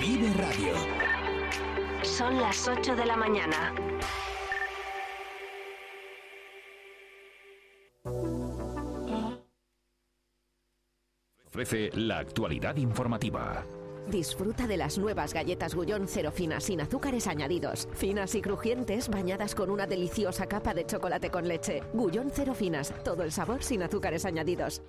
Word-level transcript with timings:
Vive 0.00 0.32
Radio. 0.34 0.74
Son 2.02 2.40
las 2.40 2.68
8 2.68 2.94
de 2.96 3.06
la 3.06 3.16
mañana. 3.16 3.74
Ofrece 11.46 11.90
la 11.94 12.18
actualidad 12.18 12.76
informativa. 12.76 13.64
Disfruta 14.08 14.66
de 14.66 14.76
las 14.76 14.98
nuevas 14.98 15.34
galletas 15.34 15.74
Gullón 15.74 16.06
cero 16.06 16.30
finas 16.30 16.64
sin 16.64 16.80
azúcares 16.80 17.26
añadidos. 17.26 17.88
Finas 17.94 18.34
y 18.34 18.42
crujientes 18.42 19.08
bañadas 19.08 19.54
con 19.54 19.70
una 19.70 19.86
deliciosa 19.86 20.46
capa 20.46 20.74
de 20.74 20.86
chocolate 20.86 21.30
con 21.30 21.48
leche. 21.48 21.82
Gullón 21.92 22.30
cero 22.32 22.54
finas, 22.54 22.92
todo 23.02 23.24
el 23.24 23.32
sabor 23.32 23.64
sin 23.64 23.82
azúcares 23.82 24.24
añadidos. 24.24 24.82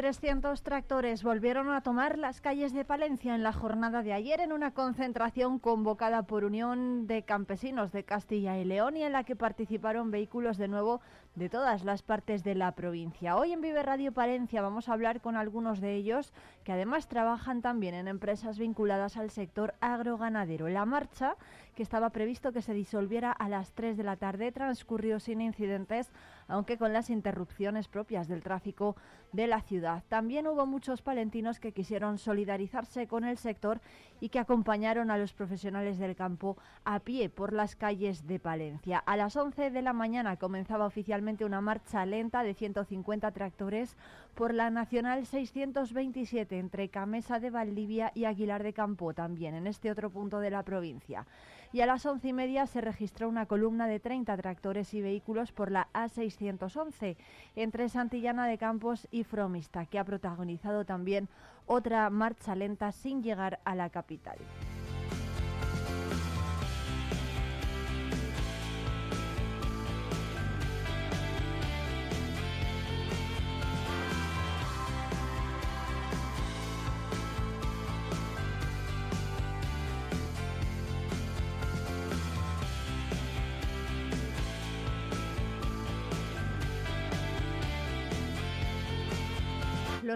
300 0.00 0.62
tractores 0.62 1.22
volvieron 1.22 1.68
a 1.68 1.82
tomar 1.82 2.16
las 2.16 2.40
calles 2.40 2.72
de 2.72 2.86
Palencia 2.86 3.34
en 3.34 3.42
la 3.42 3.52
jornada 3.52 4.02
de 4.02 4.14
ayer 4.14 4.40
en 4.40 4.50
una 4.50 4.72
concentración 4.72 5.58
convocada 5.58 6.22
por 6.22 6.44
Unión 6.44 7.06
de 7.06 7.22
Campesinos 7.22 7.92
de 7.92 8.04
Castilla 8.04 8.56
y 8.56 8.64
León 8.64 8.96
y 8.96 9.02
en 9.02 9.12
la 9.12 9.24
que 9.24 9.36
participaron 9.36 10.10
vehículos 10.10 10.56
de 10.56 10.68
nuevo 10.68 11.02
de 11.34 11.50
todas 11.50 11.84
las 11.84 12.02
partes 12.02 12.42
de 12.44 12.54
la 12.54 12.72
provincia. 12.72 13.36
Hoy 13.36 13.52
en 13.52 13.60
Vive 13.60 13.82
Radio 13.82 14.10
Palencia 14.10 14.62
vamos 14.62 14.88
a 14.88 14.94
hablar 14.94 15.20
con 15.20 15.36
algunos 15.36 15.82
de 15.82 15.94
ellos 15.94 16.32
que 16.64 16.72
además 16.72 17.06
trabajan 17.06 17.60
también 17.60 17.94
en 17.94 18.08
empresas 18.08 18.58
vinculadas 18.58 19.18
al 19.18 19.30
sector 19.30 19.74
agroganadero. 19.80 20.68
La 20.68 20.86
marcha, 20.86 21.36
que 21.74 21.82
estaba 21.82 22.08
previsto 22.08 22.52
que 22.52 22.62
se 22.62 22.72
disolviera 22.72 23.32
a 23.32 23.50
las 23.50 23.72
3 23.72 23.98
de 23.98 24.04
la 24.04 24.16
tarde, 24.16 24.50
transcurrió 24.50 25.20
sin 25.20 25.42
incidentes, 25.42 26.10
aunque 26.50 26.76
con 26.76 26.92
las 26.92 27.10
interrupciones 27.10 27.88
propias 27.88 28.28
del 28.28 28.42
tráfico 28.42 28.96
de 29.32 29.46
la 29.46 29.60
ciudad. 29.60 30.02
También 30.08 30.46
hubo 30.46 30.66
muchos 30.66 31.02
palentinos 31.02 31.60
que 31.60 31.72
quisieron 31.72 32.18
solidarizarse 32.18 33.06
con 33.06 33.24
el 33.24 33.38
sector 33.38 33.80
y 34.20 34.28
que 34.28 34.38
acompañaron 34.38 35.10
a 35.10 35.18
los 35.18 35.32
profesionales 35.32 35.98
del 35.98 36.16
campo 36.16 36.56
a 36.84 37.00
pie 37.00 37.28
por 37.30 37.52
las 37.52 37.76
calles 37.76 38.26
de 38.26 38.38
Palencia. 38.38 38.98
A 38.98 39.16
las 39.16 39.36
11 39.36 39.70
de 39.70 39.82
la 39.82 39.92
mañana 39.92 40.36
comenzaba 40.36 40.86
oficialmente 40.86 41.44
una 41.44 41.60
marcha 41.60 42.04
lenta 42.04 42.42
de 42.42 42.54
150 42.54 43.30
tractores 43.30 43.96
por 44.34 44.54
la 44.54 44.70
Nacional 44.70 45.26
627 45.26 46.58
entre 46.58 46.88
Camesa 46.88 47.40
de 47.40 47.50
Valdivia 47.50 48.12
y 48.14 48.24
Aguilar 48.24 48.62
de 48.62 48.72
Campo, 48.72 49.14
también 49.14 49.54
en 49.54 49.66
este 49.66 49.90
otro 49.90 50.10
punto 50.10 50.40
de 50.40 50.50
la 50.50 50.62
provincia 50.62 51.26
y 51.72 51.80
a 51.80 51.86
las 51.86 52.04
once 52.06 52.28
y 52.28 52.32
media 52.32 52.66
se 52.66 52.80
registró 52.80 53.28
una 53.28 53.46
columna 53.46 53.86
de 53.86 54.00
30 54.00 54.36
tractores 54.36 54.92
y 54.94 55.00
vehículos 55.00 55.52
por 55.52 55.70
la 55.70 55.88
A611 55.92 57.16
entre 57.56 57.88
Santillana 57.88 58.46
de 58.46 58.58
Campos 58.58 59.06
y 59.10 59.24
Fromista, 59.24 59.86
que 59.86 59.98
ha 59.98 60.04
protagonizado 60.04 60.84
también 60.84 61.28
otra 61.66 62.10
marcha 62.10 62.54
lenta 62.54 62.90
sin 62.92 63.22
llegar 63.22 63.60
a 63.64 63.74
la 63.74 63.90
capital. 63.90 64.38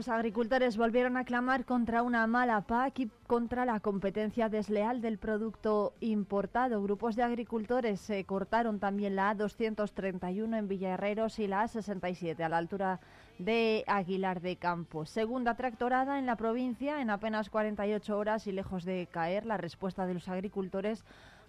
Los 0.05 0.11
agricultores 0.11 0.77
volvieron 0.77 1.17
a 1.17 1.25
clamar 1.25 1.65
contra 1.65 2.03
una 2.03 2.27
mala 2.27 2.61
PAC 2.61 2.99
y 2.99 3.11
contra 3.27 3.65
la 3.65 3.81
competencia 3.81 4.51
desleal 4.51 5.01
del 5.01 5.17
producto 5.17 5.95
importado. 6.01 6.83
Grupos 6.83 7.17
de 7.17 7.23
agricultores 7.23 8.03
se 8.03 8.23
cortaron 8.25 8.81
también 8.81 9.17
la 9.17 9.35
A231 9.35 10.59
en 10.59 10.69
Villaherreros 10.69 11.39
y 11.39 11.47
la 11.47 11.65
A67 11.65 12.39
a 12.43 12.51
la 12.51 12.59
altura 12.59 13.01
de 13.39 13.83
Aguilar 13.87 14.43
de 14.43 14.57
Campos. 14.57 15.09
Segunda 15.09 15.55
tractorada 15.55 16.19
en 16.19 16.27
la 16.27 16.37
provincia 16.37 17.01
en 17.01 17.09
apenas 17.09 17.49
48 17.49 18.19
horas 18.19 18.47
y 18.47 18.53
lejos 18.53 18.85
de 18.85 19.09
caer 19.11 19.47
la 19.47 19.57
respuesta 19.57 20.05
de 20.05 20.13
los 20.13 20.29
agricultores 20.29 21.03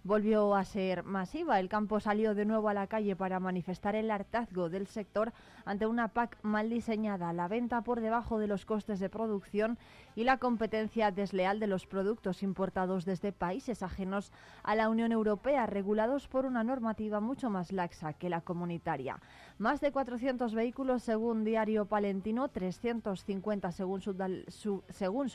volvió 0.05 0.53
a 0.55 0.63
ser 0.63 1.03
masiva. 1.03 1.59
El 1.59 1.67
campo 1.67 1.99
salió 1.99 2.35
de 2.35 2.45
nuevo 2.45 2.69
a 2.69 2.73
la 2.75 2.87
calle 2.87 3.15
para 3.15 3.39
manifestar 3.39 3.95
el 3.95 4.11
hartazgo 4.11 4.69
del 4.69 4.85
sector 4.85 5.33
ante 5.65 5.87
una 5.87 6.09
PAC 6.09 6.37
mal 6.43 6.69
diseñada, 6.69 7.33
la 7.33 7.47
venta 7.47 7.81
por 7.81 7.99
debajo 7.99 8.37
de 8.37 8.45
los 8.45 8.65
costes 8.65 8.99
de 8.99 9.09
producción 9.09 9.79
y 10.15 10.23
la 10.23 10.37
competencia 10.37 11.09
desleal 11.09 11.59
de 11.59 11.65
los 11.65 11.87
productos 11.87 12.43
importados 12.43 13.03
desde 13.03 13.31
países 13.31 13.81
ajenos 13.81 14.31
a 14.61 14.75
la 14.75 14.89
Unión 14.89 15.11
Europea, 15.11 15.65
regulados 15.65 16.27
por 16.27 16.45
una 16.45 16.63
normativa 16.63 17.19
mucho 17.19 17.49
más 17.49 17.71
laxa 17.71 18.13
que 18.13 18.29
la 18.29 18.41
comunitaria. 18.41 19.19
Más 19.57 19.81
de 19.81 19.91
400 19.91 20.53
vehículos 20.53 21.01
según 21.01 21.43
Diario 21.43 21.85
Palentino, 21.85 22.47
350 22.49 23.71
según, 23.71 24.01
según, 24.01 25.31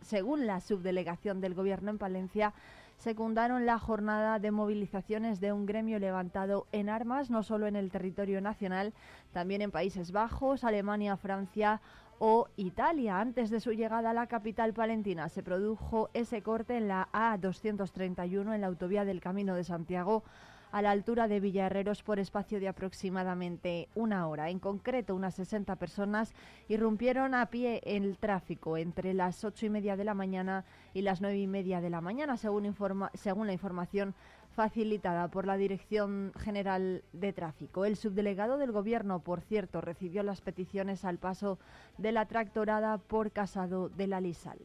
según 0.00 0.46
la 0.46 0.60
subdelegación 0.60 1.42
del 1.42 1.54
Gobierno 1.54 1.90
en 1.90 1.98
Palencia, 1.98 2.54
secundaron 3.00 3.64
la 3.64 3.78
jornada 3.78 4.38
de 4.38 4.50
movilizaciones 4.50 5.40
de 5.40 5.52
un 5.54 5.64
gremio 5.64 5.98
levantado 5.98 6.66
en 6.70 6.90
armas, 6.90 7.30
no 7.30 7.42
solo 7.42 7.66
en 7.66 7.74
el 7.74 7.90
territorio 7.90 8.42
nacional, 8.42 8.92
también 9.32 9.62
en 9.62 9.70
Países 9.70 10.12
Bajos, 10.12 10.64
Alemania, 10.64 11.16
Francia 11.16 11.80
o 12.18 12.48
Italia. 12.56 13.18
Antes 13.18 13.48
de 13.48 13.60
su 13.60 13.72
llegada 13.72 14.10
a 14.10 14.14
la 14.14 14.26
capital 14.26 14.74
palentina 14.74 15.30
se 15.30 15.42
produjo 15.42 16.10
ese 16.12 16.42
corte 16.42 16.76
en 16.76 16.88
la 16.88 17.08
A231 17.12 18.54
en 18.54 18.60
la 18.60 18.66
autovía 18.66 19.06
del 19.06 19.22
Camino 19.22 19.54
de 19.54 19.64
Santiago 19.64 20.22
a 20.72 20.82
la 20.82 20.90
altura 20.90 21.28
de 21.28 21.40
Villaherreros 21.40 22.02
por 22.02 22.18
espacio 22.18 22.60
de 22.60 22.68
aproximadamente 22.68 23.88
una 23.94 24.26
hora. 24.28 24.50
En 24.50 24.58
concreto, 24.58 25.14
unas 25.14 25.34
60 25.34 25.76
personas 25.76 26.32
irrumpieron 26.68 27.34
a 27.34 27.46
pie 27.46 27.80
en 27.84 28.04
el 28.04 28.18
tráfico 28.18 28.76
entre 28.76 29.14
las 29.14 29.44
ocho 29.44 29.66
y 29.66 29.70
media 29.70 29.96
de 29.96 30.04
la 30.04 30.14
mañana 30.14 30.64
y 30.94 31.02
las 31.02 31.20
nueve 31.20 31.38
y 31.38 31.46
media 31.46 31.80
de 31.80 31.90
la 31.90 32.00
mañana, 32.00 32.36
según, 32.36 32.66
informa, 32.66 33.10
según 33.14 33.46
la 33.46 33.52
información 33.52 34.14
facilitada 34.50 35.28
por 35.28 35.46
la 35.46 35.56
Dirección 35.56 36.32
General 36.38 37.02
de 37.12 37.32
Tráfico. 37.32 37.84
El 37.84 37.96
subdelegado 37.96 38.58
del 38.58 38.72
Gobierno, 38.72 39.20
por 39.20 39.40
cierto, 39.40 39.80
recibió 39.80 40.22
las 40.22 40.40
peticiones 40.40 41.04
al 41.04 41.18
paso 41.18 41.58
de 41.98 42.12
la 42.12 42.26
tractorada 42.26 42.98
por 42.98 43.30
Casado 43.30 43.88
de 43.88 44.06
la 44.06 44.20
Lisal. 44.20 44.58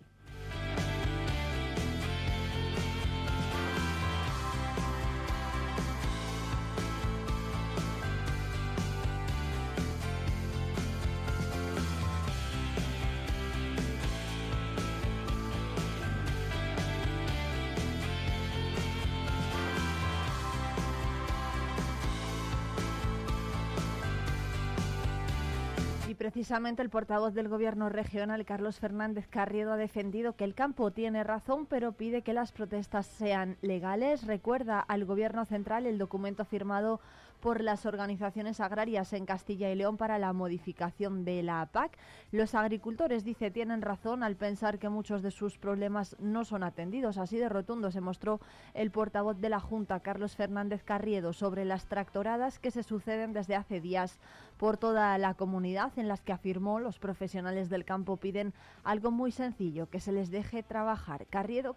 Precisamente 26.46 26.84
el 26.84 26.92
portavoz 26.92 27.34
del 27.34 27.50
Gobierno 27.50 27.90
regional, 27.90 28.46
Carlos 28.46 28.80
Fernández 28.80 29.28
Carriedo, 29.28 29.74
ha 29.74 29.78
defendido 29.78 30.36
que 30.36 30.44
el 30.44 30.54
campo 30.54 30.92
tiene 30.92 31.24
razón, 31.24 31.66
pero 31.66 31.94
pide 31.94 32.22
que 32.22 32.36
las 32.36 32.52
protestas 32.52 33.08
sean 33.08 33.58
legales. 33.64 34.28
Recuerda 34.28 34.80
al 34.80 35.06
Gobierno 35.06 35.46
central 35.46 35.88
el 35.88 35.98
documento 35.98 36.46
firmado 36.46 37.02
por 37.46 37.62
las 37.62 37.86
organizaciones 37.86 38.60
agrarias 38.60 39.14
en 39.14 39.28
Castilla 39.28 39.70
y 39.70 39.76
León 39.76 39.98
para 39.98 40.18
la 40.18 40.34
modificación 40.34 41.26
de 41.26 41.44
la 41.44 41.64
PAC. 41.68 41.96
Los 42.32 42.56
agricultores, 42.56 43.24
dice, 43.24 43.52
tienen 43.52 43.84
razón 43.84 44.24
al 44.24 44.36
pensar 44.36 44.80
que 44.80 44.90
muchos 44.90 45.22
de 45.22 45.30
sus 45.30 45.60
problemas 45.60 46.16
no 46.20 46.44
son 46.44 46.64
atendidos. 46.64 47.20
Así 47.20 47.38
de 47.38 47.48
rotundo 47.48 47.92
se 47.92 48.02
mostró 48.02 48.40
el 48.74 48.90
portavoz 48.90 49.40
de 49.40 49.50
la 49.50 49.60
Junta, 49.60 50.00
Carlos 50.00 50.36
Fernández 50.36 50.84
Carriedo, 50.84 51.34
sobre 51.34 51.66
las 51.66 51.86
tractoradas 51.86 52.58
que 52.58 52.72
se 52.72 52.82
suceden 52.82 53.32
desde 53.32 53.56
hace 53.56 53.80
días 53.80 54.18
por 54.58 54.78
toda 54.78 55.16
la 55.20 55.36
comunidad 55.36 55.92
en 55.98 56.08
las 56.08 56.22
que 56.22 56.34
afirmó 56.34 56.80
los 56.80 56.98
profesionales 56.98 57.70
del 57.70 57.86
campo 57.86 58.18
piden 58.18 58.54
algo 58.84 59.12
muy 59.12 59.32
sencillo, 59.32 59.88
que 59.88 60.00
se 60.00 60.12
les 60.12 60.32
deje 60.32 60.64
trabajar. 60.64 61.28
Carriedo 61.28 61.76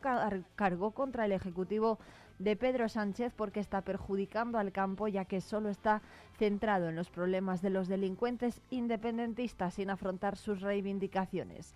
cargó 0.56 0.93
contra 0.93 1.26
el 1.26 1.32
Ejecutivo 1.32 1.99
de 2.38 2.56
Pedro 2.56 2.88
Sánchez 2.88 3.32
porque 3.37 3.61
está 3.61 3.82
perjudicando 3.82 4.58
al 4.58 4.73
campo 4.73 5.08
ya 5.08 5.25
que 5.25 5.40
solo 5.40 5.69
está 5.69 6.02
centrado 6.38 6.88
en 6.88 6.96
los 6.96 7.11
problemas 7.11 7.62
de 7.62 7.70
los 7.70 7.88
delincuentes 7.88 8.61
independentistas 8.70 9.75
sin 9.75 9.90
afrontar 9.90 10.37
sus 10.37 10.61
reivindicaciones. 10.61 11.75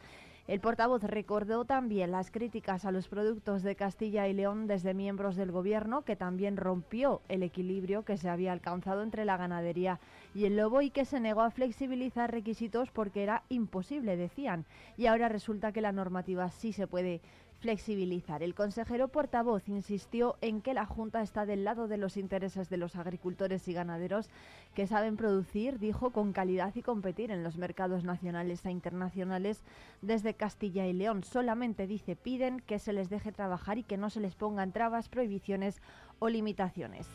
El 0.49 0.59
portavoz 0.59 1.05
recordó 1.05 1.65
también 1.65 2.11
las 2.11 2.33
críticas 2.33 2.85
a 2.85 2.91
los 2.91 3.07
productos 3.07 3.63
de 3.63 3.77
Castilla 3.77 4.27
y 4.27 4.33
León 4.33 4.67
desde 4.67 4.93
miembros 4.93 5.37
del 5.37 5.53
Gobierno, 5.53 6.03
que 6.03 6.17
también 6.17 6.57
rompió 6.57 7.23
el 7.29 7.45
equilibrio 7.45 8.05
que 8.05 8.17
se 8.17 8.29
había 8.29 8.51
alcanzado 8.51 9.05
entre 9.05 9.25
la 9.25 9.37
ganadería 9.37 10.01
y 10.35 10.47
el 10.47 10.57
lobo 10.57 10.83
y 10.83 10.91
que 10.91 11.05
se 11.05 11.21
negó 11.21 11.43
a 11.43 11.53
flexibilizar 11.53 12.33
requisitos 12.33 12.91
porque 12.91 13.23
era 13.23 13.45
imposible, 13.51 14.17
decían. 14.17 14.65
Y 14.97 15.07
ahora 15.07 15.29
resulta 15.29 15.71
que 15.71 15.81
la 15.81 15.93
normativa 15.93 16.51
sí 16.51 16.73
se 16.73 16.89
puede 16.89 17.21
flexibilizar. 17.63 18.43
El 18.43 18.55
consejero 18.55 19.09
portavoz 19.09 19.69
insistió 19.69 20.37
en 20.41 20.61
que 20.61 20.75
la 20.75 20.85
Junta 20.85 21.23
está 21.23 21.47
del 21.47 21.65
lado 21.65 21.87
de 21.87 21.97
los 21.97 22.17
intereses 22.17 22.69
de 22.69 22.77
los 22.77 22.97
agricultores 22.97 23.67
y 23.69 23.73
ganaderos 23.73 24.29
que 24.75 24.89
saben 24.89 25.17
producir, 25.17 25.79
dijo, 25.79 26.11
con 26.11 26.33
calidad 26.33 26.75
y 26.75 26.83
competir 26.83 27.31
en 27.31 27.45
los 27.45 27.57
mercados 27.57 28.03
nacionales 28.05 28.67
e 28.67 28.71
internacionales 28.73 29.63
desde 30.03 30.35
Castilla 30.35 30.87
y 30.87 30.93
León. 30.93 31.23
Solamente, 31.23 31.87
dice, 31.87 32.17
piden 32.17 32.59
que 32.61 32.81
se 32.81 32.93
les 32.93 33.09
deje 33.09 33.31
trabajar 33.31 33.79
y 33.79 33.85
que 33.85 33.97
no 33.97 34.11
se 34.11 34.21
les 34.21 34.35
pongan 34.35 34.73
trabas, 34.73 35.09
prohibiciones 35.09 35.81
o 36.19 36.29
limitaciones. 36.29 37.07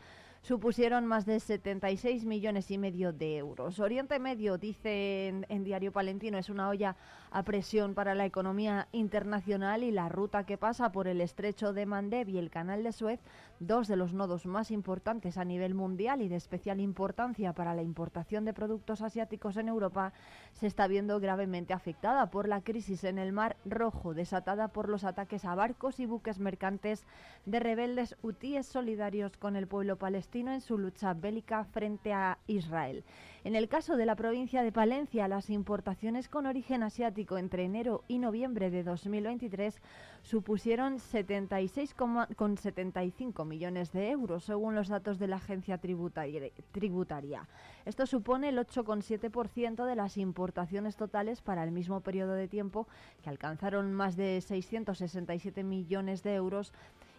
supusieron 0.46 1.06
más 1.06 1.26
de 1.26 1.40
76 1.40 2.24
millones 2.24 2.70
y 2.70 2.78
medio 2.78 3.12
de 3.12 3.36
euros. 3.36 3.80
Oriente 3.80 4.20
Medio, 4.20 4.58
dice 4.58 5.26
en, 5.48 5.64
Diario 5.64 5.90
Palentino, 5.90 6.38
es 6.38 6.50
una 6.50 6.68
olla 6.68 6.94
a 7.32 7.42
presión 7.42 7.94
para 7.94 8.14
la 8.14 8.26
economía 8.26 8.86
internacional 8.92 9.82
y 9.82 9.90
la 9.90 10.08
ruta 10.08 10.46
que 10.46 10.56
pasa 10.56 10.92
por 10.92 11.08
el 11.08 11.20
estrecho 11.20 11.72
de 11.72 11.84
Mandeb 11.84 12.28
y 12.28 12.38
el 12.38 12.50
canal 12.50 12.84
de 12.84 12.92
Suez, 12.92 13.18
dos 13.58 13.88
de 13.88 13.96
los 13.96 14.12
nodos 14.12 14.46
más 14.46 14.70
importantes 14.70 15.36
a 15.36 15.44
nivel 15.44 15.74
mundial 15.74 16.22
y 16.22 16.28
de 16.28 16.36
especial 16.36 16.78
importancia 16.78 17.52
para 17.52 17.74
la 17.74 17.82
importación 17.82 18.44
de 18.44 18.52
productos 18.52 19.02
asiáticos 19.02 19.56
en 19.56 19.66
Europa, 19.66 20.12
se 20.52 20.68
está 20.68 20.86
viendo 20.86 21.18
gravemente 21.18 21.72
afectada 21.72 22.30
por 22.30 22.46
la 22.46 22.60
crisis 22.60 23.02
en 23.02 23.18
el 23.18 23.32
Mar 23.32 23.56
Rojo, 23.64 24.14
desatada 24.14 24.68
por 24.68 24.88
los 24.88 25.02
ataques 25.02 25.44
a 25.44 25.56
barcos 25.56 25.98
y 25.98 26.06
buques 26.06 26.38
mercantes 26.38 27.04
de 27.46 27.58
rebeldes 27.58 28.16
hutíes 28.22 28.66
solidarios 28.66 29.36
con 29.38 29.56
el 29.56 29.66
pueblo 29.66 29.96
palestino 29.96 30.35
en 30.36 30.60
su 30.60 30.76
lucha 30.76 31.14
bélica 31.14 31.64
frente 31.64 32.12
a 32.12 32.36
Israel. 32.46 33.04
En 33.42 33.54
el 33.54 33.68
caso 33.68 33.96
de 33.96 34.04
la 34.04 34.16
provincia 34.16 34.62
de 34.62 34.70
Palencia, 34.70 35.28
las 35.28 35.48
importaciones 35.50 36.28
con 36.28 36.44
origen 36.46 36.82
asiático 36.82 37.38
entre 37.38 37.64
enero 37.64 38.04
y 38.06 38.18
noviembre 38.18 38.68
de 38.70 38.82
2023 38.82 39.80
supusieron 40.22 40.98
76,75 40.98 43.46
millones 43.46 43.92
de 43.92 44.10
euros, 44.10 44.44
según 44.44 44.74
los 44.74 44.88
datos 44.88 45.18
de 45.18 45.28
la 45.28 45.36
agencia 45.36 45.78
tributaria. 45.78 47.48
Esto 47.84 48.04
supone 48.04 48.50
el 48.50 48.58
8,7% 48.58 49.86
de 49.86 49.94
las 49.94 50.18
importaciones 50.18 50.96
totales 50.96 51.40
para 51.40 51.64
el 51.64 51.70
mismo 51.70 52.00
periodo 52.00 52.32
de 52.32 52.48
tiempo, 52.48 52.88
que 53.22 53.30
alcanzaron 53.30 53.94
más 53.94 54.16
de 54.16 54.38
667 54.40 55.62
millones 55.62 56.22
de 56.22 56.34
euros 56.34 56.72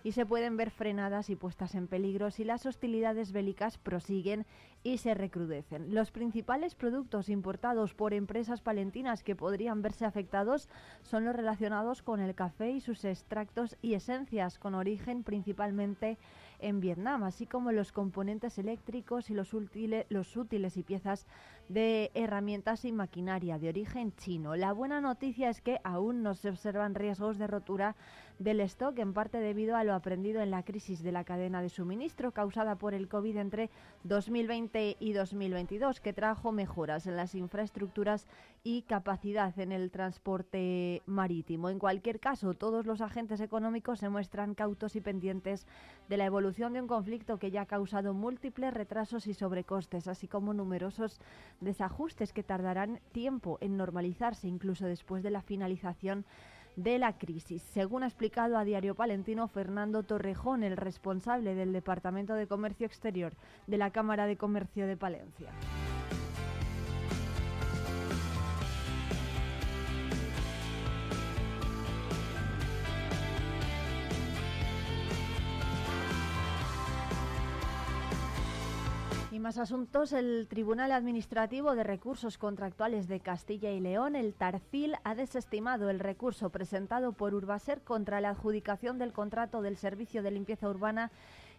y 0.07 0.13
se 0.13 0.25
pueden 0.25 0.55
ver 0.55 0.71
frenadas 0.71 1.29
y 1.29 1.35
puestas 1.35 1.75
en 1.75 1.85
peligro 1.87 2.31
si 2.31 2.45
las 2.45 2.65
hostilidades 2.65 3.33
bélicas 3.33 3.77
prosiguen 3.77 4.45
y 4.81 4.99
se 4.99 5.13
recrudecen. 5.13 5.93
Los 5.93 6.11
principales 6.11 6.75
productos 6.75 7.27
importados 7.27 7.93
por 7.93 8.13
empresas 8.13 8.61
palentinas 8.61 9.21
que 9.21 9.35
podrían 9.35 9.81
verse 9.81 10.05
afectados 10.05 10.69
son 11.01 11.25
los 11.25 11.35
relacionados 11.35 12.03
con 12.03 12.21
el 12.21 12.35
café 12.35 12.71
y 12.71 12.79
sus 12.79 13.03
extractos 13.03 13.75
y 13.81 13.95
esencias, 13.95 14.59
con 14.59 14.75
origen 14.75 15.23
principalmente 15.23 16.17
en 16.59 16.79
Vietnam, 16.79 17.23
así 17.23 17.45
como 17.45 17.73
los 17.73 17.91
componentes 17.91 18.57
eléctricos 18.57 19.29
y 19.29 19.33
los 19.33 19.53
útiles, 19.53 20.05
los 20.07 20.37
útiles 20.37 20.77
y 20.77 20.83
piezas 20.83 21.27
de 21.67 22.11
herramientas 22.13 22.85
y 22.85 22.93
maquinaria 22.93 23.59
de 23.59 23.67
origen 23.67 24.15
chino. 24.15 24.55
La 24.55 24.71
buena 24.71 25.01
noticia 25.01 25.49
es 25.49 25.59
que 25.59 25.79
aún 25.83 26.23
no 26.23 26.33
se 26.33 26.49
observan 26.49 26.95
riesgos 26.95 27.37
de 27.37 27.47
rotura 27.47 27.95
del 28.39 28.59
stock, 28.61 28.97
en 28.99 29.13
parte 29.13 29.39
debido 29.39 29.75
a 29.75 29.83
lo 29.83 29.93
aprendido 29.93 30.41
en 30.41 30.51
la 30.51 30.63
crisis 30.63 31.01
de 31.01 31.11
la 31.11 31.23
cadena 31.23 31.61
de 31.61 31.69
suministro 31.69 32.31
causada 32.31 32.75
por 32.75 32.93
el 32.93 33.07
COVID 33.07 33.37
entre 33.37 33.69
2020 34.03 34.97
y 34.99 35.13
2022, 35.13 35.99
que 35.99 36.13
trajo 36.13 36.51
mejoras 36.51 37.07
en 37.07 37.15
las 37.15 37.33
infraestructuras 37.35 38.27
y 38.63 38.83
capacidad 38.83 39.57
en 39.59 39.71
el 39.71 39.91
transporte 39.91 41.01
marítimo. 41.05 41.69
En 41.69 41.79
cualquier 41.79 42.19
caso, 42.19 42.53
todos 42.53 42.85
los 42.85 43.01
agentes 43.01 43.41
económicos 43.41 43.99
se 43.99 44.09
muestran 44.09 44.53
cautos 44.53 44.95
y 44.95 45.01
pendientes 45.01 45.65
de 46.09 46.17
la 46.17 46.25
evolución 46.25 46.73
de 46.73 46.81
un 46.81 46.87
conflicto 46.87 47.39
que 47.39 47.51
ya 47.51 47.61
ha 47.61 47.65
causado 47.65 48.13
múltiples 48.13 48.73
retrasos 48.73 49.27
y 49.27 49.33
sobrecostes, 49.33 50.07
así 50.07 50.27
como 50.27 50.53
numerosos 50.53 51.19
desajustes 51.59 52.33
que 52.33 52.43
tardarán 52.43 52.99
tiempo 53.11 53.57
en 53.61 53.77
normalizarse, 53.77 54.47
incluso 54.47 54.85
después 54.85 55.23
de 55.23 55.31
la 55.31 55.41
finalización 55.41 56.25
de 56.77 56.99
la 56.99 57.17
crisis. 57.17 57.61
Según 57.73 58.03
ha 58.03 58.07
explicado 58.07 58.57
a 58.57 58.63
Diario 58.63 58.95
Palentino 58.95 59.47
Fernando 59.49 60.03
Torrejón, 60.03 60.63
el 60.63 60.77
responsable 60.77 61.55
del 61.55 61.73
Departamento 61.73 62.35
de 62.35 62.47
Comercio 62.47 62.85
Exterior 62.85 63.33
de 63.65 63.77
la 63.77 63.91
Cámara 63.91 64.27
de 64.27 64.37
Comercio 64.37 64.87
de 64.87 64.95
Palencia. 64.95 65.51
Más 79.39 79.57
asuntos, 79.57 80.13
el 80.13 80.47
Tribunal 80.49 80.91
Administrativo 80.91 81.75
de 81.75 81.83
Recursos 81.83 82.37
Contractuales 82.37 83.07
de 83.07 83.19
Castilla 83.19 83.71
y 83.71 83.79
León, 83.79 84.15
el 84.15 84.33
Tarcil, 84.33 84.95
ha 85.03 85.15
desestimado 85.15 85.89
el 85.89 85.99
recurso 85.99 86.49
presentado 86.49 87.11
por 87.11 87.33
Urbaser 87.33 87.81
contra 87.81 88.21
la 88.21 88.29
adjudicación 88.29 88.97
del 88.97 89.13
contrato 89.13 89.61
del 89.61 89.77
Servicio 89.77 90.23
de 90.23 90.31
Limpieza 90.31 90.69
Urbana 90.69 91.11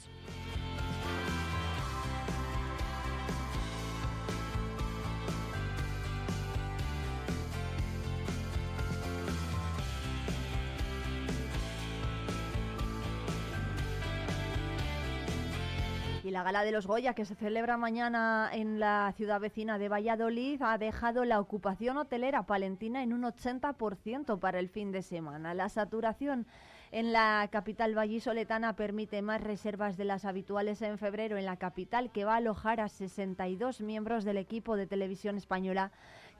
Gala 16.44 16.62
de 16.62 16.72
los 16.72 16.86
Goya, 16.86 17.14
que 17.14 17.24
se 17.24 17.34
celebra 17.34 17.78
mañana 17.78 18.50
en 18.52 18.78
la 18.78 19.10
ciudad 19.16 19.40
vecina 19.40 19.78
de 19.78 19.88
Valladolid, 19.88 20.60
ha 20.60 20.76
dejado 20.76 21.24
la 21.24 21.40
ocupación 21.40 21.96
hotelera 21.96 22.44
palentina 22.44 23.02
en 23.02 23.14
un 23.14 23.22
80% 23.22 24.38
para 24.38 24.58
el 24.58 24.68
fin 24.68 24.92
de 24.92 25.00
semana. 25.00 25.54
La 25.54 25.70
saturación 25.70 26.46
en 26.92 27.14
la 27.14 27.48
capital 27.50 27.94
vallisoletana 27.94 28.76
permite 28.76 29.22
más 29.22 29.40
reservas 29.40 29.96
de 29.96 30.04
las 30.04 30.26
habituales 30.26 30.82
en 30.82 30.98
febrero 30.98 31.38
en 31.38 31.46
la 31.46 31.56
capital, 31.56 32.12
que 32.12 32.26
va 32.26 32.34
a 32.34 32.36
alojar 32.36 32.78
a 32.78 32.90
62 32.90 33.80
miembros 33.80 34.22
del 34.24 34.36
equipo 34.36 34.76
de 34.76 34.86
televisión 34.86 35.38
española 35.38 35.92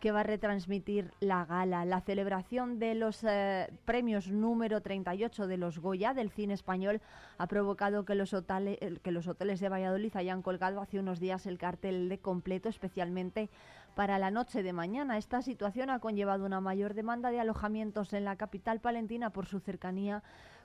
que 0.05 0.13
va 0.13 0.21
a 0.21 0.23
retransmitir 0.23 1.15
la 1.21 1.47
gala. 1.47 1.87
La 1.87 2.03
celebración 2.03 2.79
de 2.79 2.95
los 2.95 3.25
eh, 3.25 3.73
premios 3.87 4.29
número 4.29 4.83
38 4.83 5.47
de 5.47 5.57
los 5.57 5.79
Goya 5.79 6.13
del 6.13 6.29
cine 6.29 6.53
español 6.53 7.01
ha 7.39 7.47
provocado 7.47 8.05
que 8.05 8.15
los, 8.15 8.37
que 9.03 9.11
los 9.11 9.29
hoteles 9.29 9.61
de 9.61 9.71
Valladolid 9.71 10.15
hayan 10.15 10.43
colgado 10.43 10.83
hace 10.83 10.99
unos 10.99 11.21
días 11.21 11.47
el 11.47 11.57
cartel 11.57 12.11
de 12.11 12.19
completo, 12.19 12.69
especialmente 12.69 13.49
para 13.95 14.19
la 14.19 14.31
noche 14.31 14.63
de 14.63 14.75
mañana. 14.75 15.17
Esta 15.17 15.41
situación 15.41 15.89
ha 15.89 16.01
conllevado 16.01 16.45
una 16.45 16.61
mayor 16.61 16.93
demanda 16.93 17.31
de 17.31 17.41
alojamientos 17.41 18.13
en 18.13 18.27
la 18.27 18.37
capital 18.37 18.81
palentina 18.81 19.31
por 19.31 19.47
su 19.47 19.59
cercanía 19.59 20.23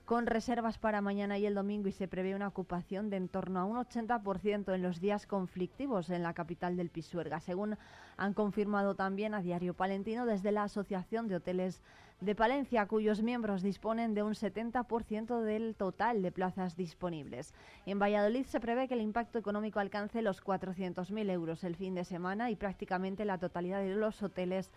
con 0.10 0.26
reservas 0.26 0.80
para 0.80 1.02
mañana 1.02 1.38
y 1.38 1.46
el 1.46 1.54
domingo 1.54 1.88
y 1.88 1.92
se 1.92 2.08
prevé 2.08 2.34
una 2.34 2.48
ocupación 2.48 3.12
de 3.12 3.18
en 3.18 3.30
torno 3.30 3.60
a 3.60 3.66
un 3.66 3.78
80% 3.78 4.74
en 4.74 4.82
los 4.82 5.00
días 5.00 5.28
conflictivos 5.28 6.10
en 6.10 6.24
la 6.24 6.34
capital 6.34 6.76
del 6.76 6.90
Pisuerga, 6.90 7.40
según 7.40 7.78
han 8.18 8.34
confirmado 8.34 8.96
también 8.96 9.36
a 9.36 9.44
Diario 9.44 9.76
Palentino 9.76 10.26
desde 10.26 10.52
la 10.52 10.64
Asociación 10.64 11.28
de 11.28 11.36
Hoteles 11.36 11.84
de 12.22 12.34
Palencia, 12.34 12.88
cuyos 12.88 13.22
miembros 13.22 13.62
disponen 13.62 14.16
de 14.16 14.24
un 14.24 14.34
70% 14.34 15.42
del 15.42 15.76
total 15.76 16.24
de 16.24 16.32
plazas 16.32 16.76
disponibles. 16.76 17.54
En 17.86 18.00
Valladolid 18.00 18.48
se 18.48 18.60
prevé 18.60 18.88
que 18.88 18.96
el 18.96 19.02
impacto 19.02 19.38
económico 19.38 19.80
alcance 19.80 20.24
los 20.24 20.44
400.000 20.44 21.30
euros 21.30 21.64
el 21.64 21.76
fin 21.76 21.94
de 21.94 22.04
semana 22.04 22.50
y 22.50 22.56
prácticamente 22.56 23.26
la 23.26 23.38
totalidad 23.38 23.82
de 23.82 23.94
los 23.94 24.24
hoteles 24.24 24.72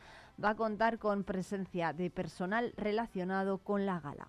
va 0.44 0.50
a 0.50 0.56
contar 0.56 0.98
con 0.98 1.24
presencia 1.24 1.94
de 1.94 2.10
personal 2.10 2.74
relacionado 2.76 3.56
con 3.56 3.86
la 3.86 3.98
gala. 3.98 4.28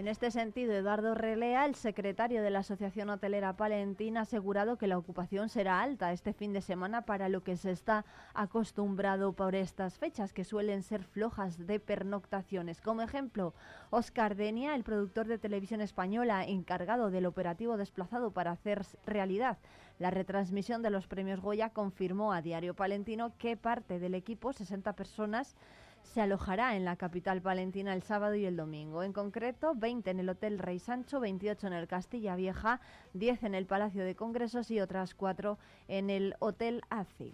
En 0.00 0.08
este 0.08 0.30
sentido, 0.30 0.72
Eduardo 0.72 1.14
Relea, 1.14 1.66
el 1.66 1.74
secretario 1.74 2.40
de 2.40 2.48
la 2.48 2.60
Asociación 2.60 3.10
Hotelera 3.10 3.58
Palentina, 3.58 4.20
ha 4.20 4.22
asegurado 4.22 4.78
que 4.78 4.86
la 4.86 4.96
ocupación 4.96 5.50
será 5.50 5.82
alta 5.82 6.10
este 6.14 6.32
fin 6.32 6.54
de 6.54 6.62
semana 6.62 7.02
para 7.02 7.28
lo 7.28 7.42
que 7.42 7.58
se 7.58 7.70
está 7.70 8.06
acostumbrado 8.32 9.34
por 9.34 9.54
estas 9.54 9.98
fechas, 9.98 10.32
que 10.32 10.44
suelen 10.44 10.82
ser 10.82 11.04
flojas 11.04 11.66
de 11.66 11.80
pernoctaciones. 11.80 12.80
Como 12.80 13.02
ejemplo, 13.02 13.52
Oscar 13.90 14.36
Denia, 14.36 14.74
el 14.74 14.84
productor 14.84 15.26
de 15.26 15.36
televisión 15.36 15.82
española 15.82 16.46
encargado 16.46 17.10
del 17.10 17.26
operativo 17.26 17.76
desplazado 17.76 18.30
para 18.30 18.52
hacer 18.52 18.86
realidad 19.04 19.58
la 19.98 20.10
retransmisión 20.10 20.80
de 20.80 20.88
los 20.88 21.06
premios 21.06 21.42
Goya, 21.42 21.74
confirmó 21.74 22.32
a 22.32 22.40
Diario 22.40 22.72
Palentino 22.72 23.36
que 23.36 23.58
parte 23.58 23.98
del 23.98 24.14
equipo, 24.14 24.54
60 24.54 24.94
personas, 24.94 25.56
se 26.02 26.20
alojará 26.20 26.76
en 26.76 26.84
la 26.84 26.96
capital 26.96 27.40
palentina 27.40 27.94
el 27.94 28.02
sábado 28.02 28.34
y 28.34 28.44
el 28.44 28.56
domingo. 28.56 29.02
En 29.02 29.12
concreto, 29.12 29.74
20 29.74 30.10
en 30.10 30.20
el 30.20 30.28
Hotel 30.28 30.58
Rey 30.58 30.78
Sancho, 30.78 31.20
28 31.20 31.68
en 31.68 31.72
el 31.72 31.86
Castilla 31.86 32.36
Vieja, 32.36 32.80
10 33.14 33.44
en 33.44 33.54
el 33.54 33.66
Palacio 33.66 34.04
de 34.04 34.16
Congresos 34.16 34.70
y 34.70 34.80
otras 34.80 35.14
4 35.14 35.58
en 35.88 36.10
el 36.10 36.34
Hotel 36.40 36.82
ACI. 36.90 37.32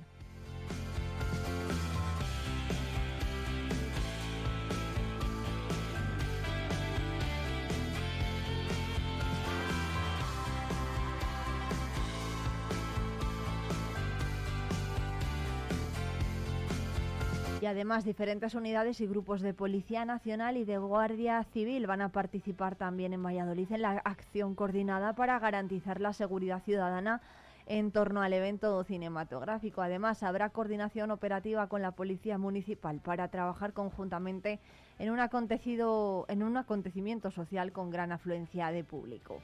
Y 17.66 17.68
además 17.68 18.04
diferentes 18.04 18.54
unidades 18.54 19.00
y 19.00 19.08
grupos 19.08 19.40
de 19.40 19.52
Policía 19.52 20.04
Nacional 20.04 20.56
y 20.56 20.64
de 20.64 20.78
Guardia 20.78 21.42
Civil 21.52 21.88
van 21.88 22.00
a 22.00 22.10
participar 22.10 22.76
también 22.76 23.12
en 23.12 23.24
Valladolid 23.24 23.72
en 23.72 23.82
la 23.82 24.00
acción 24.04 24.54
coordinada 24.54 25.14
para 25.14 25.36
garantizar 25.40 26.00
la 26.00 26.12
seguridad 26.12 26.62
ciudadana 26.62 27.20
en 27.66 27.90
torno 27.90 28.22
al 28.22 28.32
evento 28.34 28.84
cinematográfico. 28.84 29.82
Además, 29.82 30.22
habrá 30.22 30.50
coordinación 30.50 31.10
operativa 31.10 31.66
con 31.66 31.82
la 31.82 31.90
Policía 31.90 32.38
Municipal 32.38 33.00
para 33.00 33.26
trabajar 33.32 33.72
conjuntamente 33.72 34.60
en 35.00 35.10
un, 35.10 35.18
acontecido, 35.18 36.24
en 36.28 36.44
un 36.44 36.56
acontecimiento 36.56 37.32
social 37.32 37.72
con 37.72 37.90
gran 37.90 38.12
afluencia 38.12 38.70
de 38.70 38.84
público. 38.84 39.40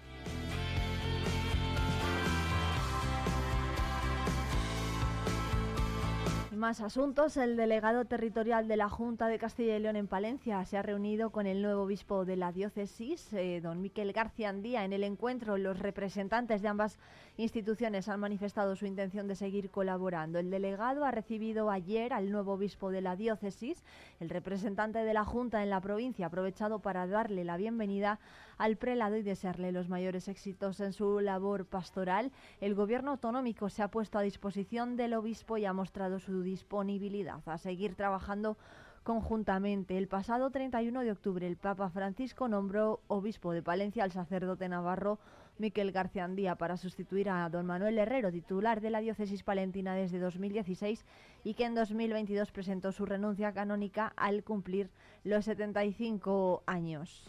Más 6.63 6.81
asuntos. 6.81 7.37
El 7.39 7.57
delegado 7.57 8.05
territorial 8.05 8.69
de 8.69 8.77
la 8.77 8.89
Junta 8.89 9.27
de 9.27 9.41
Castilla 9.41 9.77
y 9.77 9.81
León 9.81 9.97
en 9.97 10.07
Palencia 10.07 10.65
se 10.65 10.79
ha 10.79 10.83
reunido 10.83 11.31
con 11.31 11.49
el 11.49 11.61
nuevo 11.61 11.83
obispo 11.83 12.25
de 12.25 12.37
la 12.37 12.53
diócesis, 12.53 13.33
eh, 13.33 13.61
don 13.61 13.83
Miquel 13.83 14.13
García 14.13 14.51
Andía. 14.51 14.85
En 14.85 14.93
el 14.93 15.03
encuentro, 15.03 15.59
los 15.59 15.81
representantes 15.81 16.63
de 16.63 16.69
ambas 16.69 17.01
instituciones 17.37 18.09
han 18.09 18.21
manifestado 18.21 18.77
su 18.77 18.87
intención 18.87 19.27
de 19.27 19.35
seguir 19.35 19.71
colaborando. 19.71 20.39
El 20.39 20.53
delegado 20.53 21.05
ha 21.05 21.11
recibido 21.11 21.69
ayer 21.69 22.13
al 22.13 22.31
nuevo 22.31 22.53
obispo 22.53 22.93
de 22.93 23.01
la 23.01 23.17
diócesis. 23.17 23.83
El 24.21 24.31
representante 24.31 25.01
de 25.01 25.15
la 25.15 25.25
Junta 25.25 25.65
en 25.65 25.71
la 25.71 25.81
provincia 25.81 26.27
ha 26.27 26.29
aprovechado 26.29 26.79
para 26.79 27.09
darle 27.09 27.43
la 27.43 27.57
bienvenida 27.57 28.21
al 28.63 28.77
prelado 28.77 29.17
y 29.17 29.23
desearle 29.23 29.73
los 29.73 29.89
mayores 29.89 30.29
éxitos 30.29 30.79
en 30.79 30.93
su 30.93 31.19
labor 31.19 31.67
pastoral. 31.67 32.31
El 32.61 32.77
gobierno 32.77 33.11
autonómico 33.11 33.69
se 33.69 33.83
ha 33.83 33.89
puesto 33.89 34.19
a 34.19 34.23
disposición 34.23 34.97
del 34.97 35.15
obispo 35.15 35.59
y 35.59 35.65
ha 35.65 35.73
mostrado 35.73 36.21
su 36.21 36.43
disponibilidad 36.43 37.41
a 37.47 37.59
seguir 37.59 37.97
trabajando 37.97 38.57
conjuntamente. 39.03 39.99
El 39.99 40.07
pasado 40.07 40.53
31 40.53 41.01
de 41.01 41.11
octubre 41.11 41.45
el 41.45 41.57
Papa 41.57 41.91
Francisco 41.91 42.47
nombró 42.47 43.01
obispo 43.09 43.51
de 43.51 43.65
Palencia 43.65 44.05
al 44.05 44.13
sacerdote 44.13 44.69
navarro 44.69 45.19
Miquel 45.59 45.91
García 45.91 46.23
Andía 46.23 46.55
para 46.55 46.77
sustituir 46.77 47.31
a 47.31 47.49
don 47.49 47.67
Manuel 47.67 47.99
Herrero, 47.99 48.31
titular 48.31 48.81
de 48.81 48.91
la 48.91 49.01
diócesis 49.01 49.43
palentina 49.43 49.97
desde 49.97 50.21
2016 50.21 51.05
y 51.43 51.55
que 51.55 51.65
en 51.65 51.75
2022 51.75 52.53
presentó 52.53 52.93
su 52.93 53.07
renuncia 53.07 53.53
canónica 53.53 54.13
al 54.15 54.45
cumplir 54.45 54.89
los 55.25 55.47
75 55.47 56.63
años. 56.67 57.29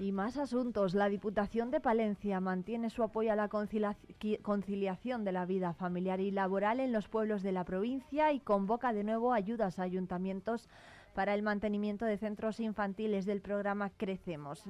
Y 0.00 0.12
más 0.12 0.38
asuntos. 0.38 0.94
La 0.94 1.10
Diputación 1.10 1.70
de 1.70 1.78
Palencia 1.78 2.40
mantiene 2.40 2.88
su 2.88 3.02
apoyo 3.02 3.32
a 3.32 3.36
la 3.36 3.50
conciliación 3.50 5.24
de 5.24 5.32
la 5.32 5.44
vida 5.44 5.74
familiar 5.74 6.20
y 6.20 6.30
laboral 6.30 6.80
en 6.80 6.90
los 6.90 7.06
pueblos 7.06 7.42
de 7.42 7.52
la 7.52 7.64
provincia 7.64 8.32
y 8.32 8.40
convoca 8.40 8.94
de 8.94 9.04
nuevo 9.04 9.34
ayudas 9.34 9.78
a 9.78 9.82
ayuntamientos 9.82 10.70
para 11.14 11.34
el 11.34 11.42
mantenimiento 11.42 12.06
de 12.06 12.16
centros 12.16 12.60
infantiles 12.60 13.26
del 13.26 13.42
programa 13.42 13.90
Crecemos. 13.90 14.64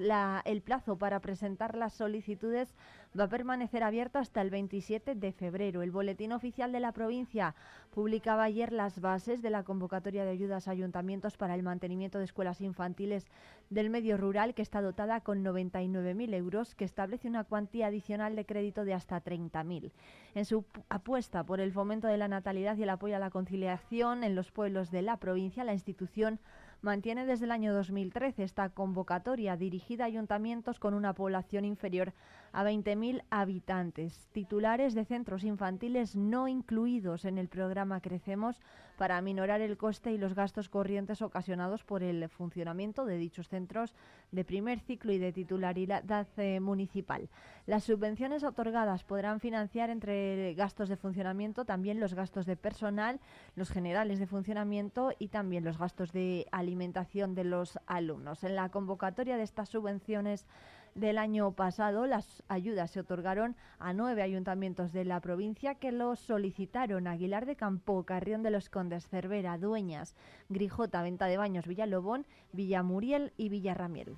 el 0.44 0.62
plazo 0.62 0.96
para 0.96 1.20
presentar 1.20 1.76
las 1.76 1.92
solicitudes 1.92 2.74
va 3.18 3.24
a 3.24 3.28
permanecer 3.28 3.82
abierto 3.82 4.18
hasta 4.18 4.40
el 4.40 4.50
27 4.50 5.14
de 5.14 5.32
febrero. 5.32 5.82
El 5.82 5.90
Boletín 5.90 6.32
Oficial 6.32 6.70
de 6.70 6.80
la 6.80 6.92
provincia 6.92 7.54
publicaba 7.90 8.44
ayer 8.44 8.72
las 8.72 9.00
bases 9.00 9.42
de 9.42 9.50
la 9.50 9.64
convocatoria 9.64 10.24
de 10.24 10.30
ayudas 10.30 10.68
a 10.68 10.70
ayuntamientos 10.70 11.36
para 11.36 11.54
el 11.54 11.62
mantenimiento 11.62 12.18
de 12.18 12.24
escuelas 12.24 12.60
infantiles 12.60 13.26
del 13.68 13.90
medio 13.90 14.16
rural, 14.16 14.54
que 14.54 14.62
está 14.62 14.80
dotada 14.80 15.20
con 15.20 15.44
99.000 15.44 16.34
euros, 16.34 16.74
que 16.74 16.84
establece 16.84 17.28
una 17.28 17.44
cuantía 17.44 17.88
adicional 17.88 18.36
de 18.36 18.46
crédito 18.46 18.84
de 18.84 18.94
hasta 18.94 19.22
30.000. 19.22 19.90
En 20.34 20.44
su 20.44 20.64
apuesta 20.88 21.42
por 21.44 21.60
el 21.60 21.72
fomento 21.72 22.06
de 22.06 22.16
la 22.16 22.28
natalidad 22.28 22.76
y 22.76 22.84
el 22.84 22.90
apoyo 22.90 23.16
a 23.16 23.20
la 23.20 23.30
conciliación 23.30 24.22
en 24.22 24.36
los 24.36 24.52
pueblos 24.52 24.90
de 24.90 25.02
la 25.02 25.16
provincia, 25.16 25.64
la 25.64 25.74
institución 25.74 26.38
mantiene 26.82 27.26
desde 27.26 27.44
el 27.44 27.50
año 27.50 27.74
2013 27.74 28.42
esta 28.42 28.68
convocatoria 28.70 29.56
dirigida 29.56 30.04
a 30.04 30.06
ayuntamientos 30.06 30.78
con 30.78 30.94
una 30.94 31.12
población 31.12 31.64
inferior 31.64 32.12
a 32.52 32.64
20.000 32.64 33.22
habitantes, 33.30 34.28
titulares 34.32 34.94
de 34.94 35.04
centros 35.04 35.44
infantiles 35.44 36.16
no 36.16 36.48
incluidos 36.48 37.24
en 37.24 37.38
el 37.38 37.48
programa 37.48 38.00
Crecemos 38.00 38.60
para 39.00 39.16
aminorar 39.16 39.62
el 39.62 39.78
coste 39.78 40.12
y 40.12 40.18
los 40.18 40.34
gastos 40.34 40.68
corrientes 40.68 41.22
ocasionados 41.22 41.84
por 41.84 42.02
el 42.02 42.28
funcionamiento 42.28 43.06
de 43.06 43.16
dichos 43.16 43.48
centros 43.48 43.94
de 44.30 44.44
primer 44.44 44.78
ciclo 44.80 45.12
y 45.12 45.18
de 45.18 45.32
titularidad 45.32 46.26
eh, 46.36 46.60
municipal. 46.60 47.30
Las 47.64 47.84
subvenciones 47.84 48.44
otorgadas 48.44 49.04
podrán 49.04 49.40
financiar 49.40 49.88
entre 49.88 50.52
gastos 50.54 50.90
de 50.90 50.98
funcionamiento 50.98 51.64
también 51.64 51.98
los 51.98 52.12
gastos 52.12 52.44
de 52.44 52.56
personal, 52.56 53.20
los 53.56 53.70
generales 53.70 54.18
de 54.18 54.26
funcionamiento 54.26 55.12
y 55.18 55.28
también 55.28 55.64
los 55.64 55.78
gastos 55.78 56.12
de 56.12 56.46
alimentación 56.52 57.34
de 57.34 57.44
los 57.44 57.78
alumnos. 57.86 58.44
En 58.44 58.54
la 58.54 58.68
convocatoria 58.68 59.38
de 59.38 59.44
estas 59.44 59.70
subvenciones 59.70 60.46
del 60.94 61.18
año 61.18 61.52
pasado, 61.52 62.06
las 62.06 62.42
ayudas 62.48 62.90
se 62.90 63.00
otorgaron 63.00 63.56
a 63.78 63.92
nueve 63.92 64.22
ayuntamientos 64.22 64.92
de 64.92 65.04
la 65.04 65.20
provincia 65.20 65.74
que 65.74 65.92
los 65.92 66.18
solicitaron. 66.20 67.06
Aguilar 67.06 67.46
de 67.46 67.56
Campo, 67.56 68.04
Carrión 68.04 68.42
de 68.42 68.50
los 68.50 68.68
Condes, 68.68 69.08
Cervera, 69.08 69.58
Dueñas, 69.58 70.14
Grijota, 70.48 71.02
Venta 71.02 71.26
de 71.26 71.36
Baños, 71.36 71.66
Villalobón, 71.66 72.26
Villamuriel 72.52 73.32
y 73.36 73.48
Villarramiel. 73.48 74.16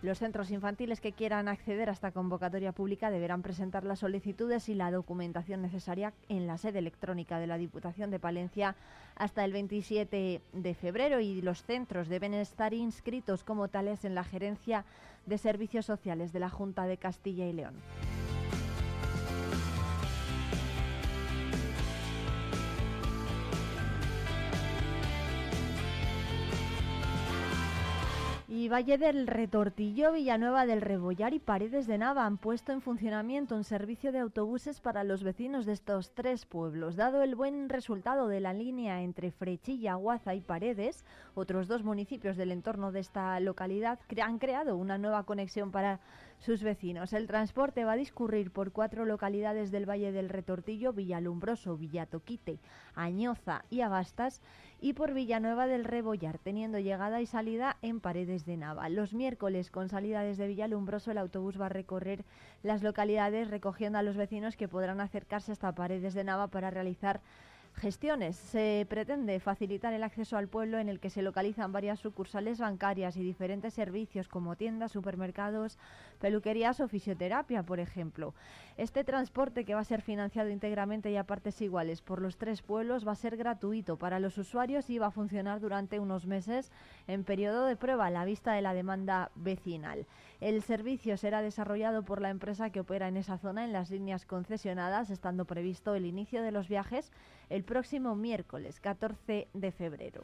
Los 0.00 0.20
centros 0.20 0.52
infantiles 0.52 1.00
que 1.00 1.10
quieran 1.10 1.48
acceder 1.48 1.88
a 1.88 1.92
esta 1.92 2.12
convocatoria 2.12 2.70
pública 2.70 3.10
deberán 3.10 3.42
presentar 3.42 3.82
las 3.82 3.98
solicitudes 3.98 4.68
y 4.68 4.74
la 4.74 4.92
documentación 4.92 5.60
necesaria 5.60 6.12
en 6.28 6.46
la 6.46 6.56
sede 6.56 6.78
electrónica 6.78 7.40
de 7.40 7.48
la 7.48 7.58
Diputación 7.58 8.12
de 8.12 8.20
Palencia 8.20 8.76
hasta 9.16 9.44
el 9.44 9.52
27 9.52 10.40
de 10.52 10.74
febrero 10.74 11.18
y 11.18 11.42
los 11.42 11.64
centros 11.64 12.08
deben 12.08 12.32
estar 12.34 12.74
inscritos 12.74 13.42
como 13.42 13.66
tales 13.66 14.04
en 14.04 14.14
la 14.14 14.22
Gerencia 14.22 14.84
de 15.26 15.36
Servicios 15.36 15.86
Sociales 15.86 16.32
de 16.32 16.40
la 16.40 16.48
Junta 16.48 16.84
de 16.84 16.96
Castilla 16.96 17.46
y 17.48 17.52
León. 17.52 17.74
Y 28.58 28.68
Valle 28.68 28.98
del 28.98 29.28
Retortillo, 29.28 30.10
Villanueva 30.10 30.66
del 30.66 30.80
Rebollar 30.80 31.32
y 31.32 31.38
Paredes 31.38 31.86
de 31.86 31.96
Nava 31.96 32.26
han 32.26 32.38
puesto 32.38 32.72
en 32.72 32.80
funcionamiento 32.80 33.54
un 33.54 33.62
servicio 33.62 34.10
de 34.10 34.18
autobuses 34.18 34.80
para 34.80 35.04
los 35.04 35.22
vecinos 35.22 35.64
de 35.64 35.74
estos 35.74 36.12
tres 36.12 36.44
pueblos. 36.44 36.96
Dado 36.96 37.22
el 37.22 37.36
buen 37.36 37.68
resultado 37.68 38.26
de 38.26 38.40
la 38.40 38.52
línea 38.52 39.00
entre 39.02 39.30
Frechilla, 39.30 39.94
Guaza 39.94 40.34
y 40.34 40.40
Paredes, 40.40 41.04
otros 41.36 41.68
dos 41.68 41.84
municipios 41.84 42.36
del 42.36 42.50
entorno 42.50 42.90
de 42.90 42.98
esta 42.98 43.38
localidad 43.38 44.00
han 44.20 44.40
creado 44.40 44.76
una 44.76 44.98
nueva 44.98 45.22
conexión 45.22 45.70
para 45.70 46.00
sus 46.38 46.62
vecinos. 46.62 47.12
El 47.12 47.26
transporte 47.26 47.84
va 47.84 47.92
a 47.92 47.96
discurrir 47.96 48.50
por 48.50 48.72
cuatro 48.72 49.04
localidades 49.04 49.70
del 49.70 49.88
Valle 49.88 50.12
del 50.12 50.28
Retortillo, 50.28 50.92
Villalumbroso, 50.92 51.76
Villatoquite, 51.76 52.58
Añoza 52.94 53.64
y 53.70 53.80
Abastas, 53.80 54.40
y 54.80 54.92
por 54.92 55.12
Villanueva 55.12 55.66
del 55.66 55.84
Rebollar, 55.84 56.38
teniendo 56.38 56.78
llegada 56.78 57.20
y 57.20 57.26
salida 57.26 57.76
en 57.82 58.00
Paredes 58.00 58.46
de 58.46 58.56
Nava. 58.56 58.88
Los 58.88 59.12
miércoles, 59.12 59.70
con 59.70 59.88
salida 59.88 60.22
desde 60.22 60.46
Villalumbroso, 60.46 61.10
el 61.10 61.18
autobús 61.18 61.60
va 61.60 61.66
a 61.66 61.70
recorrer 61.70 62.24
las 62.62 62.82
localidades 62.82 63.50
recogiendo 63.50 63.98
a 63.98 64.02
los 64.02 64.16
vecinos 64.16 64.56
que 64.56 64.68
podrán 64.68 65.00
acercarse 65.00 65.52
hasta 65.52 65.74
Paredes 65.74 66.14
de 66.14 66.24
Nava 66.24 66.46
para 66.46 66.70
realizar 66.70 67.20
gestiones. 67.78 68.36
Se 68.36 68.86
pretende 68.88 69.40
facilitar 69.40 69.92
el 69.92 70.02
acceso 70.02 70.36
al 70.36 70.48
pueblo 70.48 70.78
en 70.78 70.88
el 70.88 71.00
que 71.00 71.10
se 71.10 71.22
localizan 71.22 71.72
varias 71.72 72.00
sucursales 72.00 72.58
bancarias 72.58 73.16
y 73.16 73.22
diferentes 73.22 73.74
servicios 73.74 74.28
como 74.28 74.56
tiendas, 74.56 74.92
supermercados, 74.92 75.78
peluquerías 76.20 76.80
o 76.80 76.88
fisioterapia, 76.88 77.62
por 77.62 77.80
ejemplo. 77.80 78.34
Este 78.78 79.02
transporte 79.02 79.64
que 79.64 79.74
va 79.74 79.80
a 79.80 79.84
ser 79.84 80.02
financiado 80.02 80.50
íntegramente 80.50 81.10
y 81.10 81.16
a 81.16 81.24
partes 81.24 81.60
iguales 81.62 82.00
por 82.00 82.22
los 82.22 82.36
tres 82.36 82.62
pueblos 82.62 83.04
va 83.04 83.10
a 83.10 83.16
ser 83.16 83.36
gratuito 83.36 83.96
para 83.96 84.20
los 84.20 84.38
usuarios 84.38 84.88
y 84.88 85.00
va 85.00 85.08
a 85.08 85.10
funcionar 85.10 85.58
durante 85.58 85.98
unos 85.98 86.26
meses 86.26 86.70
en 87.08 87.24
periodo 87.24 87.66
de 87.66 87.74
prueba 87.74 88.06
a 88.06 88.10
la 88.10 88.24
vista 88.24 88.52
de 88.52 88.62
la 88.62 88.74
demanda 88.74 89.32
vecinal. 89.34 90.06
El 90.40 90.62
servicio 90.62 91.16
será 91.16 91.42
desarrollado 91.42 92.04
por 92.04 92.20
la 92.20 92.30
empresa 92.30 92.70
que 92.70 92.78
opera 92.78 93.08
en 93.08 93.16
esa 93.16 93.36
zona 93.36 93.64
en 93.64 93.72
las 93.72 93.90
líneas 93.90 94.24
concesionadas, 94.24 95.10
estando 95.10 95.44
previsto 95.44 95.96
el 95.96 96.06
inicio 96.06 96.40
de 96.40 96.52
los 96.52 96.68
viajes 96.68 97.10
el 97.50 97.64
próximo 97.64 98.14
miércoles 98.14 98.78
14 98.78 99.48
de 99.52 99.72
febrero. 99.72 100.22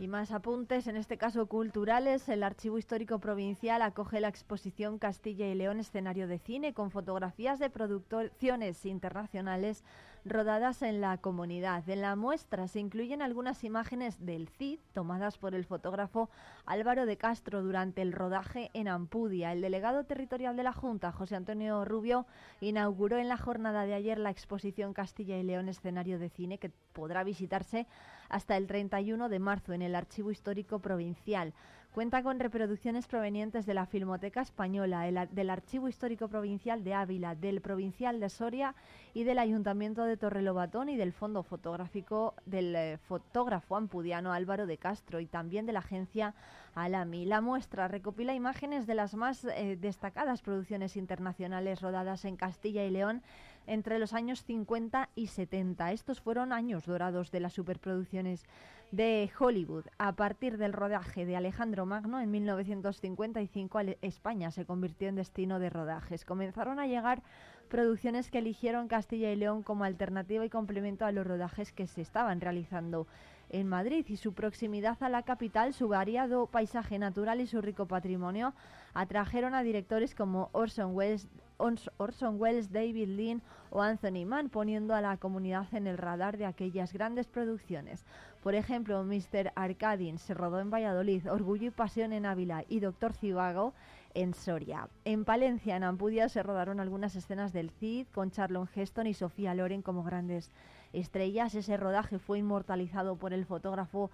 Y 0.00 0.06
más 0.06 0.30
apuntes, 0.30 0.86
en 0.86 0.96
este 0.96 1.18
caso 1.18 1.46
culturales. 1.46 2.28
El 2.28 2.44
Archivo 2.44 2.78
Histórico 2.78 3.18
Provincial 3.18 3.82
acoge 3.82 4.20
la 4.20 4.28
exposición 4.28 4.98
Castilla 4.98 5.48
y 5.48 5.56
León, 5.56 5.80
escenario 5.80 6.28
de 6.28 6.38
cine, 6.38 6.72
con 6.72 6.92
fotografías 6.92 7.58
de 7.58 7.68
producciones 7.68 8.86
internacionales 8.86 9.82
rodadas 10.24 10.82
en 10.82 11.00
la 11.00 11.18
comunidad. 11.18 11.88
En 11.88 12.00
la 12.00 12.16
muestra 12.16 12.68
se 12.68 12.80
incluyen 12.80 13.22
algunas 13.22 13.64
imágenes 13.64 14.24
del 14.24 14.48
CID 14.48 14.78
tomadas 14.92 15.38
por 15.38 15.54
el 15.54 15.64
fotógrafo 15.64 16.30
Álvaro 16.66 17.06
de 17.06 17.16
Castro 17.16 17.62
durante 17.62 18.02
el 18.02 18.12
rodaje 18.12 18.70
en 18.74 18.88
Ampudia. 18.88 19.52
El 19.52 19.60
delegado 19.60 20.04
territorial 20.04 20.56
de 20.56 20.62
la 20.62 20.72
Junta, 20.72 21.12
José 21.12 21.36
Antonio 21.36 21.84
Rubio, 21.84 22.26
inauguró 22.60 23.18
en 23.18 23.28
la 23.28 23.36
jornada 23.36 23.84
de 23.84 23.94
ayer 23.94 24.18
la 24.18 24.30
exposición 24.30 24.92
Castilla 24.92 25.38
y 25.38 25.42
León 25.42 25.68
escenario 25.68 26.18
de 26.18 26.28
cine 26.28 26.58
que 26.58 26.70
podrá 26.92 27.24
visitarse 27.24 27.86
hasta 28.28 28.56
el 28.56 28.66
31 28.66 29.28
de 29.28 29.38
marzo 29.38 29.72
en 29.72 29.82
el 29.82 29.94
Archivo 29.94 30.30
Histórico 30.30 30.80
Provincial. 30.80 31.54
Cuenta 31.92 32.22
con 32.22 32.38
reproducciones 32.38 33.08
provenientes 33.08 33.64
de 33.66 33.74
la 33.74 33.86
Filmoteca 33.86 34.42
Española, 34.42 35.26
del 35.26 35.50
Archivo 35.50 35.88
Histórico 35.88 36.28
Provincial 36.28 36.84
de 36.84 36.94
Ávila, 36.94 37.34
del 37.34 37.60
Provincial 37.60 38.20
de 38.20 38.28
Soria 38.28 38.74
y 39.14 39.24
del 39.24 39.38
Ayuntamiento 39.38 40.04
de 40.04 40.18
Torrelobatón 40.18 40.90
y 40.90 40.96
del 40.96 41.12
Fondo 41.12 41.42
Fotográfico 41.42 42.34
del 42.44 42.76
eh, 42.76 42.98
fotógrafo 42.98 43.74
ampudiano 43.74 44.32
Álvaro 44.32 44.66
de 44.66 44.76
Castro 44.76 45.18
y 45.18 45.26
también 45.26 45.66
de 45.66 45.72
la 45.72 45.80
agencia 45.80 46.34
Alami. 46.74 47.24
La 47.24 47.40
muestra 47.40 47.88
recopila 47.88 48.34
imágenes 48.34 48.86
de 48.86 48.94
las 48.94 49.14
más 49.14 49.44
eh, 49.46 49.76
destacadas 49.80 50.42
producciones 50.42 50.96
internacionales 50.96 51.80
rodadas 51.80 52.26
en 52.26 52.36
Castilla 52.36 52.84
y 52.84 52.90
León 52.90 53.22
entre 53.68 53.98
los 53.98 54.14
años 54.14 54.42
50 54.44 55.10
y 55.14 55.28
70. 55.28 55.92
Estos 55.92 56.20
fueron 56.20 56.52
años 56.52 56.86
dorados 56.86 57.30
de 57.30 57.40
las 57.40 57.52
superproducciones 57.52 58.44
de 58.90 59.30
Hollywood. 59.38 59.84
A 59.98 60.12
partir 60.12 60.56
del 60.56 60.72
rodaje 60.72 61.26
de 61.26 61.36
Alejandro 61.36 61.84
Magno 61.84 62.20
en 62.20 62.30
1955, 62.30 63.80
España 64.00 64.50
se 64.50 64.64
convirtió 64.64 65.08
en 65.08 65.16
destino 65.16 65.58
de 65.58 65.68
rodajes. 65.68 66.24
Comenzaron 66.24 66.80
a 66.80 66.86
llegar 66.86 67.22
producciones 67.68 68.30
que 68.30 68.38
eligieron 68.38 68.88
Castilla 68.88 69.30
y 69.30 69.36
León 69.36 69.62
como 69.62 69.84
alternativa 69.84 70.44
y 70.44 70.50
complemento 70.50 71.04
a 71.04 71.12
los 71.12 71.26
rodajes 71.26 71.72
que 71.72 71.86
se 71.86 72.00
estaban 72.00 72.40
realizando 72.40 73.06
en 73.50 73.68
Madrid 73.68 74.06
y 74.08 74.16
su 74.16 74.32
proximidad 74.32 74.96
a 75.02 75.08
la 75.08 75.22
capital, 75.22 75.74
su 75.74 75.88
variado 75.88 76.46
paisaje 76.46 76.98
natural 76.98 77.40
y 77.40 77.46
su 77.46 77.60
rico 77.60 77.86
patrimonio 77.86 78.54
atrajeron 78.94 79.54
a 79.54 79.62
directores 79.62 80.14
como 80.14 80.50
Orson 80.52 80.94
Welles, 80.94 81.28
Orson 81.58 82.40
Welles, 82.40 82.72
David 82.72 83.08
Lean 83.08 83.42
o 83.70 83.82
Anthony 83.82 84.24
Mann, 84.24 84.48
poniendo 84.48 84.94
a 84.94 85.00
la 85.00 85.16
comunidad 85.16 85.66
en 85.72 85.86
el 85.86 85.98
radar 85.98 86.38
de 86.38 86.46
aquellas 86.46 86.92
grandes 86.92 87.26
producciones. 87.26 88.04
Por 88.42 88.54
ejemplo, 88.54 89.02
Mr. 89.04 89.52
Arcadin 89.56 90.18
se 90.18 90.34
rodó 90.34 90.60
en 90.60 90.70
Valladolid, 90.70 91.30
Orgullo 91.30 91.66
y 91.66 91.70
Pasión 91.70 92.12
en 92.12 92.26
Ávila 92.26 92.64
y 92.68 92.80
Doctor 92.80 93.12
Cibago 93.12 93.74
en 94.14 94.34
Soria. 94.34 94.88
En 95.04 95.24
Palencia, 95.24 95.76
en 95.76 95.84
Ampudia, 95.84 96.28
se 96.28 96.42
rodaron 96.42 96.80
algunas 96.80 97.14
escenas 97.16 97.52
del 97.52 97.70
Cid 97.70 98.06
con 98.14 98.30
Charlon 98.30 98.68
Heston 98.74 99.06
y 99.06 99.14
Sofía 99.14 99.54
Loren 99.54 99.82
como 99.82 100.02
grandes 100.02 100.50
estrellas. 100.92 101.54
Ese 101.54 101.76
rodaje 101.76 102.18
fue 102.18 102.38
inmortalizado 102.38 103.16
por 103.16 103.32
el 103.32 103.44
fotógrafo 103.44 104.10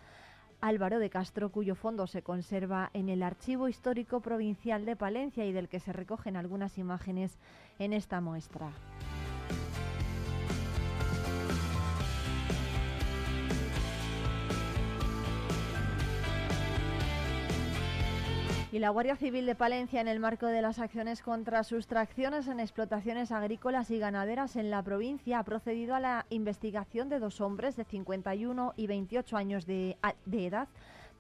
Álvaro 0.64 0.98
de 0.98 1.11
Castro, 1.11 1.50
cuyo 1.50 1.74
fondo 1.74 2.07
se 2.07 2.22
conserva 2.22 2.88
en 2.94 3.11
el 3.11 3.22
Archivo 3.22 3.68
Histórico 3.68 4.20
Provincial 4.20 4.87
de 4.87 4.96
Palencia 4.96 5.44
y 5.44 5.53
del 5.53 5.68
que 5.68 5.79
se 5.79 5.92
recogen 5.92 6.38
algunas 6.38 6.79
imágenes 6.79 7.37
en 7.79 7.92
esta 7.92 8.22
muestra. 8.22 8.72
Y 18.74 18.80
la 18.80 18.90
Guardia 18.90 19.14
Civil 19.14 19.46
de 19.46 19.54
Palencia, 19.54 20.00
en 20.00 20.08
el 20.08 20.18
marco 20.18 20.46
de 20.46 20.60
las 20.60 20.80
acciones 20.80 21.22
contra 21.22 21.62
sustracciones 21.62 22.48
en 22.48 22.58
explotaciones 22.58 23.30
agrícolas 23.30 23.88
y 23.92 24.00
ganaderas 24.00 24.56
en 24.56 24.68
la 24.68 24.82
provincia, 24.82 25.38
ha 25.38 25.44
procedido 25.44 25.94
a 25.94 26.00
la 26.00 26.26
investigación 26.28 27.08
de 27.08 27.20
dos 27.20 27.40
hombres 27.40 27.76
de 27.76 27.84
51 27.84 28.74
y 28.76 28.88
28 28.88 29.37
años 29.37 29.64
de, 29.66 29.96
de 30.26 30.46
edad 30.46 30.66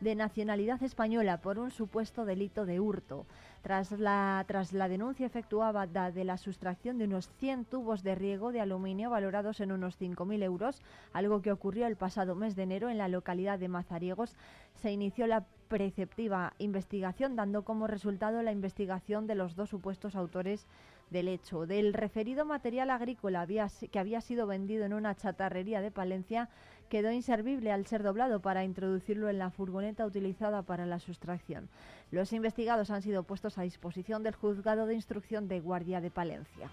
de 0.00 0.16
nacionalidad 0.16 0.82
española 0.82 1.42
por 1.42 1.60
un 1.60 1.70
supuesto 1.70 2.24
delito 2.24 2.66
de 2.66 2.80
hurto. 2.80 3.24
Tras 3.64 3.92
la, 3.92 4.44
tras 4.46 4.74
la 4.74 4.88
denuncia 4.90 5.24
efectuada 5.24 5.86
de 5.86 6.24
la 6.24 6.36
sustracción 6.36 6.98
de 6.98 7.06
unos 7.06 7.30
100 7.38 7.64
tubos 7.64 8.02
de 8.02 8.14
riego 8.14 8.52
de 8.52 8.60
aluminio 8.60 9.08
valorados 9.08 9.58
en 9.60 9.72
unos 9.72 9.98
5.000 9.98 10.42
euros, 10.42 10.82
algo 11.14 11.40
que 11.40 11.50
ocurrió 11.50 11.86
el 11.86 11.96
pasado 11.96 12.34
mes 12.34 12.56
de 12.56 12.64
enero 12.64 12.90
en 12.90 12.98
la 12.98 13.08
localidad 13.08 13.58
de 13.58 13.68
Mazariegos, 13.68 14.36
se 14.74 14.92
inició 14.92 15.26
la 15.26 15.46
preceptiva 15.68 16.52
investigación, 16.58 17.36
dando 17.36 17.64
como 17.64 17.86
resultado 17.86 18.42
la 18.42 18.52
investigación 18.52 19.26
de 19.26 19.34
los 19.34 19.56
dos 19.56 19.70
supuestos 19.70 20.14
autores 20.14 20.66
del 21.08 21.28
hecho. 21.28 21.66
Del 21.66 21.94
referido 21.94 22.44
material 22.44 22.90
agrícola 22.90 23.46
que 23.90 23.98
había 23.98 24.20
sido 24.20 24.46
vendido 24.46 24.84
en 24.84 24.92
una 24.92 25.14
chatarrería 25.14 25.80
de 25.80 25.90
Palencia, 25.90 26.50
quedó 26.88 27.10
inservible 27.10 27.72
al 27.72 27.86
ser 27.86 28.02
doblado 28.02 28.40
para 28.40 28.64
introducirlo 28.64 29.28
en 29.28 29.38
la 29.38 29.50
furgoneta 29.50 30.06
utilizada 30.06 30.62
para 30.62 30.86
la 30.86 30.98
sustracción. 30.98 31.68
Los 32.10 32.32
investigados 32.32 32.90
han 32.90 33.02
sido 33.02 33.22
puestos 33.22 33.58
a 33.58 33.62
disposición 33.62 34.22
del 34.22 34.34
juzgado 34.34 34.86
de 34.86 34.94
instrucción 34.94 35.48
de 35.48 35.60
Guardia 35.60 36.00
de 36.00 36.10
Palencia. 36.10 36.70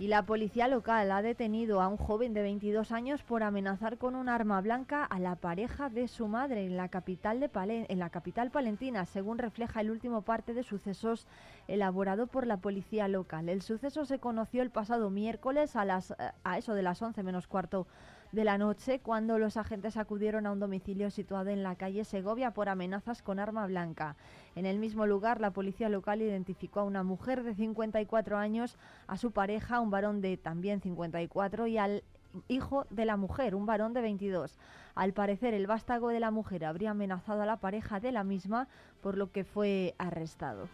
Y 0.00 0.06
la 0.06 0.22
policía 0.22 0.68
local 0.68 1.10
ha 1.10 1.22
detenido 1.22 1.80
a 1.80 1.88
un 1.88 1.96
joven 1.96 2.32
de 2.32 2.42
22 2.42 2.92
años 2.92 3.24
por 3.24 3.42
amenazar 3.42 3.98
con 3.98 4.14
un 4.14 4.28
arma 4.28 4.60
blanca 4.60 5.04
a 5.04 5.18
la 5.18 5.34
pareja 5.34 5.88
de 5.88 6.06
su 6.06 6.28
madre 6.28 6.64
en 6.66 6.76
la 6.76 6.88
capital, 6.88 7.40
de 7.40 7.50
en 7.88 7.98
la 7.98 8.08
capital 8.08 8.52
palentina, 8.52 9.06
según 9.06 9.38
refleja 9.38 9.80
el 9.80 9.90
último 9.90 10.22
parte 10.22 10.54
de 10.54 10.62
sucesos 10.62 11.26
elaborado 11.66 12.28
por 12.28 12.46
la 12.46 12.58
policía 12.58 13.08
local. 13.08 13.48
El 13.48 13.60
suceso 13.60 14.04
se 14.04 14.20
conoció 14.20 14.62
el 14.62 14.70
pasado 14.70 15.10
miércoles 15.10 15.74
a, 15.74 15.84
las, 15.84 16.14
a 16.44 16.58
eso 16.58 16.74
de 16.74 16.82
las 16.82 17.02
11 17.02 17.24
menos 17.24 17.48
cuarto 17.48 17.88
de 18.32 18.44
la 18.44 18.58
noche 18.58 19.00
cuando 19.00 19.38
los 19.38 19.56
agentes 19.56 19.96
acudieron 19.96 20.46
a 20.46 20.52
un 20.52 20.60
domicilio 20.60 21.10
situado 21.10 21.50
en 21.50 21.62
la 21.62 21.76
calle 21.76 22.04
Segovia 22.04 22.52
por 22.52 22.68
amenazas 22.68 23.22
con 23.22 23.38
arma 23.38 23.66
blanca. 23.66 24.16
En 24.54 24.66
el 24.66 24.78
mismo 24.78 25.06
lugar, 25.06 25.40
la 25.40 25.52
policía 25.52 25.88
local 25.88 26.20
identificó 26.20 26.80
a 26.80 26.84
una 26.84 27.02
mujer 27.02 27.42
de 27.42 27.54
54 27.54 28.36
años, 28.36 28.76
a 29.06 29.16
su 29.16 29.30
pareja, 29.30 29.80
un 29.80 29.90
varón 29.90 30.20
de 30.20 30.36
también 30.36 30.80
54 30.80 31.66
y 31.66 31.78
al 31.78 32.02
hijo 32.48 32.86
de 32.90 33.04
la 33.04 33.16
mujer, 33.16 33.54
un 33.54 33.66
varón 33.66 33.94
de 33.94 34.02
22. 34.02 34.58
Al 34.94 35.12
parecer, 35.12 35.54
el 35.54 35.66
vástago 35.66 36.08
de 36.08 36.20
la 36.20 36.30
mujer 36.30 36.64
habría 36.64 36.90
amenazado 36.90 37.42
a 37.42 37.46
la 37.46 37.56
pareja 37.56 38.00
de 38.00 38.12
la 38.12 38.24
misma, 38.24 38.68
por 39.00 39.16
lo 39.16 39.32
que 39.32 39.44
fue 39.44 39.94
arrestado. 39.98 40.68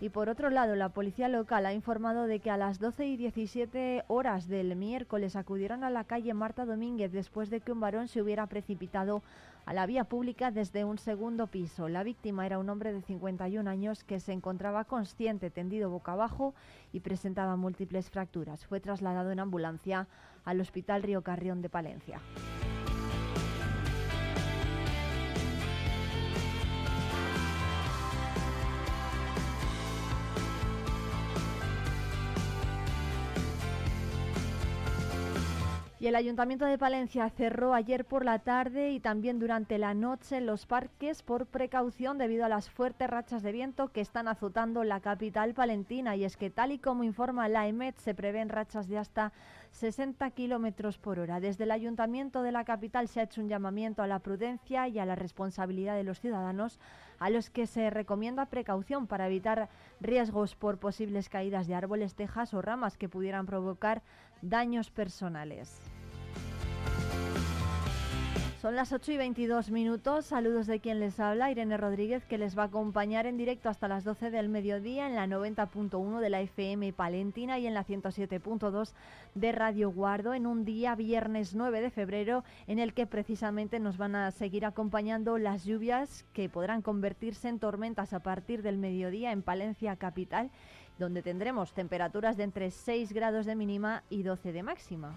Y 0.00 0.08
por 0.08 0.30
otro 0.30 0.48
lado, 0.48 0.76
la 0.76 0.88
policía 0.88 1.28
local 1.28 1.66
ha 1.66 1.74
informado 1.74 2.26
de 2.26 2.40
que 2.40 2.50
a 2.50 2.56
las 2.56 2.78
12 2.78 3.06
y 3.06 3.16
17 3.18 4.04
horas 4.08 4.48
del 4.48 4.74
miércoles 4.74 5.36
acudieron 5.36 5.84
a 5.84 5.90
la 5.90 6.04
calle 6.04 6.32
Marta 6.32 6.64
Domínguez 6.64 7.12
después 7.12 7.50
de 7.50 7.60
que 7.60 7.72
un 7.72 7.80
varón 7.80 8.08
se 8.08 8.22
hubiera 8.22 8.46
precipitado 8.46 9.22
a 9.66 9.74
la 9.74 9.84
vía 9.84 10.04
pública 10.04 10.50
desde 10.50 10.84
un 10.84 10.96
segundo 10.96 11.48
piso. 11.48 11.90
La 11.90 12.02
víctima 12.02 12.46
era 12.46 12.58
un 12.58 12.70
hombre 12.70 12.94
de 12.94 13.02
51 13.02 13.68
años 13.68 14.02
que 14.02 14.20
se 14.20 14.32
encontraba 14.32 14.84
consciente, 14.84 15.50
tendido 15.50 15.90
boca 15.90 16.12
abajo 16.12 16.54
y 16.94 17.00
presentaba 17.00 17.56
múltiples 17.56 18.08
fracturas. 18.08 18.64
Fue 18.64 18.80
trasladado 18.80 19.32
en 19.32 19.40
ambulancia 19.40 20.08
al 20.46 20.62
Hospital 20.62 21.02
Río 21.02 21.20
Carrión 21.20 21.60
de 21.60 21.68
Palencia. 21.68 22.20
Y 36.00 36.06
el 36.06 36.14
Ayuntamiento 36.14 36.64
de 36.64 36.78
Palencia 36.78 37.28
cerró 37.28 37.74
ayer 37.74 38.06
por 38.06 38.24
la 38.24 38.38
tarde 38.38 38.90
y 38.90 39.00
también 39.00 39.38
durante 39.38 39.76
la 39.76 39.92
noche 39.92 40.40
los 40.40 40.64
parques 40.64 41.22
por 41.22 41.44
precaución 41.44 42.16
debido 42.16 42.46
a 42.46 42.48
las 42.48 42.70
fuertes 42.70 43.10
rachas 43.10 43.42
de 43.42 43.52
viento 43.52 43.88
que 43.88 44.00
están 44.00 44.26
azotando 44.26 44.82
la 44.82 45.00
capital 45.00 45.52
palentina. 45.52 46.16
Y 46.16 46.24
es 46.24 46.38
que, 46.38 46.48
tal 46.48 46.72
y 46.72 46.78
como 46.78 47.04
informa 47.04 47.50
la 47.50 47.68
EMET, 47.68 47.98
se 47.98 48.14
prevén 48.14 48.48
rachas 48.48 48.88
de 48.88 48.96
hasta 48.96 49.34
60 49.72 50.30
kilómetros 50.30 50.96
por 50.96 51.18
hora. 51.18 51.38
Desde 51.38 51.64
el 51.64 51.70
Ayuntamiento 51.70 52.40
de 52.40 52.52
la 52.52 52.64
capital 52.64 53.06
se 53.06 53.20
ha 53.20 53.24
hecho 53.24 53.42
un 53.42 53.50
llamamiento 53.50 54.02
a 54.02 54.06
la 54.06 54.20
prudencia 54.20 54.88
y 54.88 54.98
a 54.98 55.04
la 55.04 55.16
responsabilidad 55.16 55.96
de 55.96 56.04
los 56.04 56.18
ciudadanos, 56.18 56.80
a 57.18 57.28
los 57.28 57.50
que 57.50 57.66
se 57.66 57.90
recomienda 57.90 58.46
precaución 58.46 59.06
para 59.06 59.26
evitar 59.26 59.68
riesgos 60.00 60.56
por 60.56 60.78
posibles 60.78 61.28
caídas 61.28 61.66
de 61.66 61.74
árboles, 61.74 62.14
tejas 62.14 62.54
o 62.54 62.62
ramas 62.62 62.96
que 62.96 63.10
pudieran 63.10 63.44
provocar 63.44 64.00
daños 64.40 64.90
personales. 64.90 65.89
Son 68.60 68.76
las 68.76 68.92
8 68.92 69.12
y 69.12 69.16
22 69.16 69.70
minutos. 69.70 70.26
Saludos 70.26 70.66
de 70.66 70.80
quien 70.80 71.00
les 71.00 71.18
habla, 71.18 71.50
Irene 71.50 71.78
Rodríguez, 71.78 72.26
que 72.26 72.36
les 72.36 72.58
va 72.58 72.64
a 72.64 72.66
acompañar 72.66 73.24
en 73.24 73.38
directo 73.38 73.70
hasta 73.70 73.88
las 73.88 74.04
12 74.04 74.30
del 74.30 74.50
mediodía 74.50 75.06
en 75.06 75.14
la 75.14 75.26
90.1 75.26 76.20
de 76.20 76.28
la 76.28 76.42
FM 76.42 76.92
Palentina 76.92 77.58
y 77.58 77.66
en 77.66 77.72
la 77.72 77.86
107.2 77.86 78.92
de 79.34 79.52
Radio 79.52 79.90
Guardo 79.90 80.34
en 80.34 80.46
un 80.46 80.66
día 80.66 80.94
viernes 80.94 81.54
9 81.54 81.80
de 81.80 81.90
febrero 81.90 82.44
en 82.66 82.78
el 82.78 82.92
que 82.92 83.06
precisamente 83.06 83.80
nos 83.80 83.96
van 83.96 84.14
a 84.14 84.30
seguir 84.30 84.66
acompañando 84.66 85.38
las 85.38 85.64
lluvias 85.64 86.26
que 86.34 86.50
podrán 86.50 86.82
convertirse 86.82 87.48
en 87.48 87.60
tormentas 87.60 88.12
a 88.12 88.20
partir 88.20 88.60
del 88.60 88.76
mediodía 88.76 89.32
en 89.32 89.40
Palencia 89.40 89.96
capital, 89.96 90.50
donde 90.98 91.22
tendremos 91.22 91.72
temperaturas 91.72 92.36
de 92.36 92.42
entre 92.42 92.70
6 92.70 93.14
grados 93.14 93.46
de 93.46 93.56
mínima 93.56 94.02
y 94.10 94.22
12 94.22 94.52
de 94.52 94.62
máxima. 94.62 95.16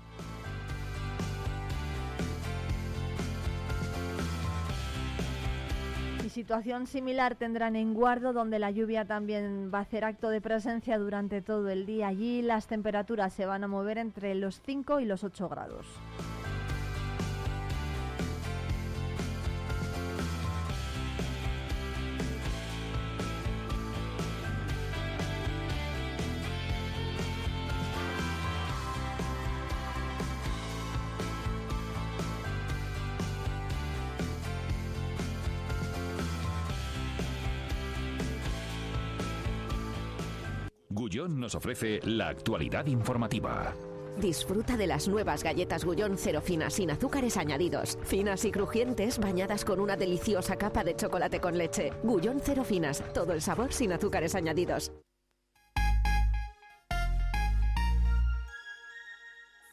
Situación 6.34 6.88
similar 6.88 7.36
tendrán 7.36 7.76
en 7.76 7.94
Guardo, 7.94 8.34
donde 8.34 8.58
la 8.58 8.72
lluvia 8.72 9.06
también 9.06 9.72
va 9.72 9.78
a 9.78 9.82
hacer 9.84 10.04
acto 10.04 10.30
de 10.30 10.42
presencia 10.42 10.98
durante 10.98 11.42
todo 11.42 11.70
el 11.70 11.86
día. 11.86 12.08
Allí 12.08 12.42
las 12.42 12.66
temperaturas 12.66 13.32
se 13.34 13.46
van 13.46 13.64
a 13.64 13.68
mover 13.68 14.00
entre 14.00 14.34
los 14.34 14.60
5 14.66 15.00
y 15.00 15.06
los 15.06 15.24
8 15.24 15.48
grados. 15.48 15.86
Nos 41.28 41.56
ofrece 41.56 42.00
la 42.04 42.30
actualidad 42.30 42.86
informativa. 42.88 43.74
Disfruta 44.18 44.78
de 44.78 44.88
las 44.88 45.08
nuevas 45.08 45.44
galletas 45.44 45.84
Gullón 45.86 46.18
cero 46.18 46.42
finas 46.42 46.74
sin 46.74 46.92
azúcares 46.92 47.38
añadidos. 47.38 47.98
Finas 48.04 48.46
y 48.46 48.52
crujientes 48.52 49.18
bañadas 49.20 49.66
con 49.66 49.80
una 49.80 49.98
deliciosa 49.98 50.56
capa 50.56 50.84
de 50.84 50.96
chocolate 50.96 51.40
con 51.40 51.58
leche. 51.58 51.92
Gullón 52.04 52.40
cero 52.42 52.64
finas, 52.64 53.04
todo 53.14 53.34
el 53.34 53.42
sabor 53.42 53.74
sin 53.74 53.92
azúcares 53.92 54.36
añadidos. 54.36 54.92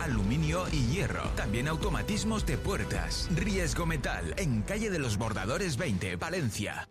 aluminio 0.00 0.64
y 0.72 0.86
hierro. 0.86 1.22
También 1.36 1.68
automatismos 1.68 2.46
de 2.46 2.58
puertas. 2.58 3.28
Riesgo 3.34 3.86
Metal, 3.86 4.34
en 4.36 4.62
calle 4.62 4.90
de 4.90 4.98
los 4.98 5.16
Bordadores 5.18 5.76
20, 5.76 6.16
Valencia. 6.16 6.88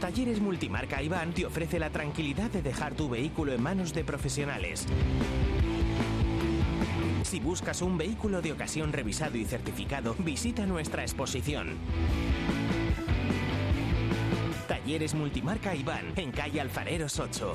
Talleres 0.00 0.40
Multimarca 0.40 1.02
Iván 1.02 1.32
te 1.32 1.46
ofrece 1.46 1.78
la 1.78 1.88
tranquilidad 1.90 2.50
de 2.50 2.60
dejar 2.60 2.94
tu 2.94 3.08
vehículo 3.08 3.52
en 3.52 3.62
manos 3.62 3.94
de 3.94 4.04
profesionales. 4.04 4.86
Si 7.22 7.40
buscas 7.40 7.80
un 7.80 7.96
vehículo 7.96 8.42
de 8.42 8.52
ocasión 8.52 8.92
revisado 8.92 9.38
y 9.38 9.44
certificado, 9.44 10.14
visita 10.18 10.66
nuestra 10.66 11.02
exposición. 11.02 11.78
Talleres 14.68 15.14
Multimarca 15.14 15.74
Iván, 15.74 16.12
en 16.16 16.30
calle 16.30 16.60
Alfareros 16.60 17.18
8. 17.18 17.54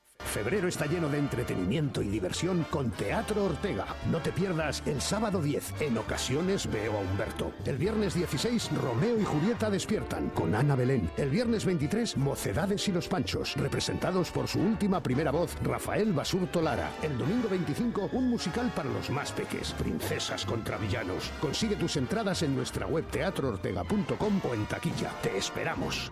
Febrero 0.25 0.67
está 0.67 0.85
lleno 0.85 1.09
de 1.09 1.17
entretenimiento 1.17 2.01
y 2.01 2.07
diversión 2.07 2.65
con 2.69 2.91
Teatro 2.91 3.45
Ortega. 3.45 3.85
No 4.09 4.19
te 4.19 4.31
pierdas 4.31 4.83
el 4.85 5.01
sábado 5.01 5.41
10, 5.41 5.81
en 5.81 5.97
ocasiones 5.97 6.71
veo 6.71 6.97
a 6.97 7.01
Humberto. 7.01 7.51
El 7.65 7.77
viernes 7.77 8.13
16, 8.13 8.71
Romeo 8.81 9.19
y 9.19 9.23
Julieta 9.23 9.69
despiertan 9.69 10.29
con 10.29 10.55
Ana 10.55 10.75
Belén. 10.75 11.09
El 11.17 11.29
viernes 11.29 11.65
23, 11.65 12.17
Mocedades 12.17 12.87
y 12.87 12.91
los 12.91 13.07
Panchos, 13.07 13.55
representados 13.55 14.31
por 14.31 14.47
su 14.47 14.59
última 14.59 15.03
primera 15.03 15.31
voz, 15.31 15.55
Rafael 15.63 16.13
Basurto 16.13 16.61
Lara. 16.61 16.91
El 17.01 17.17
domingo 17.17 17.49
25, 17.49 18.09
un 18.13 18.29
musical 18.29 18.71
para 18.75 18.89
los 18.89 19.09
más 19.09 19.31
peques, 19.31 19.71
Princesas 19.73 20.45
contra 20.45 20.77
Villanos. 20.77 21.31
Consigue 21.41 21.75
tus 21.75 21.97
entradas 21.97 22.41
en 22.43 22.55
nuestra 22.55 22.87
web 22.87 23.05
teatroortega.com 23.11 24.41
o 24.49 24.53
en 24.53 24.65
taquilla. 24.65 25.11
Te 25.21 25.37
esperamos. 25.37 26.11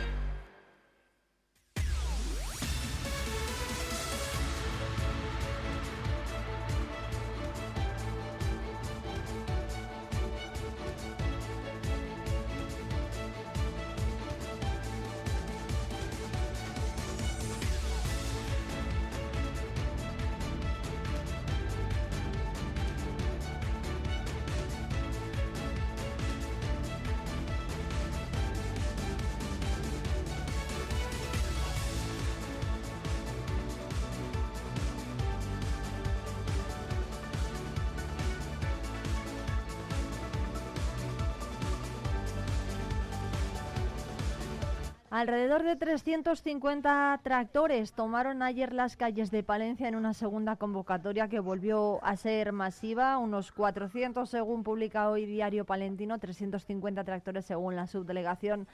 Alrededor 45.11 45.63
de 45.63 45.75
350 45.75 47.19
tractores 47.21 47.91
tomaron 47.91 48.41
ayer 48.41 48.71
las 48.71 48.95
calles 48.95 49.29
de 49.29 49.43
Palencia 49.43 49.89
en 49.89 49.97
una 49.97 50.13
segunda 50.13 50.55
convocatoria 50.55 51.27
que 51.27 51.41
volvió 51.41 52.01
a 52.01 52.15
ser 52.15 52.53
masiva. 52.53 53.17
Unos 53.17 53.51
400 53.51 54.29
según 54.29 54.63
publica 54.63 55.09
hoy 55.09 55.25
Diario 55.25 55.65
Palentino, 55.65 56.17
350 56.17 57.03
tractores 57.03 57.43
según 57.43 57.75
la 57.75 57.87
subdelegación 57.87 58.69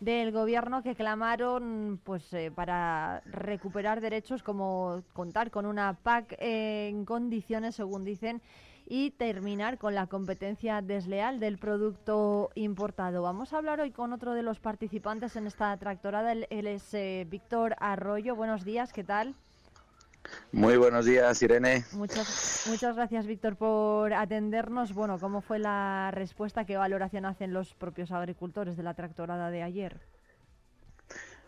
del 0.00 0.32
gobierno 0.32 0.82
que 0.82 0.94
clamaron 0.94 2.00
pues 2.02 2.32
eh, 2.32 2.50
para 2.50 3.20
recuperar 3.26 4.00
derechos 4.00 4.42
como 4.42 5.02
contar 5.12 5.50
con 5.50 5.66
una 5.66 5.92
PAC 5.92 6.36
en 6.38 7.04
condiciones 7.04 7.74
según 7.74 8.02
dicen 8.02 8.40
y 8.86 9.10
terminar 9.12 9.78
con 9.78 9.94
la 9.94 10.06
competencia 10.06 10.82
desleal 10.82 11.40
del 11.40 11.58
producto 11.58 12.50
importado. 12.54 13.22
Vamos 13.22 13.52
a 13.52 13.58
hablar 13.58 13.80
hoy 13.80 13.90
con 13.90 14.12
otro 14.12 14.32
de 14.32 14.42
los 14.42 14.60
participantes 14.60 15.36
en 15.36 15.46
esta 15.46 15.76
tractorada, 15.76 16.32
él, 16.32 16.46
es 16.50 16.94
eh, 16.94 17.26
Víctor 17.28 17.76
Arroyo. 17.78 18.36
Buenos 18.36 18.64
días, 18.64 18.92
¿qué 18.92 19.04
tal? 19.04 19.34
Muy 20.52 20.76
buenos 20.76 21.04
días, 21.04 21.42
Irene. 21.42 21.84
Muchas, 21.92 22.66
muchas 22.68 22.94
gracias, 22.94 23.26
Víctor, 23.26 23.56
por 23.56 24.12
atendernos. 24.12 24.94
Bueno, 24.94 25.18
¿cómo 25.18 25.40
fue 25.40 25.58
la 25.58 26.10
respuesta? 26.12 26.64
¿Qué 26.64 26.76
valoración 26.76 27.24
hacen 27.24 27.52
los 27.52 27.74
propios 27.74 28.12
agricultores 28.12 28.76
de 28.76 28.82
la 28.82 28.94
tractorada 28.94 29.50
de 29.50 29.62
ayer? 29.62 30.00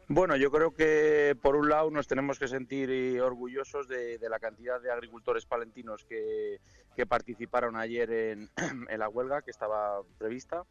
Bueno, 0.08 0.36
yo 0.36 0.50
creo 0.50 0.74
que 0.74 1.34
por 1.40 1.56
un 1.56 1.70
lado 1.70 1.90
nos 1.90 2.06
tenemos 2.06 2.38
que 2.38 2.46
sentir 2.46 3.20
orgullosos 3.22 3.88
de, 3.88 4.18
la 4.28 4.38
cantidad 4.38 4.78
de 4.80 4.90
agricultores 4.92 5.46
palentinos 5.46 6.04
que, 6.04 6.60
participaron 7.08 7.76
ayer 7.76 8.10
en, 8.56 8.98
la 8.98 9.08
huelga 9.08 9.40
que 9.40 9.50
estaba 9.50 10.02
prevista. 10.18 10.64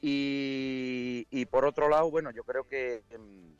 Y, 0.00 1.46
por 1.50 1.64
otro 1.64 1.88
lado, 1.88 2.10
bueno, 2.10 2.32
yo 2.32 2.42
creo 2.42 2.66
que 2.66 3.04
em, 3.10 3.54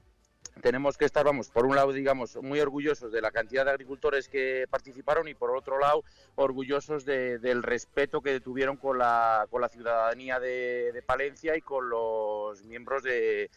tenemos 0.61 0.99
que 0.99 1.05
estar, 1.05 1.25
vamos, 1.25 1.51
por 1.51 1.67
un 1.67 1.77
lado, 1.77 1.93
digamos, 1.93 2.37
muy 2.43 2.59
orgullosos 2.59 3.13
de 3.13 3.21
la 3.21 3.31
cantidad 3.31 3.65
de 3.65 3.71
agricultores 3.71 4.29
que 4.29 4.67
participaron 4.69 5.29
y 5.29 5.35
por 5.35 5.57
otro 5.57 5.79
lado, 5.79 6.03
orgullosos 6.35 7.05
del 7.05 7.63
respeto 7.63 8.23
que 8.23 8.41
tuvieron 8.41 8.77
con 8.77 8.99
la, 8.99 9.47
con 9.51 9.61
la 9.61 9.69
ciudadanía 9.69 10.41
de 10.41 11.05
Palencia 11.07 11.57
y 11.57 11.61
con 11.61 11.89
los 11.89 12.65
miembros 12.65 13.05
de 13.05 13.51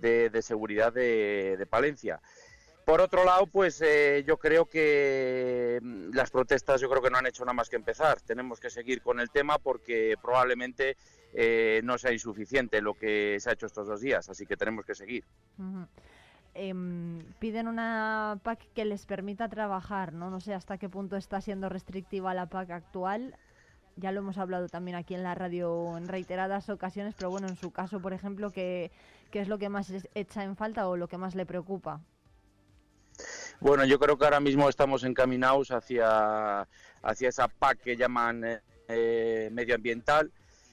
de, 0.00 0.42
seguridad 0.42 0.92
de, 0.92 1.66
Palencia. 1.68 2.20
Por 2.84 3.00
otro 3.00 3.24
lado, 3.24 3.46
pues 3.46 3.80
eh, 3.82 4.24
yo 4.26 4.38
creo 4.38 4.66
que 4.66 5.78
mm, 5.82 6.10
las 6.14 6.30
protestas 6.30 6.80
yo 6.80 6.88
creo 6.88 7.02
que 7.02 7.10
no 7.10 7.18
han 7.18 7.26
hecho 7.26 7.44
nada 7.44 7.54
más 7.54 7.68
que 7.68 7.76
empezar. 7.76 8.20
Tenemos 8.20 8.58
que 8.58 8.70
seguir 8.70 9.02
con 9.02 9.20
el 9.20 9.30
tema 9.30 9.58
porque 9.58 10.16
probablemente 10.20 10.96
eh, 11.32 11.80
no 11.84 11.98
sea 11.98 12.12
insuficiente 12.12 12.80
lo 12.80 12.94
que 12.94 13.38
se 13.38 13.50
ha 13.50 13.52
hecho 13.52 13.66
estos 13.66 13.86
dos 13.86 14.00
días, 14.00 14.28
así 14.28 14.46
que 14.46 14.56
tenemos 14.56 14.84
que 14.84 14.94
seguir. 14.94 15.24
Em, 16.54 17.20
piden 17.38 17.68
una 17.68 18.40
PAC 18.42 18.72
que 18.74 18.84
les 18.84 19.06
permita 19.06 19.48
trabajar, 19.48 20.12
¿no? 20.12 20.30
No 20.30 20.40
sé 20.40 20.52
hasta 20.52 20.78
qué 20.78 20.88
punto 20.88 21.16
está 21.16 21.40
siendo 21.40 21.68
restrictiva 21.68 22.34
la 22.34 22.46
PAC 22.46 22.70
actual. 22.70 23.36
Ya 23.96 24.10
lo 24.10 24.20
hemos 24.20 24.38
hablado 24.38 24.68
también 24.68 24.96
aquí 24.96 25.14
en 25.14 25.22
la 25.22 25.34
radio 25.34 25.96
en 25.96 26.08
reiteradas 26.08 26.68
ocasiones, 26.68 27.14
pero 27.16 27.30
bueno, 27.30 27.48
en 27.48 27.56
su 27.56 27.70
caso, 27.70 28.00
por 28.00 28.12
ejemplo, 28.12 28.50
que 28.50 28.90
¿Qué 29.30 29.40
es 29.40 29.48
lo 29.48 29.58
que 29.58 29.68
más 29.68 29.92
echa 30.14 30.44
en 30.44 30.56
falta 30.56 30.88
o 30.88 30.96
lo 30.96 31.08
que 31.08 31.18
más 31.18 31.34
le 31.34 31.46
preocupa? 31.46 32.00
Bueno, 33.60 33.84
yo 33.84 33.98
creo 33.98 34.16
que 34.18 34.24
ahora 34.24 34.40
mismo 34.40 34.68
estamos 34.68 35.04
encaminados 35.04 35.70
hacia, 35.70 36.66
hacia 37.02 37.28
esa 37.28 37.48
PAC 37.48 37.80
que 37.80 37.96
llaman 37.96 38.60
eh, 38.88 39.50
medioambiental 39.52 40.32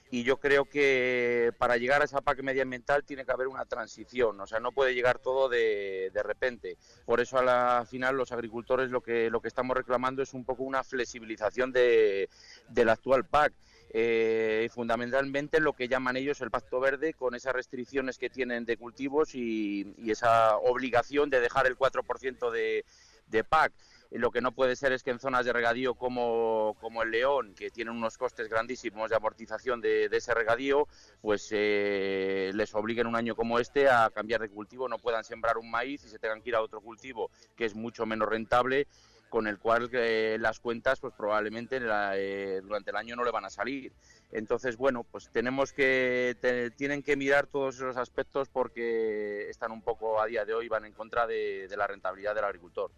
y 0.09 0.23
yo 0.23 0.37
creo 0.37 0.65
que 0.65 1.51
para 1.57 1.75
llegar 1.75 2.01
a 2.01 2.05
esa 2.05 2.21
PAC 2.21 2.41
medioambiental 2.41 3.03
tiene 3.03 3.25
que 3.25 3.31
haber 3.31 3.47
una 3.47 3.65
transición, 3.65 4.39
o 4.39 4.47
sea, 4.47 4.61
no 4.61 4.71
puede 4.71 4.95
llegar 4.95 5.19
todo 5.19 5.49
de, 5.49 6.11
de 6.13 6.23
repente. 6.23 6.77
Por 7.05 7.19
eso 7.19 7.37
a 7.37 7.43
la 7.43 7.85
final 7.89 8.15
los 8.15 8.31
agricultores 8.31 8.89
lo 8.89 9.01
que, 9.01 9.29
lo 9.29 9.41
que 9.41 9.49
estamos 9.49 9.75
reclamando 9.75 10.23
es 10.23 10.33
un 10.33 10.45
poco 10.45 10.63
una 10.63 10.83
flexibilización 10.83 11.73
de, 11.73 12.29
de 12.69 12.85
la 12.85 12.93
actual 12.93 13.25
PAC 13.25 13.53
eh, 13.89 14.69
fundamentalmente 14.73 15.59
lo 15.59 15.73
que 15.73 15.87
llaman 15.87 16.17
ellos 16.17 16.41
el 16.41 16.51
Pacto 16.51 16.79
Verde, 16.79 17.13
con 17.13 17.35
esas 17.35 17.53
restricciones 17.53 18.17
que 18.17 18.29
tienen 18.29 18.65
de 18.65 18.77
cultivos 18.77 19.35
y, 19.35 19.95
esa 20.07 20.57
obligación 20.57 21.29
de 21.29 21.39
dejar 21.39 21.67
el 21.67 21.77
4% 21.77 22.51
de, 22.51 22.85
de 23.27 23.43
PAC. 23.43 23.73
Lo 24.11 24.31
que 24.31 24.41
no 24.41 24.53
puede 24.53 24.75
ser 24.75 24.93
es 24.93 25.03
que 25.03 25.11
en 25.11 25.19
zonas 25.19 25.45
de 25.45 25.51
regadío 25.51 25.95
como, 25.95 26.77
como 26.79 27.03
el 27.03 27.11
León, 27.11 27.53
que 27.55 27.69
tienen 27.69 27.93
unos 27.93 28.17
costes 28.17 28.47
grandísimos 28.47 29.09
de 29.09 29.17
amortización 29.17 29.81
de, 29.81 30.05
ese 30.05 30.33
regadío, 30.33 30.87
pues 31.21 31.49
eh, 31.51 32.51
les 32.53 32.73
obliguen 32.73 33.07
un 33.07 33.15
año 33.15 33.35
como 33.35 33.59
este 33.59 33.89
a 33.89 34.09
cambiar 34.09 34.41
de 34.41 34.49
cultivo, 34.49 34.87
no 34.87 34.97
puedan 34.97 35.25
sembrar 35.25 35.57
un 35.57 35.69
maíz 35.69 36.05
y 36.05 36.09
se 36.09 36.19
tengan 36.19 36.41
que 36.41 36.49
ir 36.49 36.55
a 36.55 36.61
otro 36.61 36.79
cultivo 36.79 37.29
que 37.55 37.65
es 37.65 37.75
mucho 37.75 38.05
menos 38.05 38.29
rentable 38.29 38.87
con 39.29 39.47
el 39.47 39.57
cual 39.59 39.89
eh, 39.93 40.37
las 40.39 40.59
cuentas 40.59 40.99
pues 40.99 41.13
probablemente 41.13 41.79
eh, 41.81 42.61
durante 42.63 42.91
el 42.91 42.95
año 42.95 43.15
no 43.15 43.23
le 43.23 43.31
van 43.31 43.45
a 43.45 43.49
salir. 43.49 43.91
Entonces, 44.31 44.77
bueno, 44.77 45.03
pues 45.03 45.29
tenemos 45.29 45.71
que 45.73 46.35
tienen 46.75 47.03
que 47.03 47.15
mirar 47.15 47.47
todos 47.47 47.75
esos 47.75 47.97
aspectos 47.97 48.49
porque 48.49 49.49
están 49.49 49.71
un 49.71 49.81
poco 49.81 50.21
a 50.21 50.25
día 50.25 50.45
de 50.45 50.53
hoy 50.53 50.67
van 50.67 50.85
en 50.85 50.93
contra 50.93 51.25
de, 51.25 51.67
la 51.77 51.87
rentabilidad 51.87 52.35
del 52.35 52.43
agricultor. 52.43 52.91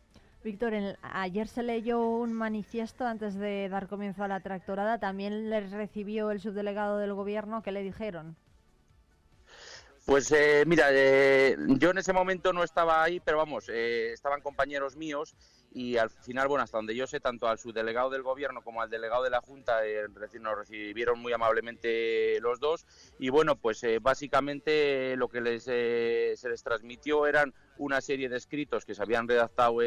Víctor, 0.43 0.73
ayer 1.01 1.47
se 1.47 1.63
leyó 1.63 1.99
un 1.99 2.33
manifiesto 2.33 3.05
antes 3.05 3.35
de 3.35 3.67
dar 3.69 3.87
comienzo 3.87 4.23
a 4.23 4.27
la 4.27 4.39
tractorada. 4.39 4.97
También 4.97 5.49
les 5.49 5.71
recibió 5.71 6.31
el 6.31 6.39
subdelegado 6.39 6.97
del 6.97 7.13
gobierno. 7.13 7.61
¿Qué 7.61 7.71
le 7.71 7.83
dijeron? 7.83 8.37
Pues 10.09 10.31
eh, 10.31 10.63
mira, 10.65 10.87
eh, 10.89 11.55
yo 11.77 11.91
en 11.91 11.99
ese 11.99 12.13
momento 12.13 12.51
no 12.51 12.63
estaba 12.63 13.03
ahí, 13.03 13.19
pero 13.19 13.37
vamos, 13.37 13.69
eh, 13.69 14.11
estaban 14.11 14.41
compañeros 14.41 14.95
míos 14.95 15.35
y 15.71 15.97
al 15.97 16.09
final, 16.09 16.47
bueno, 16.47 16.63
hasta 16.63 16.77
donde 16.77 16.95
yo 16.95 17.05
sé, 17.05 17.19
tanto 17.19 17.47
al 17.47 17.59
subdelegado 17.59 18.09
del 18.09 18.23
gobierno 18.23 18.63
como 18.63 18.81
al 18.81 18.89
delegado 18.89 19.23
de 19.23 19.29
la 19.29 19.41
Junta 19.41 19.85
eh, 19.85 20.07
nos 20.39 20.57
recibieron 20.57 21.19
muy 21.19 21.31
amablemente 21.31 22.39
los 22.41 22.59
dos. 22.59 22.85
Y 23.19 23.29
bueno, 23.29 23.55
pues 23.55 23.83
eh, 23.83 23.99
básicamente 23.99 25.15
lo 25.15 25.27
que 25.27 25.41
les, 25.41 25.65
eh, 25.67 26.33
se 26.35 26.49
les 26.49 26.63
transmitió 26.63 27.27
eran 27.27 27.53
una 27.77 28.01
serie 28.01 28.29
de 28.29 28.37
escritos 28.37 28.83
que 28.83 28.95
se 28.95 29.01
habían 29.01 29.27
redactado 29.27 29.77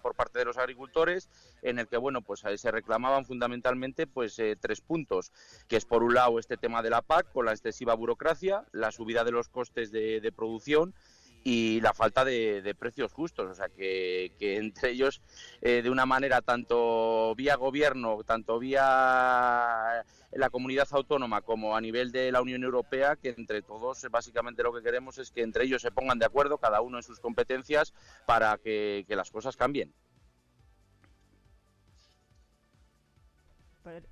por 0.00 0.14
parte 0.14 0.38
de 0.38 0.44
los 0.44 0.56
agricultores 0.56 1.28
en 1.60 1.78
el 1.78 1.86
que, 1.86 1.98
bueno, 1.98 2.22
pues 2.22 2.44
se 2.56 2.70
reclamaban 2.70 3.26
fundamentalmente 3.26 4.06
pues 4.06 4.40
tres 4.60 4.80
puntos, 4.80 5.30
que 5.68 5.76
es 5.76 5.84
por 5.84 6.02
un 6.02 6.14
lado 6.14 6.38
este 6.38 6.56
tema 6.56 6.82
de 6.82 6.88
la 6.88 7.02
PAC 7.02 7.30
con 7.32 7.44
la 7.44 7.52
excesiva 7.52 7.94
burocracia, 7.94 8.64
la 8.72 8.90
subida 8.90 9.24
de 9.24 9.32
los 9.32 9.48
costes 9.50 9.92
de, 9.92 10.22
de 10.22 10.32
producción 10.32 10.94
y 11.42 11.80
la 11.80 11.94
falta 11.94 12.24
de, 12.24 12.74
precios 12.78 13.12
justos. 13.12 13.50
O 13.50 13.54
sea, 13.54 13.68
que, 13.68 14.32
entre 14.40 14.90
ellos, 14.90 15.20
eh, 15.60 15.82
de 15.82 15.90
una 15.90 16.06
manera 16.06 16.42
tanto 16.42 17.34
vía 17.34 17.56
gobierno, 17.56 18.22
tanto 18.24 18.58
vía 18.58 20.04
la 20.32 20.50
comunidad 20.50 20.88
autónoma 20.92 21.42
como 21.42 21.76
a 21.76 21.80
nivel 21.80 22.12
de 22.12 22.30
la 22.30 22.40
Unión 22.40 22.62
Europea, 22.62 23.16
que 23.16 23.30
entre 23.30 23.62
todos 23.62 24.06
básicamente 24.10 24.62
lo 24.62 24.72
que 24.72 24.82
queremos 24.82 25.18
es 25.18 25.30
que 25.30 25.42
entre 25.42 25.64
ellos 25.64 25.82
se 25.82 25.90
pongan 25.90 26.18
de 26.18 26.26
acuerdo, 26.26 26.58
cada 26.58 26.80
uno 26.80 26.98
en 26.98 27.02
sus 27.02 27.20
competencias, 27.20 27.92
para 28.26 28.56
que, 28.58 29.04
las 29.08 29.30
cosas 29.30 29.56
cambien. 29.56 29.92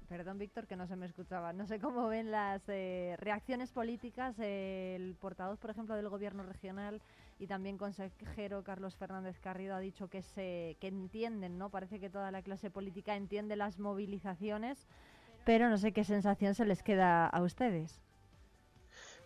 Perdón, 0.08 0.38
Víctor, 0.38 0.66
que 0.66 0.76
no 0.76 0.86
se 0.86 0.96
me 0.96 1.06
escuchaba. 1.06 1.52
No 1.52 1.66
sé 1.66 1.78
cómo 1.78 2.08
ven 2.08 2.30
las 2.30 2.62
eh, 2.68 3.16
reacciones 3.18 3.70
políticas. 3.70 4.38
el 4.38 5.14
portavoz, 5.20 5.58
por 5.58 5.70
ejemplo, 5.70 5.94
del 5.94 6.08
Gobierno 6.08 6.42
regional 6.42 7.02
y 7.38 7.46
también 7.46 7.78
consejero 7.78 8.64
Carlos 8.64 8.96
Fernández 8.96 9.38
Carrido 9.40 9.74
ha 9.74 9.80
dicho 9.80 10.08
que 10.08 10.22
se 10.22 10.76
que 10.80 10.88
entienden, 10.88 11.58
¿no? 11.58 11.70
Parece 11.70 12.00
que 12.00 12.10
toda 12.10 12.30
la 12.30 12.42
clase 12.42 12.70
política 12.70 13.14
entiende 13.14 13.56
las 13.56 13.78
movilizaciones, 13.78 14.88
pero 15.44 15.68
no 15.68 15.78
sé 15.78 15.92
qué 15.92 16.04
sensación 16.04 16.54
se 16.54 16.64
les 16.64 16.82
queda 16.82 17.26
a 17.26 17.42
ustedes. 17.42 18.00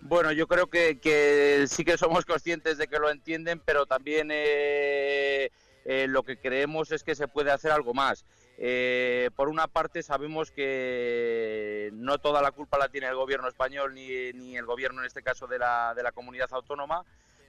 Bueno, 0.01 0.33
yo 0.33 0.49
creo 0.49 0.67
que, 0.67 1.65
sí 1.69 1.85
que 1.85 1.97
somos 1.97 2.25
conscientes 2.25 2.77
de 2.77 2.89
que 2.89 2.99
lo 2.99 3.09
entienden, 3.09 3.63
pero 3.65 3.87
también 3.87 4.31
eh, 4.33 5.51
eh, 5.85 6.07
lo 6.09 6.25
que 6.25 6.37
creemos 6.37 6.91
es 6.91 7.05
que 7.05 7.15
se 7.15 7.29
puede 7.29 7.53
hacer 7.53 7.71
algo 7.71 7.95
más. 7.95 8.27
Eh, 8.65 9.31
por 9.35 9.49
una 9.49 9.67
parte, 9.67 10.05
sabemos 10.05 10.53
que 10.53 11.91
no 11.95 12.19
toda 12.19 12.41
la 12.41 12.53
culpa 12.53 12.79
la 12.79 12.89
tiene 12.89 13.09
el 13.09 13.17
gobierno 13.17 13.49
español 13.49 13.93
ni, 13.93 14.33
ni 14.35 14.57
el 14.57 14.67
gobierno, 14.67 15.01
en 15.01 15.07
este 15.09 15.21
caso, 15.21 15.49
de 15.49 15.59
la, 15.59 15.95
de 15.97 16.05
la 16.05 16.13
comunidad 16.13 16.49
autónoma, 16.53 17.05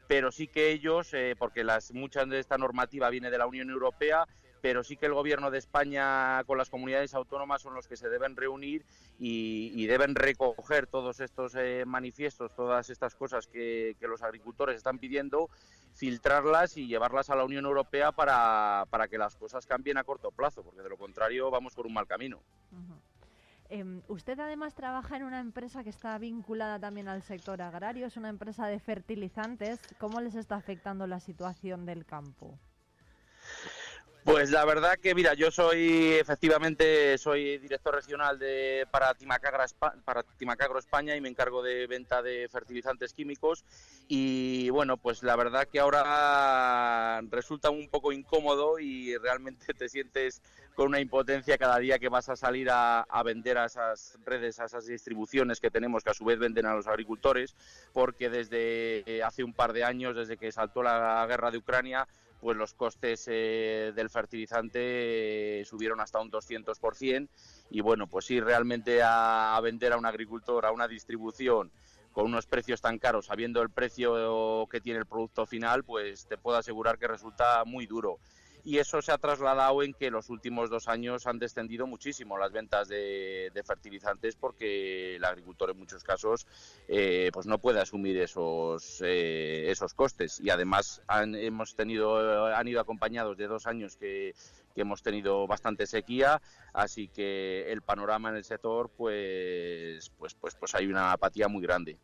pero 0.08 0.32
sí 0.32 0.47
que 0.47 0.71
ellos, 0.71 1.13
eh, 1.13 1.36
porque 1.38 1.63
las, 1.63 1.93
mucha 1.93 2.26
de 2.26 2.39
esta 2.39 2.58
normativa 2.58 3.12
viene 3.12 3.30
de 3.30 3.38
la 3.38 3.45
Unión 3.45 3.69
Europea, 3.69 4.28
pero 4.63 4.82
sí 4.82 4.95
que 4.95 5.08
el 5.08 5.13
gobierno 5.13 5.52
de 5.52 5.58
España 5.58 6.41
con 6.45 6.58
las 6.58 6.69
comunidades 6.69 7.13
autónomas 7.13 7.62
son 7.62 7.73
los 7.73 7.86
que 7.86 7.97
se 7.97 8.08
deben 8.08 8.38
reunir 8.38 8.86
y, 9.19 9.86
deben 9.88 10.15
recoger 10.15 10.88
todos 10.88 11.19
estos 11.19 11.54
eh, 11.56 11.84
manifiestos, 11.86 12.56
todas 12.56 12.89
estas 12.89 13.13
cosas 13.13 13.45
que, 13.45 13.97
los 13.99 14.23
agricultores 14.23 14.78
están 14.78 14.99
pidiendo, 14.99 15.49
filtrarlas 15.93 16.78
y 16.78 16.88
llevarlas 16.88 17.30
a 17.30 17.36
la 17.36 17.43
Unión 17.43 17.65
Europea 17.65 18.13
para, 18.13 18.88
que 19.10 19.17
las 19.17 19.36
cosas 19.36 19.65
cambien 19.65 19.97
a 19.97 20.06
corto 20.06 20.32
plazo, 20.32 20.63
porque 20.63 20.82
de 20.82 20.88
lo 20.88 20.97
contrario 20.97 21.52
vamos 21.52 21.76
por 21.76 21.86
un 21.86 21.93
mal 21.93 22.08
camino. 22.08 22.39
Em, 23.67 24.02
usted 24.08 24.39
además 24.39 24.76
trabaja 24.76 25.17
en 25.17 25.23
una 25.23 25.41
empresa 25.41 25.84
que 25.84 25.89
está 25.89 26.17
vinculada 26.17 26.80
también 26.80 27.10
al 27.10 27.21
sector 27.21 27.62
agrario, 27.62 28.06
es 28.06 28.15
una 28.15 28.30
empresa 28.30 28.67
de 28.67 28.80
fertilizantes. 28.80 29.82
¿Cómo 29.97 30.21
les 30.21 30.36
está 30.36 30.56
afectando 30.56 31.06
la 31.06 31.19
situación 31.19 31.86
del 31.86 32.06
campo? 32.06 32.58
Pues 34.23 34.51
la 34.51 34.63
verdad 34.63 34.97
que, 34.99 35.13
mira, 35.13 35.33
yo 35.33 35.51
soy, 35.51 36.13
efectivamente, 36.13 37.17
soy 37.17 37.57
director 37.57 37.93
regional 37.93 38.39
de, 38.39 38.88
para, 38.89 39.13
para 40.05 40.23
Timacagro 40.38 40.79
España 40.79 41.13
y 41.17 41.19
me 41.19 41.27
encargo 41.27 41.62
de 41.62 41.88
venta 41.88 42.21
de 42.21 42.47
fertilizantes 42.49 43.12
químicos. 43.12 43.65
Y, 44.07 44.69
bueno, 44.69 44.95
pues 44.95 45.23
la 45.23 45.36
verdad 45.36 45.67
que 45.69 45.81
ahora 45.81 47.19
resulta 47.31 47.69
un 47.69 47.89
poco 47.89 48.13
incómodo 48.13 48.79
y 48.79 49.17
realmente 49.17 49.73
te 49.73 49.89
sientes 49.89 50.41
con 50.73 50.88
una 50.88 51.01
impotencia 51.01 51.57
cada 51.57 51.77
día 51.79 51.99
que 51.99 52.07
vas 52.07 52.29
a 52.29 52.38
salir 52.38 52.69
a, 52.71 53.05
vender 53.25 53.57
a 53.57 53.65
esas 53.65 54.17
redes, 54.25 54.57
a 54.62 54.65
esas 54.65 54.86
distribuciones 54.86 55.59
que 55.59 55.69
tenemos 55.69 56.01
que 56.01 56.12
a 56.12 56.13
su 56.13 56.23
vez 56.23 56.39
venden 56.39 56.65
a 56.65 56.75
los 56.75 56.88
agricultores, 56.88 57.55
porque 57.91 58.29
desde 58.29 59.03
eh, 59.05 59.21
hace 59.21 59.43
un 59.43 59.53
par 59.53 59.73
de 59.73 59.83
años, 59.83 60.15
desde 60.15 60.38
que 60.38 60.51
saltó 60.53 60.81
la 60.81 61.25
guerra 61.27 61.51
de 61.51 61.57
Ucrania, 61.57 62.07
pues 62.43 62.58
los 62.58 62.73
costes 62.73 63.25
eh, 63.32 63.93
del 63.95 64.10
fertilizante 64.10 65.62
eh, 65.62 65.65
subieron 65.65 66.01
hasta 66.01 66.19
un 66.19 66.29
200% 66.29 67.29
y 67.69 67.79
bueno, 67.79 68.06
pues 68.08 68.29
ir 68.32 68.43
realmente 68.43 68.99
a, 69.01 69.58
vender 69.63 69.93
a 69.93 69.97
un 69.97 70.06
agricultor, 70.06 70.65
a 70.65 70.71
una 70.71 70.89
distribución 70.89 71.71
con 72.12 72.25
unos 72.25 72.45
precios 72.45 72.82
tan 72.82 72.99
caros, 72.99 73.27
sabiendo 73.27 73.62
el 73.62 73.69
precio 73.69 74.67
que 74.69 74.82
tiene 74.82 74.99
el 74.99 75.06
producto 75.06 75.45
final, 75.45 75.84
pues 75.84 76.27
te 76.27 76.38
puedo 76.38 76.58
asegurar 76.58 76.99
que 76.99 77.08
resulta 77.08 77.63
muy 77.65 77.88
duro 77.88 78.19
y 78.63 78.78
eso 78.78 79.02
se 79.02 79.12
ha 79.12 79.17
trasladado 79.17 79.84
en 79.84 79.93
que 79.93 80.10
los 80.10 80.30
últimos 80.30 80.69
dos 80.69 80.88
años 80.88 81.28
han 81.28 81.38
descendido 81.38 81.86
muchísimo 81.86 82.38
las 82.38 82.52
ventas 82.52 82.88
de, 82.88 83.52
fertilizantes 83.65 84.36
porque 84.36 85.15
el 85.15 85.26
agricultor 85.26 85.71
en 85.71 85.80
muchos 85.80 86.04
casos 86.04 86.47
eh, 86.88 87.30
pues 87.34 87.45
no 87.45 87.60
puede 87.60 87.82
asumir 87.82 88.17
esos 88.17 89.02
eh, 89.02 89.65
esos 89.69 89.93
costes. 89.93 90.39
Y 90.39 90.49
además 90.49 91.02
han, 91.08 91.36
hemos 91.36 91.76
tenido 91.76 92.45
han 92.45 92.67
ido 92.67 92.80
acompañados 92.80 93.38
de 93.38 93.47
dos 93.47 93.67
años 93.67 93.97
que, 93.97 94.34
que 94.73 94.82
hemos 94.82 95.04
tenido 95.04 95.45
bastante 95.47 95.86
sequía 95.86 96.41
así 96.73 97.08
que 97.10 97.71
el 97.71 97.82
panorama 97.82 98.30
en 98.30 98.36
el 98.36 98.43
sector 98.43 98.89
pues 98.89 100.10
pues 100.17 100.34
pues 100.36 100.56
pues 100.56 100.76
hay 100.76 100.88
una 100.88 101.12
apatía 101.12 101.47
muy 101.47 101.62
grande 101.62 101.97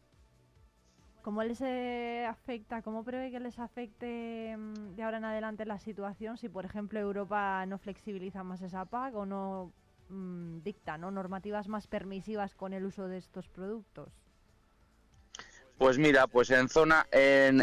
¿Cómo 1.29 1.43
les 1.43 1.61
eh, 1.61 2.25
afecta, 2.27 2.81
cómo 2.81 3.03
prevé 3.03 3.29
que 3.29 3.39
les 3.39 3.59
afecte 3.59 4.57
mm, 4.57 4.95
de 4.95 5.03
ahora 5.03 5.17
en 5.19 5.25
adelante 5.25 5.63
la 5.63 5.77
situación 5.77 6.37
si, 6.37 6.49
por 6.49 6.65
ejemplo, 6.65 6.99
Europa 6.99 7.63
no 7.67 7.77
flexibiliza 7.77 8.43
más 8.43 8.63
esa 8.63 8.85
PAC 8.85 9.13
o 9.13 9.27
no 9.27 9.71
mm, 10.09 10.63
dicta 10.63 10.97
normativas 10.97 11.67
más 11.67 11.85
permisivas 11.85 12.55
con 12.55 12.73
el 12.73 12.83
uso 12.83 13.07
de 13.07 13.19
estos 13.19 13.47
productos? 13.47 14.11
Pues 15.77 15.99
mira, 15.99 16.25
pues 16.25 16.49
en 16.49 16.67
zona 16.67 17.07
en, 17.11 17.61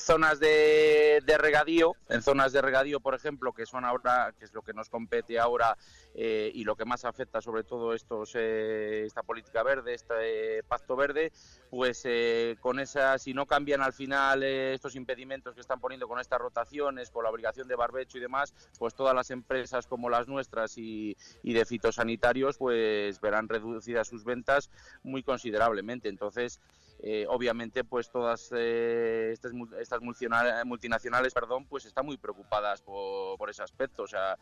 zonas 0.00 0.40
de, 0.40 1.22
regadío, 1.38 1.94
en 2.08 2.20
zonas 2.20 2.52
de 2.52 2.60
regadío, 2.60 2.98
por 2.98 3.14
ejemplo, 3.14 3.52
que 3.52 3.64
son 3.64 3.84
ahora, 3.84 4.34
que 4.38 4.44
es 4.44 4.52
lo 4.52 4.62
que 4.62 4.74
nos 4.74 4.90
compete 4.90 5.38
ahora 5.38 5.78
eh, 6.20 6.50
y 6.52 6.64
lo 6.64 6.74
que 6.74 6.84
más 6.84 7.04
afecta 7.04 7.40
sobre 7.40 7.62
todo 7.62 7.94
estos 7.94 8.32
eh, 8.34 9.04
esta 9.06 9.22
política 9.22 9.62
verde, 9.62 9.94
este 9.94 10.64
pacto 10.64 10.96
verde, 10.96 11.30
pues 11.70 12.02
eh, 12.06 12.56
con 12.58 12.80
esa, 12.80 13.16
si 13.18 13.34
no 13.34 13.46
cambian 13.46 13.82
al 13.82 13.92
final 13.92 14.42
estos 14.42 14.96
impedimentos 14.96 15.54
que 15.54 15.60
están 15.60 15.78
poniendo 15.78 16.08
con 16.08 16.18
estas 16.18 16.40
rotaciones, 16.40 17.10
con 17.10 17.22
la 17.22 17.30
obligación 17.30 17.68
de 17.68 17.76
barbecho 17.76 18.18
y 18.18 18.20
demás, 18.20 18.52
pues 18.80 18.94
todas 18.94 19.14
las 19.14 19.30
empresas 19.30 19.86
como 19.86 20.10
las 20.10 20.26
nuestras 20.26 20.76
y, 20.76 21.16
y 21.44 21.52
de 21.52 21.64
fitosanitarios, 21.64 22.58
pues 22.58 23.20
verán 23.20 23.48
reducidas 23.48 24.08
sus 24.08 24.24
ventas 24.24 24.70
muy 25.04 25.22
considerablemente. 25.22 26.08
Entonces 26.08 26.58
eh, 27.00 27.26
obviamente 27.28 27.84
pues 27.84 28.10
todas 28.10 28.50
eh, 28.56 29.30
estas, 29.32 29.52
estas 29.78 30.00
multinacionales 30.02 31.32
perdón 31.32 31.66
pues 31.66 31.84
están 31.84 32.06
muy 32.06 32.16
preocupadas 32.16 32.82
por, 32.82 33.48
ese 33.48 33.62
aspecto. 33.62 34.02
O 34.02 34.06
sea 34.06 34.36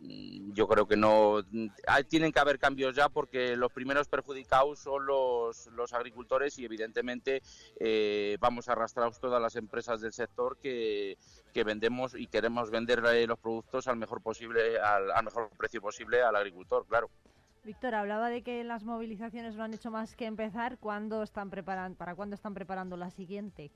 mm, 0.00 0.52
yo 0.52 0.66
creo 0.66 0.86
que 0.86 0.96
no 0.96 1.42
tienen 2.08 2.32
que 2.32 2.40
haber 2.40 2.58
cambios 2.58 2.96
ya 2.96 3.08
porque 3.08 3.56
los 3.56 3.72
primeros 3.72 4.08
perjudicados 4.08 4.80
son 4.80 5.06
los, 5.06 5.66
los 5.68 5.92
agricultores 5.92 6.58
y 6.58 6.64
evidentemente 6.64 7.42
eh, 7.78 8.36
vamos 8.40 8.68
a 8.68 8.72
arrastrar 8.72 9.14
todas 9.16 9.40
las 9.40 9.56
empresas 9.56 10.00
del 10.00 10.12
sector 10.12 10.58
que, 10.58 11.16
que 11.52 11.64
vendemos 11.64 12.14
y 12.14 12.26
queremos 12.26 12.70
vender 12.70 13.02
los 13.28 13.38
productos 13.38 13.86
al 13.86 13.96
mejor 13.96 14.22
posible 14.22 14.78
al, 14.80 15.10
al 15.10 15.24
mejor 15.24 15.50
precio 15.56 15.80
posible 15.80 16.22
al 16.22 16.36
agricultor 16.36 16.86
claro 16.86 17.10
Víctor, 17.68 17.94
hablaba 17.94 18.30
de 18.30 18.40
que 18.40 18.64
las 18.64 18.82
movilizaciones 18.82 19.54
no 19.54 19.62
han 19.62 19.74
hecho 19.74 19.90
más 19.90 20.16
que 20.16 20.24
empezar. 20.24 20.78
¿Cuándo 20.78 21.22
están 21.22 21.50
preparando, 21.50 21.98
¿Para 21.98 22.14
cuándo 22.14 22.34
están 22.34 22.54
preparando 22.54 22.96
la 22.96 23.10
siguiente? 23.10 23.70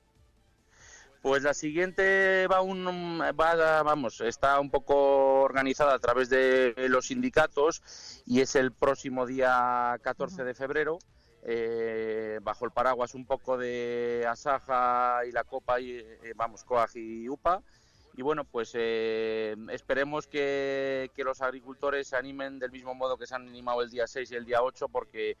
Pues 1.21 1.43
la 1.43 1.53
siguiente 1.53 2.47
va 2.47 2.61
un, 2.61 3.21
va, 3.39 3.83
vamos, 3.83 4.19
está 4.21 4.59
un 4.59 4.71
poco 4.71 5.41
organizada 5.41 5.93
a 5.93 5.99
través 5.99 6.27
de 6.29 6.73
los 6.89 7.05
sindicatos 7.05 8.23
y 8.25 8.41
es 8.41 8.55
el 8.55 8.71
próximo 8.71 9.27
día 9.27 9.95
14 10.01 10.43
de 10.43 10.55
febrero. 10.55 10.97
Eh, 11.43 12.39
bajo 12.41 12.65
el 12.65 12.71
paraguas 12.71 13.13
un 13.13 13.27
poco 13.27 13.59
de 13.59 14.25
Asaja 14.27 15.19
y 15.27 15.31
la 15.31 15.43
Copa, 15.43 15.79
y, 15.79 15.91
eh, 15.91 16.33
vamos, 16.35 16.63
Coag 16.63 16.89
y 16.95 17.29
UPA. 17.29 17.61
Y 18.15 18.21
bueno, 18.21 18.43
pues 18.43 18.71
eh, 18.75 19.55
esperemos 19.71 20.27
que, 20.27 21.09
que, 21.15 21.23
los 21.23 21.41
agricultores 21.41 22.07
se 22.07 22.15
animen 22.15 22.59
del 22.59 22.71
mismo 22.71 22.93
modo 22.93 23.17
que 23.17 23.25
se 23.25 23.33
han 23.33 23.47
animado 23.47 23.81
el 23.81 23.89
día 23.89 24.05
6 24.05 24.31
y 24.31 24.35
el 24.35 24.45
día 24.45 24.61
8, 24.61 24.87
porque 24.89 25.35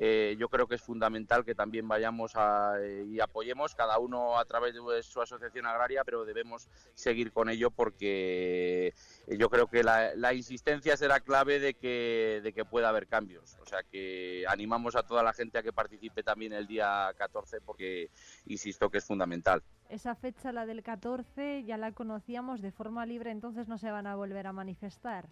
eh, 0.00 0.36
yo 0.38 0.48
creo 0.48 0.68
que 0.68 0.76
es 0.76 0.82
fundamental 0.82 1.44
que 1.44 1.56
también 1.56 1.88
vayamos 1.88 2.32
a, 2.36 2.74
y 3.04 3.18
apoyemos 3.18 3.74
cada 3.74 3.98
uno 3.98 4.38
a 4.38 4.44
través 4.44 4.72
de 4.74 5.02
su 5.02 5.20
asociación 5.20 5.66
agraria, 5.66 6.04
pero 6.04 6.24
debemos 6.24 6.68
seguir 6.94 7.32
con 7.32 7.48
ello 7.48 7.72
porque 7.72 8.94
yo 9.26 9.50
creo 9.50 9.66
que 9.66 9.82
la, 9.82 10.32
insistencia 10.32 10.96
será 10.96 11.18
clave 11.18 11.58
de 11.58 11.74
que, 11.74 12.40
de 12.44 12.52
que 12.52 12.64
pueda 12.64 12.90
haber 12.90 13.08
cambios. 13.08 13.56
O 13.60 13.66
sea 13.66 13.80
que 13.82 14.44
animamos 14.48 14.94
a 14.94 15.02
toda 15.02 15.24
la 15.24 15.32
gente 15.32 15.58
a 15.58 15.64
que 15.64 15.72
participe 15.72 16.22
también 16.22 16.52
el 16.52 16.68
día 16.68 17.12
14 17.16 17.60
porque 17.60 18.10
insisto 18.46 18.90
que 18.90 18.98
es 18.98 19.04
fundamental. 19.04 19.64
Esa 19.88 20.14
fecha, 20.14 20.52
la 20.52 20.64
del 20.64 20.84
14, 20.84 21.64
ya 21.64 21.76
la 21.76 21.90
conocíamos 21.90 22.60
de 22.60 22.70
forma 22.70 23.04
libre, 23.04 23.32
entonces 23.32 23.66
no 23.66 23.78
se 23.78 23.90
van 23.90 24.06
a 24.06 24.14
volver 24.14 24.46
a 24.46 24.52
manifestar. 24.52 25.28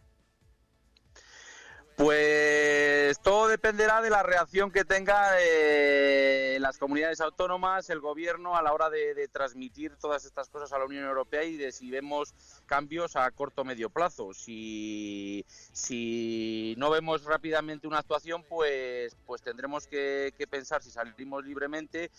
Pues 1.96 3.18
todo 3.20 3.48
dependerá 3.48 4.02
de 4.02 4.10
la 4.10 4.22
reacción 4.22 4.70
que 4.70 4.84
tenga 4.84 5.30
eh, 5.40 6.58
las 6.60 6.76
comunidades 6.76 7.22
autónomas, 7.22 7.88
el 7.88 8.00
gobierno 8.00 8.54
a 8.54 8.60
la 8.60 8.74
hora 8.74 8.90
de, 8.90 9.28
transmitir 9.28 9.96
todas 9.96 10.26
estas 10.26 10.50
cosas 10.50 10.74
a 10.74 10.78
la 10.78 10.84
Unión 10.84 11.04
Europea 11.04 11.44
y 11.44 11.56
de 11.56 11.72
si 11.72 11.90
vemos 11.90 12.34
cambios 12.66 13.16
a 13.16 13.30
corto 13.30 13.62
o 13.62 13.64
medio 13.64 13.88
plazo. 13.88 14.34
Si, 14.34 15.46
si 15.48 16.74
no 16.76 16.90
vemos 16.90 17.24
rápidamente 17.24 17.86
una 17.86 18.00
actuación, 18.00 18.44
pues, 18.46 19.16
pues 19.24 19.40
tendremos 19.40 19.86
que, 19.86 20.34
que 20.36 20.46
pensar 20.46 20.82
si 20.82 20.90
salimos 20.90 21.46
libremente 21.46 22.10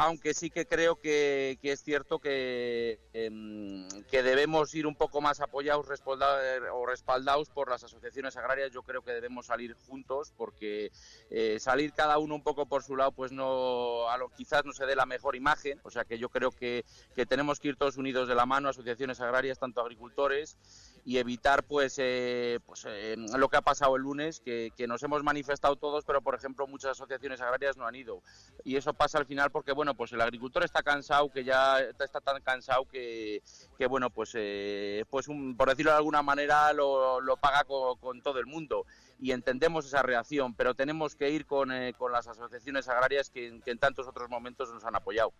aunque 0.00 0.32
sí 0.32 0.48
que 0.48 0.64
creo 0.64 0.94
que, 0.94 1.58
es 1.60 1.82
cierto 1.82 2.20
que, 2.20 3.00
em, 3.12 3.88
que, 4.08 4.22
debemos 4.22 4.72
ir 4.76 4.86
un 4.86 4.94
poco 4.94 5.20
más 5.20 5.40
apoyados 5.40 5.84
o 5.84 6.86
respaldados 6.86 7.50
por 7.50 7.68
las 7.68 7.82
asociaciones 7.82 8.36
agrarias. 8.36 8.70
Yo 8.70 8.84
creo 8.84 9.02
que 9.02 9.10
debemos 9.10 9.46
salir 9.46 9.74
juntos 9.74 10.32
porque 10.36 10.92
eh, 11.30 11.58
salir 11.58 11.92
cada 11.92 12.18
uno 12.18 12.36
un 12.36 12.44
poco 12.44 12.66
por 12.66 12.84
su 12.84 12.94
lado, 12.94 13.10
pues 13.10 13.32
no, 13.32 14.08
a 14.08 14.16
lo, 14.18 14.28
quizás 14.28 14.64
no 14.64 14.72
se 14.72 14.86
dé 14.86 14.94
la 14.94 15.04
mejor 15.04 15.34
imagen. 15.34 15.80
O 15.82 15.90
sea 15.90 16.04
que 16.04 16.16
yo 16.16 16.28
creo 16.28 16.52
que, 16.52 16.84
que 17.16 17.26
tenemos 17.26 17.58
que 17.58 17.68
ir 17.68 17.76
todos 17.76 17.96
unidos 17.96 18.28
de 18.28 18.36
la 18.36 18.46
mano, 18.46 18.68
asociaciones 18.68 19.20
agrarias, 19.20 19.58
tanto 19.58 19.80
agricultores 19.80 20.56
y 21.04 21.18
evitar 21.18 21.64
pues, 21.64 21.96
eh, 21.98 22.60
pues 22.66 22.84
eh, 22.88 23.16
lo 23.16 23.48
que 23.48 23.56
ha 23.56 23.62
pasado 23.62 23.96
el 23.96 24.02
lunes, 24.02 24.40
que, 24.40 24.72
nos 24.86 25.02
hemos 25.02 25.22
manifestado 25.22 25.76
todos, 25.76 26.04
pero 26.04 26.22
por 26.22 26.34
ejemplo 26.34 26.66
muchas 26.66 26.92
asociaciones 26.92 27.40
agrarias 27.40 27.76
no 27.76 27.86
han 27.86 27.94
ido. 27.94 28.22
Y 28.64 28.76
eso 28.76 28.94
pasa 28.94 29.18
al 29.18 29.26
final 29.26 29.50
porque 29.50 29.72
bueno, 29.72 29.94
pues 29.94 30.12
el 30.12 30.20
agricultor 30.20 30.64
está 30.64 30.82
cansado, 30.82 31.30
que 31.30 31.44
ya 31.44 31.80
está 31.80 32.20
tan 32.20 32.40
cansado 32.42 32.86
que, 32.86 33.42
que 33.76 33.86
bueno, 33.86 34.10
pues, 34.10 34.32
eh, 34.34 35.04
pues 35.10 35.26
por 35.56 35.68
decirlo 35.68 35.92
de 35.92 35.98
alguna 35.98 36.22
manera 36.22 36.72
lo, 36.72 37.20
lo 37.20 37.36
paga 37.36 37.64
con, 37.64 38.22
todo 38.22 38.38
el 38.38 38.46
mundo 38.46 38.84
y 39.20 39.32
entendemos 39.32 39.86
esa 39.86 40.02
reacción, 40.02 40.54
pero 40.54 40.74
tenemos 40.74 41.14
que 41.14 41.30
ir 41.30 41.46
con, 41.46 41.70
con 41.98 42.12
las 42.12 42.26
asociaciones 42.26 42.88
agrarias 42.88 43.30
que, 43.30 43.60
que 43.64 43.70
en 43.70 43.78
tantos 43.78 44.06
otros 44.08 44.28
momentos 44.30 44.72
nos 44.72 44.84
han 44.84 44.96
apoyado. 44.96 45.32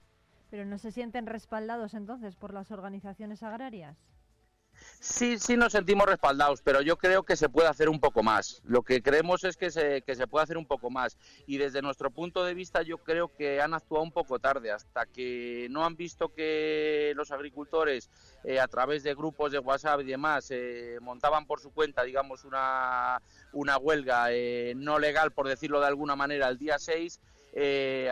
¿Pero 0.50 0.64
no 0.64 0.78
se 0.78 0.92
sienten 0.92 1.26
respaldados 1.26 1.94
entonces 1.94 2.34
por 2.36 2.54
las 2.54 2.70
organizaciones 2.70 3.42
agrarias? 3.42 3.96
Sí, 5.00 5.38
sí 5.38 5.56
nos 5.56 5.72
sentimos 5.72 6.06
respaldados, 6.06 6.60
pero 6.62 6.82
yo 6.82 6.96
creo 6.96 7.22
que 7.22 7.36
se 7.36 7.48
puede 7.48 7.68
hacer 7.68 7.88
un 7.88 8.00
poco 8.00 8.24
más. 8.24 8.60
Lo 8.64 8.82
que 8.82 9.00
creemos 9.00 9.44
es 9.44 9.56
que 9.56 9.70
se, 9.70 10.02
que 10.02 10.16
se 10.16 10.26
puede 10.26 10.42
hacer 10.42 10.58
un 10.58 10.66
poco 10.66 10.90
más. 10.90 11.16
Y 11.46 11.56
desde 11.58 11.82
nuestro 11.82 12.10
punto 12.10 12.44
de 12.44 12.54
vista 12.54 12.82
yo 12.82 12.98
creo 12.98 13.32
que 13.32 13.60
han 13.60 13.74
actuado 13.74 14.02
un 14.02 14.10
poco 14.10 14.40
tarde, 14.40 14.72
hasta 14.72 15.06
que 15.06 15.68
no 15.70 15.84
han 15.84 15.96
visto 15.96 16.34
que 16.34 17.12
los 17.14 17.30
agricultores 17.30 18.10
eh, 18.44 18.58
a 18.58 18.66
través 18.66 19.04
de 19.04 19.14
grupos 19.14 19.52
de 19.52 19.60
WhatsApp 19.60 20.00
y 20.00 20.04
demás 20.04 20.50
eh, 20.50 20.98
montaban 21.00 21.46
por 21.46 21.60
su 21.60 21.70
cuenta, 21.70 22.02
digamos, 22.02 22.44
una, 22.44 23.22
una 23.52 23.78
huelga 23.78 24.32
eh, 24.32 24.74
no 24.76 24.98
legal, 24.98 25.30
por 25.30 25.46
decirlo 25.46 25.80
de 25.80 25.86
alguna 25.86 26.16
manera, 26.16 26.48
el 26.48 26.58
día 26.58 26.78
6. 26.78 27.20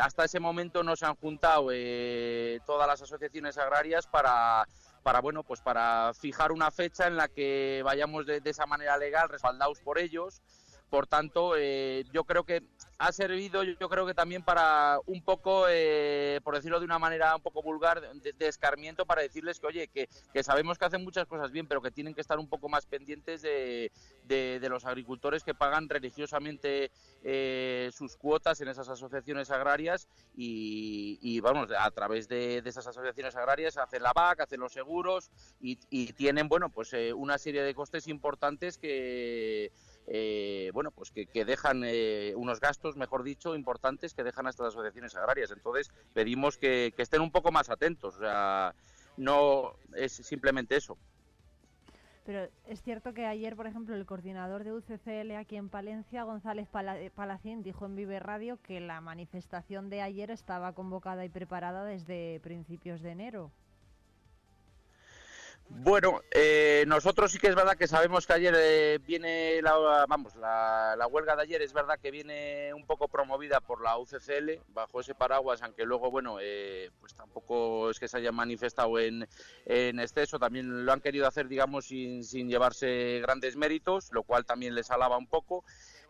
hasta 0.01 0.25
ese 0.25 0.41
momento 0.41 0.83
no 0.83 0.97
se 0.97 1.07
han 1.07 1.15
juntado 1.17 1.69
todas 2.65 2.89
las 2.89 3.03
asociaciones 3.03 3.59
agrarias 3.59 4.07
para 4.07 4.67
para 5.07 5.21
bueno 5.21 5.45
pues 5.45 5.61
para 5.61 6.13
fijar 6.15 6.51
una 6.51 6.73
fecha 6.73 7.07
en 7.07 7.15
la 7.15 7.29
que 7.29 7.81
vayamos 7.85 8.27
de, 8.27 8.41
de 8.41 8.51
esa 8.51 8.67
manera 8.67 8.99
legal 8.99 9.29
respaldados 9.29 9.79
por 9.79 10.01
ellos 10.01 10.43
por 10.91 11.07
tanto, 11.07 11.55
eh, 11.57 12.05
yo 12.13 12.25
creo 12.25 12.45
que 12.45 12.63
ha 12.99 13.13
servido, 13.13 13.63
yo 13.63 13.89
creo 13.91 14.07
que 14.07 14.15
también 14.15 14.43
para 14.43 14.99
un 15.07 15.23
poco, 15.23 15.67
eh, 15.69 16.41
por 16.43 16.55
decirlo 16.55 16.79
de 16.79 16.87
una 16.87 16.99
manera 16.99 17.37
un 17.37 17.43
poco 17.43 17.63
vulgar, 17.63 18.01
de, 18.15 18.49
escarmiento 18.49 19.05
para 19.05 19.21
decirles 19.21 19.61
que, 19.61 19.67
oye, 19.67 19.89
que, 19.89 20.09
sabemos 20.43 20.79
que 20.79 20.87
hacen 20.87 21.05
muchas 21.05 21.27
cosas 21.27 21.51
bien, 21.51 21.67
pero 21.67 21.83
que 21.83 21.91
tienen 21.91 22.15
que 22.15 22.23
estar 22.23 22.39
un 22.39 22.49
poco 22.49 22.69
más 22.69 22.87
pendientes 22.87 23.43
de, 23.43 23.91
los 24.71 24.85
agricultores 24.85 25.45
que 25.45 25.55
pagan 25.55 25.89
religiosamente 25.89 26.91
eh, 27.23 27.91
sus 27.93 28.17
cuotas 28.17 28.61
en 28.61 28.69
esas 28.69 28.89
asociaciones 28.89 29.51
agrarias 29.51 30.09
y, 30.35 31.41
vamos, 31.41 31.69
a 31.79 31.91
través 31.91 32.29
de, 32.29 32.63
esas 32.65 32.87
asociaciones 32.87 33.37
agrarias 33.37 33.77
hacen 33.77 34.03
la 34.03 34.13
VAC, 34.15 34.41
hacen 34.41 34.61
los 34.61 34.73
seguros 34.73 35.31
y, 35.61 35.79
y 35.91 36.13
tienen, 36.15 36.49
bueno, 36.49 36.71
pues 36.71 36.93
una 37.15 37.37
serie 37.37 37.63
de 37.63 37.75
costes 37.75 38.09
importantes 38.09 38.79
que 38.79 39.71
eh, 40.07 40.71
bueno, 40.73 40.91
pues 40.93 41.11
que, 41.11 41.45
dejan 41.45 41.83
eh, 41.85 42.33
unos 42.37 42.61
gastos, 42.61 42.97
mejor 42.97 43.23
dicho, 43.23 43.57
importantes 43.57 44.15
que 44.15 44.25
dejan 44.25 44.47
a 44.47 44.51
estas 44.51 44.69
asociaciones 44.69 45.15
agrarias. 45.17 45.51
Entonces 45.51 45.91
pedimos 46.13 46.59
que, 46.59 46.95
estén 46.97 47.21
un 47.21 47.33
poco 47.33 47.51
más 47.51 47.71
atentos. 47.71 48.17
O 48.17 48.21
sea, 48.21 48.75
no 49.17 49.75
es 49.95 50.13
simplemente 50.13 50.77
eso. 50.77 50.97
Pero 52.25 52.49
es 52.67 52.83
cierto 52.83 53.15
que 53.15 53.25
ayer, 53.25 53.55
por 53.55 53.69
ejemplo, 53.69 53.95
el 53.95 54.05
coordinador 54.05 54.65
de 54.65 54.73
UCCL 54.73 55.31
aquí 55.37 55.57
en 55.57 55.69
Palencia, 55.69 56.25
González 56.25 56.69
Palacín, 57.15 57.63
dijo 57.63 57.87
en 57.87 57.95
Vive 57.95 58.19
Radio 58.19 58.61
que 58.63 58.81
la 58.81 59.01
manifestación 59.01 59.91
de 59.91 60.03
ayer 60.03 60.33
estaba 60.33 60.73
convocada 60.73 61.25
y 61.25 61.29
preparada 61.29 61.85
desde 61.85 62.41
principios 62.41 63.01
de 63.01 63.11
enero. 63.11 63.53
Bueno, 65.69 66.21
eh, 66.31 66.85
nosotros 66.87 67.33
sí 67.33 67.39
que 67.39 67.49
es 67.49 67.57
verdad 67.57 67.77
que 67.77 67.89
sabemos 67.89 68.27
que 68.27 68.33
ayer 68.33 68.55
eh, 68.57 68.99
viene 69.05 69.61
la, 69.63 70.07
vamos, 70.09 70.37
la, 70.37 71.07
huelga 71.11 71.35
de 71.35 71.43
ayer 71.43 71.61
es 71.61 71.73
verdad 71.73 71.99
que 72.01 72.13
viene 72.13 72.73
un 72.73 72.87
poco 72.87 73.09
promovida 73.09 73.61
por 73.61 73.83
la 73.83 73.99
UCCL 73.99 74.61
bajo 74.69 75.01
ese 75.01 75.15
paraguas, 75.15 75.63
aunque 75.63 75.85
luego 75.85 76.11
bueno, 76.11 76.39
eh, 76.41 76.91
pues 77.01 77.15
tampoco 77.15 77.91
es 77.91 77.99
que 77.99 78.07
se 78.07 78.19
haya 78.19 78.31
manifestado 78.31 78.99
en, 79.01 79.29
en 79.65 79.99
exceso, 79.99 80.39
también 80.39 80.87
lo 80.87 80.93
han 80.93 81.01
querido 81.01 81.27
hacer 81.27 81.49
digamos 81.49 81.87
sin, 81.87 82.23
sin 82.23 82.49
llevarse 82.49 83.19
grandes 83.21 83.57
méritos, 83.57 84.13
lo 84.13 84.23
cual 84.23 84.47
también 84.47 84.75
les 84.75 84.91
alaba 84.93 85.19
un 85.19 85.27
poco. 85.27 85.65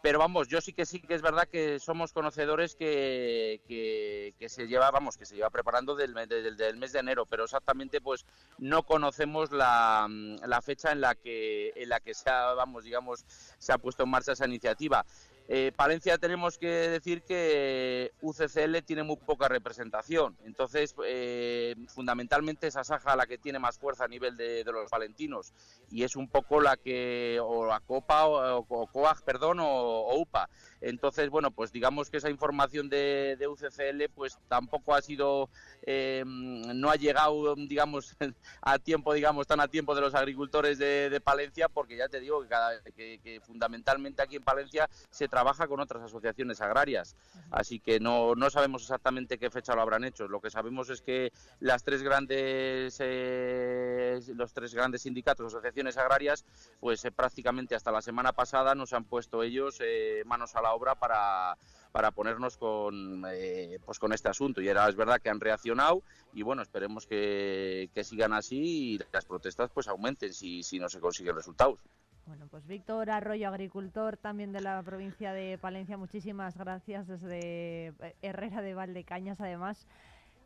Pero 0.06 0.20
vamos, 0.20 0.46
yo 0.46 0.60
sí 0.60 0.72
que 0.72 0.86
sí 0.86 1.00
que 1.00 1.14
es 1.14 1.20
verdad 1.20 1.48
que 1.48 1.80
somos 1.80 2.12
conocedores 2.12 2.76
que, 2.76 3.60
que, 3.66 4.48
se 4.48 4.68
lleva, 4.68 4.92
que 5.18 5.26
se 5.26 5.34
lleva 5.34 5.50
preparando 5.50 5.96
del, 5.96 6.14
del, 6.14 6.56
del, 6.56 6.76
mes 6.76 6.92
de 6.92 7.00
enero, 7.00 7.26
pero 7.26 7.42
exactamente 7.42 8.00
pues 8.00 8.24
no 8.56 8.84
conocemos 8.84 9.50
la, 9.50 10.06
la 10.46 10.62
fecha 10.62 10.92
en 10.92 11.00
la 11.00 11.16
que 11.16 11.72
en 11.74 11.88
la 11.88 11.98
que 11.98 12.14
se 12.14 12.30
vamos, 12.30 12.84
digamos, 12.84 13.24
se 13.58 13.72
ha 13.72 13.78
puesto 13.78 14.04
en 14.04 14.10
marcha 14.10 14.30
esa 14.30 14.46
iniciativa. 14.46 15.04
Eh, 15.48 15.72
Palencia 15.76 16.18
tenemos 16.18 16.58
que 16.58 16.66
decir 16.66 17.22
que 17.22 18.12
UCCL 18.20 18.82
tiene 18.84 19.04
muy 19.04 19.16
poca 19.16 19.46
representación, 19.46 20.36
entonces 20.44 20.94
eh, 21.04 21.76
fundamentalmente 21.88 22.66
es 22.66 22.76
Asaja 22.76 23.14
la 23.14 23.26
que 23.26 23.38
tiene 23.38 23.60
más 23.60 23.78
fuerza 23.78 24.04
a 24.04 24.08
nivel 24.08 24.36
de, 24.36 24.64
los 24.64 24.90
palentinos 24.90 25.52
y 25.88 26.02
es 26.02 26.16
un 26.16 26.28
poco 26.28 26.60
la 26.60 26.76
que, 26.76 27.38
o 27.40 27.64
la 27.64 27.78
Copa, 27.78 28.26
o, 28.26 28.64
COAG, 28.92 29.22
perdón, 29.22 29.58
o, 29.60 30.16
UPA. 30.16 30.48
Entonces, 30.86 31.30
bueno, 31.30 31.50
pues 31.50 31.72
digamos 31.72 32.10
que 32.10 32.18
esa 32.18 32.30
información 32.30 32.88
de, 32.88 33.36
UCCL 33.48 34.08
pues 34.14 34.38
tampoco 34.46 34.94
ha 34.94 35.02
sido, 35.02 35.50
eh, 35.82 36.22
no 36.24 36.90
ha 36.90 36.94
llegado, 36.94 37.56
digamos, 37.56 38.16
a 38.62 38.78
tiempo, 38.78 39.12
digamos, 39.12 39.48
tan 39.48 39.58
a 39.58 39.66
tiempo 39.66 39.96
de 39.96 40.00
los 40.00 40.14
agricultores 40.14 40.78
de, 40.78 41.20
Palencia, 41.24 41.68
porque 41.68 41.96
ya 41.96 42.08
te 42.08 42.20
digo 42.20 42.42
que, 42.42 42.48
cada, 42.48 42.80
que, 42.82 43.18
que 43.18 43.40
fundamentalmente 43.40 44.22
aquí 44.22 44.36
en 44.36 44.44
Palencia 44.44 44.88
se 45.10 45.26
trabaja 45.26 45.66
con 45.66 45.80
otras 45.80 46.04
asociaciones 46.04 46.60
agrarias, 46.60 47.16
así 47.50 47.80
que 47.80 47.98
no, 47.98 48.36
no 48.36 48.48
sabemos 48.50 48.82
exactamente 48.82 49.38
qué 49.38 49.50
fecha 49.50 49.74
lo 49.74 49.82
habrán 49.82 50.04
hecho. 50.04 50.28
Lo 50.28 50.40
que 50.40 50.50
sabemos 50.50 50.88
es 50.90 51.00
que 51.00 51.32
las 51.58 51.82
tres 51.82 52.04
grandes, 52.04 52.98
eh, 53.00 54.20
los 54.36 54.52
tres 54.52 54.72
grandes 54.72 55.02
sindicatos, 55.02 55.46
asociaciones 55.46 55.96
agrarias, 55.96 56.44
pues 56.78 57.04
eh, 57.04 57.10
prácticamente 57.10 57.74
hasta 57.74 57.90
la 57.90 58.02
semana 58.02 58.32
pasada 58.32 58.76
nos 58.76 58.92
han 58.92 59.04
puesto 59.04 59.42
ellos 59.42 59.80
manos 60.26 60.54
a 60.54 60.62
la 60.62 60.75
obra 60.76 60.94
para 60.94 61.56
para 61.96 62.10
ponernos 62.10 62.58
con, 62.58 63.24
eh, 63.32 63.78
pues 63.86 63.98
con 63.98 64.12
este 64.12 64.28
asunto. 64.28 64.60
Y 64.60 64.68
era, 64.68 64.86
es 64.86 64.96
verdad 64.96 65.18
que 65.18 65.30
han 65.30 65.40
reaccionado 65.40 66.02
y 66.34 66.42
bueno, 66.42 66.60
esperemos 66.60 67.06
que, 67.06 67.88
que 67.94 68.04
sigan 68.04 68.34
así 68.34 68.96
y 68.96 69.00
las 69.14 69.24
protestas 69.24 69.70
pues 69.72 69.88
aumenten 69.88 70.34
si, 70.34 70.62
si 70.62 70.78
no 70.78 70.90
se 70.90 71.00
consiguen 71.00 71.34
resultados. 71.34 71.78
Bueno, 72.26 72.48
pues 72.50 72.66
Víctor 72.66 73.08
Arroyo, 73.08 73.48
agricultor 73.48 74.18
también 74.18 74.52
de 74.52 74.60
la 74.60 74.82
provincia 74.82 75.32
de 75.32 75.56
Palencia, 75.56 75.96
muchísimas 75.96 76.58
gracias 76.58 77.06
desde 77.06 77.86
eh, 77.86 78.16
Herrera 78.20 78.60
de 78.60 78.74
Valdecañas, 78.74 79.40
además. 79.40 79.86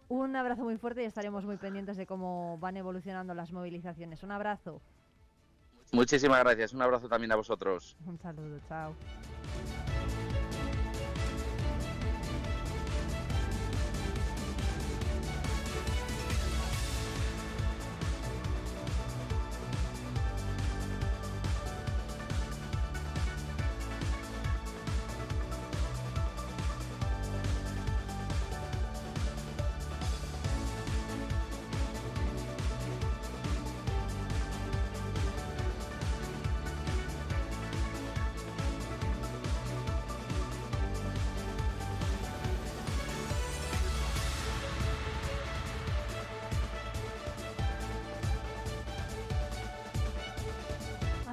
Un 0.09 0.37
abrazo 0.37 0.63
muy 0.63 0.77
fuerte 0.77 1.03
y 1.03 1.07
estaremos 1.07 1.45
muy 1.45 1.57
pendientes 1.57 1.97
de 1.97 2.07
cómo 2.07 2.59
van 2.59 2.77
evolucionando 2.77 3.35
las 3.35 3.51
movilizaciones. 3.51 4.23
Un 4.23 4.31
abrazo. 4.31 4.81
Muchísimas 5.91 6.39
gracias. 6.45 6.75
Un 6.75 6.83
abrazo 6.83 7.09
también 7.09 7.33
a 7.33 7.37
vosotros. 7.37 7.97
Un 8.07 8.21
saludo. 8.21 8.61
Chao. 8.69 8.95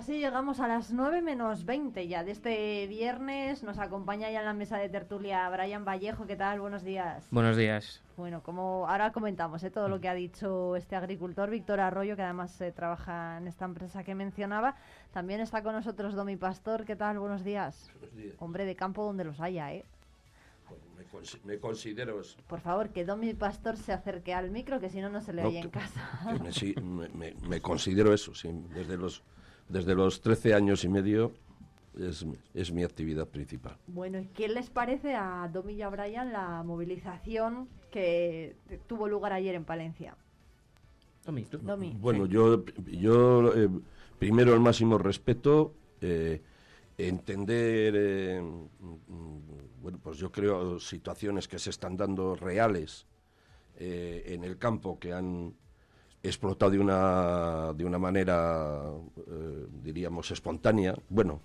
Así 0.07 0.19
llegamos 0.19 0.61
a 0.61 0.69
las 0.69 0.93
9 0.93 1.21
menos 1.21 1.65
20 1.65 2.07
ya 2.07 2.23
de 2.23 2.31
este 2.31 2.87
viernes. 2.87 3.61
Nos 3.63 3.77
acompaña 3.77 4.31
ya 4.31 4.39
en 4.39 4.45
la 4.45 4.53
mesa 4.53 4.77
de 4.77 4.87
tertulia 4.87 5.49
Brian 5.49 5.83
Vallejo. 5.83 6.25
¿Qué 6.25 6.37
tal? 6.37 6.61
Buenos 6.61 6.81
días. 6.85 7.27
Buenos 7.29 7.57
días. 7.57 8.01
Bueno, 8.15 8.41
como 8.41 8.87
ahora 8.87 9.11
comentamos 9.11 9.61
¿eh? 9.63 9.69
todo 9.69 9.89
lo 9.89 9.99
que 9.99 10.07
ha 10.07 10.13
dicho 10.13 10.77
este 10.77 10.95
agricultor, 10.95 11.49
Víctor 11.49 11.81
Arroyo, 11.81 12.15
que 12.15 12.21
además 12.21 12.61
eh, 12.61 12.71
trabaja 12.71 13.37
en 13.37 13.49
esta 13.49 13.65
empresa 13.65 14.05
que 14.05 14.15
mencionaba. 14.15 14.75
También 15.11 15.41
está 15.41 15.61
con 15.61 15.73
nosotros 15.75 16.15
Domi 16.15 16.37
Pastor. 16.37 16.85
¿Qué 16.85 16.95
tal? 16.95 17.19
Buenos 17.19 17.43
días. 17.43 17.91
Buenos 17.99 18.15
días. 18.15 18.35
Hombre 18.39 18.63
de 18.63 18.77
campo 18.77 19.03
donde 19.03 19.25
los 19.25 19.41
haya, 19.41 19.73
¿eh? 19.73 19.83
Me, 20.97 21.03
consi- 21.07 21.43
me 21.43 21.59
considero. 21.59 22.21
Por 22.47 22.61
favor, 22.61 22.91
que 22.91 23.03
Domi 23.03 23.33
Pastor 23.33 23.75
se 23.75 23.91
acerque 23.91 24.33
al 24.33 24.51
micro, 24.51 24.79
que 24.79 24.89
si 24.89 25.01
no, 25.01 25.09
no 25.09 25.19
se 25.19 25.33
le 25.33 25.41
No, 25.41 25.49
oye 25.49 25.59
en 25.59 25.69
casa. 25.69 26.01
me- 26.81 27.09
me- 27.09 27.33
me 27.45 27.59
considero 27.61 28.13
eso, 28.13 28.33
sí. 28.33 28.49
Desde 28.73 28.95
los, 28.95 29.21
desde 29.69 29.95
los 29.95 30.21
13 30.21 30.53
años 30.53 30.83
y 30.83 30.89
medio 30.89 31.31
es, 31.99 32.25
mi- 32.25 32.37
es 32.53 32.71
mi 32.71 32.83
actividad 32.83 33.27
principal. 33.27 33.77
Bueno, 33.87 34.19
¿y 34.19 34.27
qué 34.27 34.47
les 34.47 34.69
parece 34.69 35.15
a 35.15 35.49
Domi 35.51 35.73
y 35.73 35.81
a 35.81 35.89
Brian 35.89 36.31
la 36.31 36.63
movilización 36.63 37.67
que 37.91 38.55
tuvo 38.87 39.07
lugar 39.07 39.33
ayer 39.33 39.55
en 39.55 39.65
Palencia? 39.65 40.15
Domi, 41.25 41.43
tú. 41.43 41.57
Domi. 41.57 41.95
Bueno, 41.99 42.25
yo, 42.25 42.63
yo 42.85 43.53
eh, 43.53 43.69
primero 44.19 44.53
el 44.53 44.59
máximo 44.61 44.97
respeto, 44.97 45.73
eh, 46.01 46.41
entender, 46.97 47.93
eh, 47.97 48.41
mm, 48.41 49.81
bueno, 49.81 49.99
pues 50.01 50.17
yo 50.17 50.31
creo 50.31 50.79
situaciones 50.79 51.47
que 51.47 51.59
se 51.59 51.69
están 51.71 51.97
dando 51.97 52.35
reales 52.35 53.05
eh, 53.77 54.23
en 54.27 54.43
el 54.43 54.57
campo 54.57 54.97
que 54.99 55.13
han 55.13 55.53
explotado 56.23 56.71
de 56.71 56.79
una, 56.79 57.73
de 57.73 57.85
una 57.85 57.97
manera, 57.99 58.81
eh, 59.27 59.67
diríamos, 59.83 60.31
espontánea. 60.31 60.95
Bueno, 61.09 61.41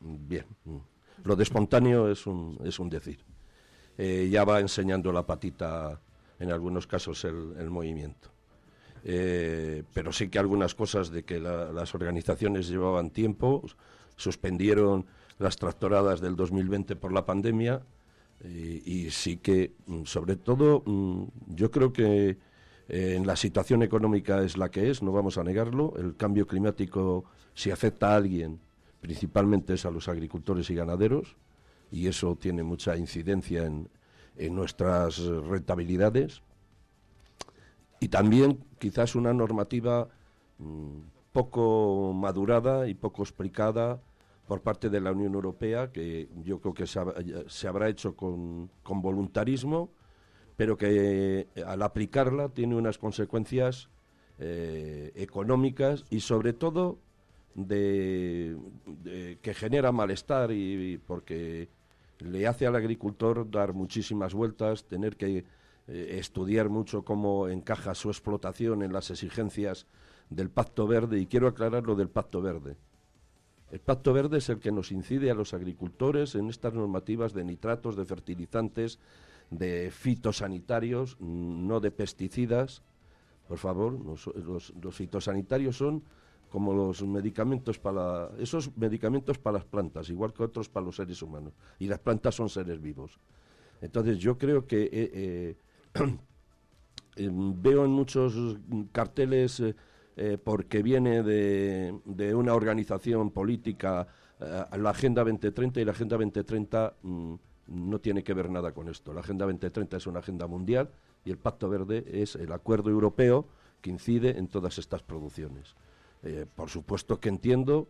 bien, 0.00 0.46
mm. 0.64 0.76
lo 1.24 1.36
de 1.36 1.42
espontáneo 1.42 2.10
es 2.10 2.26
un, 2.26 2.58
es 2.64 2.78
un 2.78 2.88
decir. 2.88 3.24
Eh, 3.98 4.28
ya 4.30 4.44
va 4.44 4.60
enseñando 4.60 5.12
la 5.12 5.24
patita, 5.26 6.00
en 6.38 6.50
algunos 6.50 6.86
casos, 6.86 7.24
el, 7.24 7.54
el 7.58 7.70
movimiento. 7.70 8.30
Eh, 9.04 9.82
pero 9.92 10.12
sí 10.12 10.28
que 10.28 10.38
algunas 10.38 10.74
cosas 10.74 11.10
de 11.10 11.24
que 11.24 11.38
la- 11.38 11.70
las 11.72 11.94
organizaciones 11.94 12.68
llevaban 12.68 13.10
tiempo, 13.10 13.62
suspendieron 14.16 15.06
las 15.38 15.56
tractoradas 15.56 16.20
del 16.20 16.36
2020 16.36 16.96
por 16.96 17.12
la 17.12 17.26
pandemia 17.26 17.82
y 18.84 19.10
sí 19.10 19.38
que, 19.38 19.72
mm, 19.86 20.04
sobre 20.04 20.36
todo, 20.36 20.82
mm, 20.84 21.24
yo 21.48 21.70
creo 21.70 21.92
que 21.92 22.36
eh, 22.88 23.14
en 23.16 23.26
la 23.26 23.36
situación 23.36 23.82
económica 23.82 24.42
es 24.42 24.56
la 24.56 24.70
que 24.70 24.90
es, 24.90 25.02
no 25.02 25.12
vamos 25.12 25.38
a 25.38 25.44
negarlo, 25.44 25.94
el 25.96 26.16
cambio 26.16 26.46
climático, 26.46 27.24
si 27.54 27.70
afecta 27.70 28.12
a 28.12 28.16
alguien, 28.16 28.60
principalmente 29.00 29.74
es 29.74 29.86
a 29.86 29.90
los 29.90 30.08
agricultores 30.08 30.68
y 30.70 30.74
ganaderos, 30.74 31.36
y 31.90 32.08
eso 32.08 32.36
tiene 32.36 32.62
mucha 32.62 32.96
incidencia 32.96 33.64
en, 33.64 33.88
en 34.36 34.54
nuestras 34.54 35.18
rentabilidades. 35.18 36.42
Y 38.00 38.08
también 38.08 38.64
quizás 38.78 39.14
una 39.14 39.32
normativa 39.32 40.08
mm, 40.58 40.98
poco 41.32 42.12
madurada 42.14 42.88
y 42.88 42.94
poco 42.94 43.22
explicada 43.22 44.00
por 44.46 44.60
parte 44.60 44.90
de 44.90 45.00
la 45.00 45.12
Unión 45.12 45.34
Europea, 45.34 45.90
que 45.90 46.28
yo 46.42 46.60
creo 46.60 46.74
que 46.74 46.86
se, 46.86 47.00
se 47.46 47.68
habrá 47.68 47.88
hecho 47.88 48.14
con, 48.14 48.70
con 48.82 49.00
voluntarismo, 49.00 49.90
pero 50.56 50.76
que 50.76 51.48
eh, 51.54 51.64
al 51.66 51.82
aplicarla 51.82 52.48
tiene 52.48 52.76
unas 52.76 52.98
consecuencias 52.98 53.88
eh, 54.38 55.12
económicas 55.14 56.04
y 56.10 56.20
sobre 56.20 56.52
todo 56.52 56.98
de, 57.54 58.56
que 59.40 59.54
genera 59.54 59.92
malestar 59.92 60.50
y, 60.50 60.94
y 60.94 60.98
porque 60.98 61.68
le 62.18 62.46
hace 62.46 62.66
al 62.66 62.76
agricultor 62.76 63.50
dar 63.50 63.74
muchísimas 63.74 64.34
vueltas, 64.34 64.84
tener 64.84 65.16
que 65.16 65.44
eh, 65.86 66.16
estudiar 66.18 66.70
mucho 66.70 67.02
cómo 67.02 67.48
encaja 67.48 67.94
su 67.94 68.08
explotación 68.08 68.82
en 68.82 68.92
las 68.92 69.10
exigencias 69.10 69.86
del 70.30 70.48
Pacto 70.48 70.86
Verde 70.86 71.20
y 71.20 71.26
quiero 71.26 71.46
aclarar 71.46 71.84
lo 71.84 71.94
del 71.94 72.08
Pacto 72.08 72.40
Verde. 72.40 72.76
El 73.70 73.80
Pacto 73.80 74.14
Verde 74.14 74.38
es 74.38 74.48
el 74.48 74.60
que 74.60 74.72
nos 74.72 74.92
incide 74.92 75.30
a 75.30 75.34
los 75.34 75.52
agricultores 75.52 76.36
en 76.36 76.48
estas 76.48 76.72
normativas 76.72 77.34
de 77.34 77.44
nitratos, 77.44 77.96
de 77.96 78.06
fertilizantes, 78.06 78.98
de 79.50 79.90
fitosanitarios, 79.90 81.16
mm, 81.20 81.66
no 81.66 81.80
de 81.80 81.90
pesticidas. 81.90 82.82
Por 83.48 83.58
favor, 83.58 83.98
los, 84.04 84.72
fitosanitarios 84.90 85.76
son 85.76 86.02
como 86.48 86.72
los 86.72 87.02
medicamentos 87.02 87.78
para 87.78 88.30
esos 88.38 88.76
medicamentos 88.76 89.38
para 89.38 89.58
las 89.58 89.64
plantas, 89.64 90.08
igual 90.08 90.32
que 90.32 90.44
otros 90.44 90.68
para 90.68 90.86
los 90.86 90.96
seres 90.96 91.20
humanos. 91.20 91.52
Y 91.78 91.88
las 91.88 91.98
plantas 91.98 92.34
son 92.34 92.48
seres 92.48 92.80
vivos. 92.80 93.18
Entonces 93.80 94.18
yo 94.18 94.38
creo 94.38 94.66
que 94.66 94.84
eh, 94.84 94.90
eh, 94.92 95.56
em, 97.16 97.60
veo 97.60 97.84
en 97.84 97.90
muchos 97.90 98.58
carteles 98.92 99.62
eh, 100.16 100.38
porque 100.42 100.82
viene 100.82 101.22
de, 101.22 102.34
una 102.34 102.54
organización 102.54 103.30
política 103.30 104.06
la 104.38 104.90
Agenda 104.90 105.22
2030 105.22 105.80
y 105.80 105.84
la 105.84 105.92
Agenda 105.92 106.16
2030 106.16 106.94
mm, 107.02 107.34
no 107.66 107.98
tiene 107.98 108.22
que 108.22 108.34
ver 108.34 108.50
nada 108.50 108.72
con 108.72 108.88
esto. 108.88 109.12
La 109.12 109.20
Agenda 109.20 109.46
2030 109.46 109.96
es 109.96 110.06
una 110.06 110.20
agenda 110.20 110.46
mundial 110.46 110.90
y 111.24 111.30
el 111.30 111.38
Pacto 111.38 111.68
Verde 111.68 112.04
es 112.06 112.36
el 112.36 112.52
acuerdo 112.52 112.90
europeo 112.90 113.46
que 113.80 113.90
incide 113.90 114.38
en 114.38 114.48
todas 114.48 114.78
estas 114.78 115.02
producciones. 115.02 115.74
Eh, 116.22 116.46
por 116.54 116.70
supuesto 116.70 117.20
que 117.20 117.28
entiendo, 117.28 117.88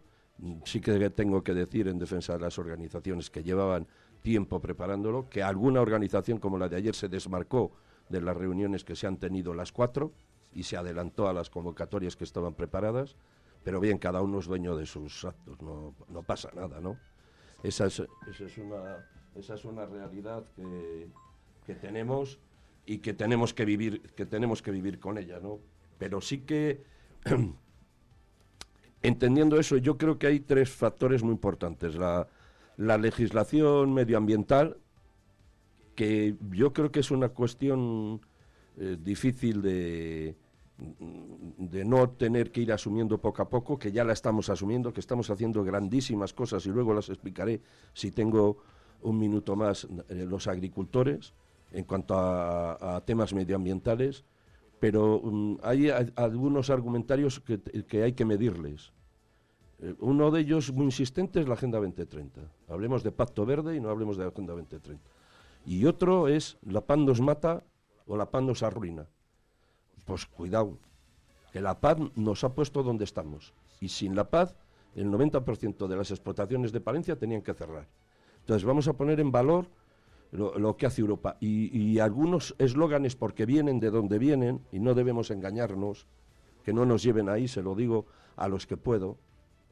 sí 0.64 0.80
que 0.80 1.10
tengo 1.10 1.42
que 1.42 1.54
decir 1.54 1.88
en 1.88 1.98
defensa 1.98 2.34
de 2.34 2.40
las 2.40 2.58
organizaciones 2.58 3.30
que 3.30 3.42
llevaban 3.42 3.86
tiempo 4.22 4.60
preparándolo, 4.60 5.28
que 5.28 5.42
alguna 5.42 5.80
organización 5.80 6.38
como 6.38 6.58
la 6.58 6.68
de 6.68 6.76
ayer 6.76 6.94
se 6.94 7.08
desmarcó 7.08 7.72
de 8.08 8.20
las 8.20 8.36
reuniones 8.36 8.84
que 8.84 8.96
se 8.96 9.06
han 9.06 9.18
tenido 9.18 9.54
las 9.54 9.70
cuatro 9.70 10.12
y 10.52 10.64
se 10.64 10.76
adelantó 10.76 11.28
a 11.28 11.32
las 11.32 11.50
convocatorias 11.50 12.16
que 12.16 12.24
estaban 12.24 12.54
preparadas, 12.54 13.16
pero 13.62 13.80
bien, 13.80 13.98
cada 13.98 14.22
uno 14.22 14.38
es 14.38 14.46
dueño 14.46 14.76
de 14.76 14.86
sus 14.86 15.24
actos, 15.24 15.60
no, 15.60 16.22
pasa 16.22 16.50
nada, 16.54 16.80
¿no? 16.80 16.98
Esa 17.62 17.86
es, 17.86 18.02
esa 18.30 18.44
es, 18.44 18.58
una, 18.58 19.06
esa 19.36 19.54
es 19.54 19.64
una 19.64 19.86
realidad 19.86 20.44
que, 20.56 21.08
que 21.66 21.74
tenemos 21.74 22.38
y 22.86 22.98
que 22.98 23.14
tenemos 23.14 23.54
que 23.54 23.64
vivir, 23.64 24.02
que 24.14 24.26
tenemos 24.26 24.62
que 24.62 24.70
vivir 24.70 24.98
con 24.98 25.18
ella, 25.18 25.40
¿no? 25.40 25.58
Pero 25.98 26.20
sí 26.20 26.40
que 26.40 26.82
entendiendo 29.02 29.58
eso, 29.58 29.76
yo 29.76 29.96
creo 29.96 30.18
que 30.18 30.26
hay 30.26 30.40
tres 30.40 30.70
factores 30.70 31.22
muy 31.22 31.32
importantes. 31.32 31.94
La, 31.96 32.28
la 32.76 32.98
legislación 32.98 33.92
medioambiental, 33.94 34.78
que 35.94 36.36
yo 36.50 36.72
creo 36.72 36.90
que 36.90 37.00
es 37.00 37.10
una 37.10 37.28
cuestión 37.28 38.20
eh, 38.76 38.96
difícil 39.00 39.62
de, 39.62 40.36
de 40.76 41.84
no 41.84 42.10
tener 42.10 42.50
que 42.50 42.62
ir 42.62 42.72
asumiendo 42.72 43.18
poco 43.18 43.42
a 43.42 43.48
poco, 43.48 43.78
que 43.78 43.92
ya 43.92 44.04
la 44.04 44.12
estamos 44.12 44.48
asumiendo, 44.48 44.92
que 44.92 45.00
estamos 45.00 45.30
haciendo 45.30 45.62
grandísimas 45.62 46.32
cosas 46.32 46.66
y 46.66 46.70
luego 46.70 46.92
las 46.94 47.08
explicaré 47.08 47.60
si 47.92 48.10
tengo 48.10 48.58
un 49.04 49.18
minuto 49.18 49.54
más 49.54 49.86
eh, 50.08 50.26
los 50.28 50.46
agricultores 50.48 51.34
en 51.72 51.84
cuanto 51.84 52.14
a, 52.16 53.02
temas 53.04 53.34
medioambientales, 53.34 54.24
pero 54.80 55.20
mm, 55.22 55.58
hay 55.62 55.90
algunos 56.16 56.70
argumentarios 56.70 57.40
que, 57.40 58.02
hay 58.02 58.12
que 58.12 58.24
medirles. 58.24 58.92
Eh, 59.80 59.94
uno 59.98 60.30
de 60.30 60.40
ellos 60.40 60.72
muy 60.72 60.86
insistente 60.86 61.40
es 61.40 61.48
la 61.48 61.54
Agenda 61.54 61.78
2030. 61.78 62.40
Hablemos 62.68 63.02
de 63.02 63.10
Pacto 63.10 63.44
Verde 63.44 63.76
y 63.76 63.80
no 63.80 63.90
hablemos 63.90 64.16
de 64.16 64.24
la 64.24 64.30
Agenda 64.30 64.52
2030. 64.52 65.02
Y 65.66 65.84
otro 65.86 66.28
es 66.28 66.58
la 66.62 66.80
paz 66.82 66.98
nos 66.98 67.20
mata 67.20 67.64
o 68.06 68.16
la 68.16 68.30
paz 68.30 68.42
nos 68.42 68.62
arruina. 68.62 69.06
Pues 70.04 70.26
cuidado, 70.26 70.78
que 71.52 71.60
la 71.60 71.80
paz 71.80 71.98
nos 72.14 72.44
ha 72.44 72.54
puesto 72.54 72.82
donde 72.82 73.04
estamos. 73.04 73.52
Y 73.80 73.88
sin 73.88 74.14
la 74.14 74.30
paz, 74.30 74.54
el 74.94 75.10
90% 75.10 75.88
de 75.88 75.96
las 75.96 76.10
explotaciones 76.10 76.70
de 76.70 76.80
Palencia 76.80 77.16
tenían 77.16 77.42
que 77.42 77.54
cerrar. 77.54 77.88
Entonces 78.44 78.66
vamos 78.66 78.88
a 78.88 78.92
poner 78.92 79.20
en 79.20 79.32
valor 79.32 79.68
lo, 80.30 80.76
que 80.76 80.84
hace 80.84 81.00
Europa. 81.00 81.38
Y, 81.40 81.98
algunos 81.98 82.54
eslóganes, 82.58 83.16
porque 83.16 83.46
vienen 83.46 83.80
de 83.80 83.90
donde 83.90 84.18
vienen, 84.18 84.60
y 84.70 84.80
no 84.80 84.92
debemos 84.92 85.30
engañarnos, 85.30 86.06
que 86.62 86.74
no 86.74 86.84
nos 86.84 87.02
lleven 87.02 87.30
ahí, 87.30 87.48
se 87.48 87.62
lo 87.62 87.74
digo 87.74 88.04
a 88.36 88.48
los 88.48 88.66
que 88.66 88.76
puedo, 88.76 89.16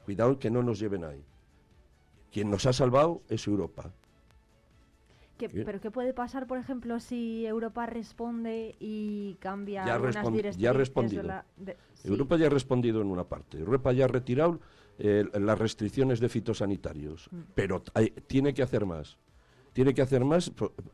cuidado 0.07 0.39
que 0.39 0.51
no 0.51 0.63
nos 0.63 0.79
lleven 0.79 1.05
ahí. 1.05 1.23
Quien 2.33 2.51
nos 2.51 2.65
ha 2.65 2.73
salvado 2.73 3.21
es 3.29 3.47
Europa. 3.47 3.93
¿Pero 5.37 5.81
qué 5.81 5.91
puede 5.91 6.15
pasar, 6.15 6.47
por 6.47 6.57
ejemplo, 6.57 6.99
si 6.99 7.45
Europa 7.45 7.85
responde 7.85 8.75
y 8.81 9.35
cambia 9.41 9.85
ya 9.85 9.97
algunas 9.97 10.25
directrices? 10.33 10.57
Ya 10.57 10.71
ha 10.71 10.73
respondido. 10.73 11.25
Europa 12.05 12.37
ya 12.39 12.47
ha 12.47 12.51
respondido 12.51 13.03
en 13.03 13.09
una 13.09 13.25
parte. 13.25 13.59
Europa 13.59 13.93
ya 13.93 14.07
ha 14.07 14.09
retirado 14.09 14.61
eh, 15.05 15.25
las 15.35 15.59
restricciones 15.59 16.21
de 16.21 16.29
fitosanitarios, 16.29 17.29
mm. 17.33 17.41
pero 17.57 17.83
tiene 18.29 18.55
que 18.55 18.63
hacer 18.63 18.87
más. 18.87 19.19
Tiene 19.73 19.95
que 19.95 20.03
hacer 20.03 20.25
más 20.25 20.53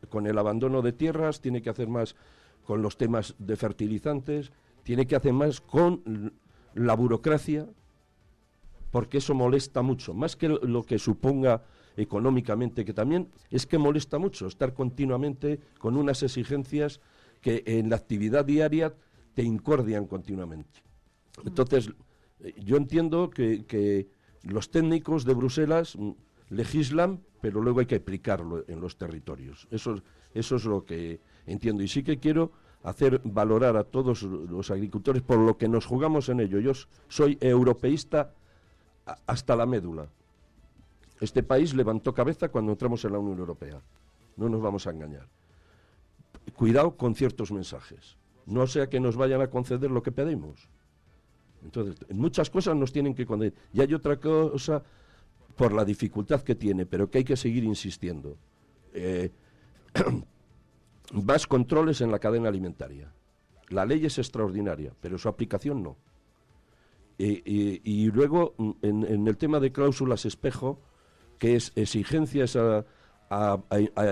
con 0.09 0.25
el 0.25 0.35
abandono 0.39 0.81
de 0.81 0.93
tierras, 0.93 1.41
tiene 1.41 1.61
que 1.61 1.69
hacer 1.69 1.87
más 1.89 2.15
con 2.63 2.81
los 2.81 2.97
temas 2.97 3.35
de 3.37 3.55
fertilizantes, 3.55 4.51
tiene 4.81 5.05
que 5.05 5.15
hacer 5.15 5.33
más 5.33 5.61
con 5.61 6.33
la 6.73 6.95
burocracia, 6.95 7.67
porque 8.89 9.19
eso 9.19 9.35
molesta 9.35 9.83
mucho, 9.83 10.15
más 10.15 10.35
que 10.35 10.49
lo 10.49 10.81
que 10.81 10.97
suponga 10.97 11.61
económicamente, 11.95 12.85
que 12.85 12.93
también 12.93 13.29
es 13.51 13.67
que 13.67 13.77
molesta 13.77 14.17
mucho 14.17 14.47
estar 14.47 14.73
continuamente 14.73 15.59
con 15.77 15.95
unas 15.95 16.23
exigencias 16.23 16.99
que 17.41 17.61
en 17.67 17.91
la 17.91 17.97
actividad 17.97 18.43
diaria 18.43 18.91
te 19.35 19.43
incordian 19.43 20.07
continuamente. 20.07 20.81
Mm. 21.43 21.49
Entonces, 21.49 21.91
yo 22.57 22.77
entiendo 22.77 23.29
que, 23.29 24.07
los 24.43 24.71
técnicos 24.71 25.25
de 25.25 25.33
Bruselas 25.33 25.97
mm, 25.97 26.11
legislan, 26.49 27.19
pero 27.41 27.61
luego 27.61 27.81
hay 27.81 27.85
que 27.85 27.95
aplicarlo 27.95 28.63
en 28.67 28.79
los 28.79 28.97
territorios. 28.97 29.67
Eso, 29.69 30.01
eso 30.33 30.55
es 30.55 30.65
lo 30.65 30.85
que 30.85 31.19
entiendo. 31.45 31.83
Y 31.83 31.89
sí 31.89 32.03
que 32.03 32.19
quiero 32.19 32.51
hacer 32.83 33.19
valorar 33.25 33.75
a 33.75 33.83
todos 33.83 34.23
los 34.23 34.71
agricultores 34.71 35.21
por 35.21 35.39
lo 35.39 35.57
que 35.57 35.67
nos 35.67 35.85
jugamos 35.85 36.29
en 36.29 36.39
ello. 36.39 36.59
Yo 36.59 36.71
soy 37.09 37.37
europeísta 37.41 38.33
hasta 39.27 39.55
la 39.55 39.65
médula. 39.65 40.07
Este 41.19 41.43
país 41.43 41.73
levantó 41.73 42.13
cabeza 42.13 42.49
cuando 42.49 42.71
entramos 42.71 43.03
en 43.03 43.11
la 43.11 43.19
Unión 43.19 43.39
Europea. 43.39 43.81
No 44.37 44.47
nos 44.47 44.61
vamos 44.61 44.87
a 44.87 44.91
engañar. 44.91 45.27
Cuidado 46.55 46.95
con 46.95 47.13
ciertos 47.13 47.51
mensajes. 47.51 48.17
No 48.45 48.65
sea 48.67 48.89
que 48.89 48.99
nos 48.99 49.17
vayan 49.17 49.41
a 49.41 49.49
conceder 49.49 49.91
lo 49.91 50.01
que 50.01 50.11
pedimos. 50.11 50.69
Entonces, 51.63 51.95
en 52.07 52.17
muchas 52.17 52.49
cosas 52.49 52.75
nos 52.75 52.91
tienen 52.91 53.13
que 53.13 53.25
conceder. 53.25 53.53
Y 53.73 53.81
hay 53.81 53.93
otra 53.93 54.17
cosa 54.17 54.81
por 55.55 55.73
la 55.73 55.83
dificultad 55.83 56.41
que 56.41 56.55
tiene, 56.55 56.85
pero 56.85 57.09
que 57.09 57.19
hay 57.19 57.23
que 57.23 57.35
seguir 57.35 57.63
insistiendo. 57.63 58.37
Eh, 58.93 59.31
más 61.11 61.47
controles 61.47 62.01
en 62.01 62.11
la 62.11 62.19
cadena 62.19 62.49
alimentaria. 62.49 63.11
La 63.69 63.85
ley 63.85 64.05
es 64.05 64.17
extraordinaria, 64.17 64.93
pero 64.99 65.17
su 65.17 65.27
aplicación 65.27 65.83
no. 65.83 65.97
y 67.17 68.09
luego, 68.11 68.55
en, 68.81 69.27
el 69.27 69.37
tema 69.37 69.59
de 69.59 69.71
cláusulas 69.71 70.25
espejo, 70.25 70.81
que 71.37 71.55
es 71.55 71.71
exigencias 71.75 72.55
a, 72.55 72.85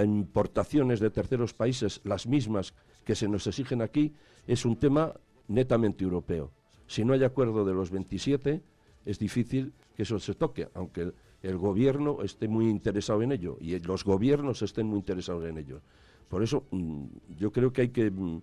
importaciones 0.04 1.00
de 1.00 1.10
terceros 1.10 1.54
países, 1.54 2.02
las 2.04 2.28
mismas 2.28 2.74
que 3.04 3.16
se 3.16 3.28
nos 3.28 3.48
exigen 3.48 3.82
aquí, 3.82 4.14
es 4.46 4.66
un 4.66 4.78
tema 4.78 5.14
netamente 5.48 6.04
europeo. 6.04 6.52
Si 6.88 7.06
no 7.06 7.14
hay 7.14 7.24
acuerdo 7.24 7.66
de 7.66 7.74
los 7.74 7.92
27, 7.92 8.62
es 9.06 9.20
difícil 9.20 9.74
que 9.96 10.04
eso 10.04 10.20
se 10.20 10.34
toque, 10.34 10.70
aunque 10.74 11.12
el, 11.42 11.58
gobierno 11.58 12.24
esté 12.24 12.48
muy 12.48 12.70
interesado 12.70 13.22
en 13.22 13.32
ello 13.32 13.58
y 13.60 13.78
los 13.80 14.04
gobiernos 14.04 14.62
estén 14.62 14.88
muy 14.88 15.00
interesados 15.00 15.46
en 15.46 15.58
ello. 15.58 15.82
Por 16.28 16.44
eso 16.44 16.66
mm, 16.72 17.06
yo 17.38 17.52
creo 17.52 17.72
que 17.72 17.82
hay 17.82 17.90
que 17.90 18.12
mm, 18.12 18.42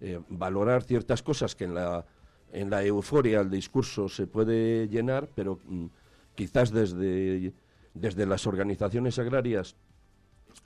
eh, 0.00 0.20
valorar 0.28 0.82
ciertas 0.82 1.22
cosas 1.22 1.54
que 1.54 1.64
en 1.64 1.74
la, 1.74 2.84
euforia 2.84 3.40
el 3.40 3.50
discurso 3.50 4.08
se 4.08 4.26
puede 4.26 4.88
llenar, 4.88 5.28
pero 5.34 5.58
mm, 5.66 5.86
quizás 6.34 6.70
desde 6.70 7.52
desde 8.00 8.26
las 8.26 8.46
organizaciones 8.46 9.18
agrarias 9.18 9.76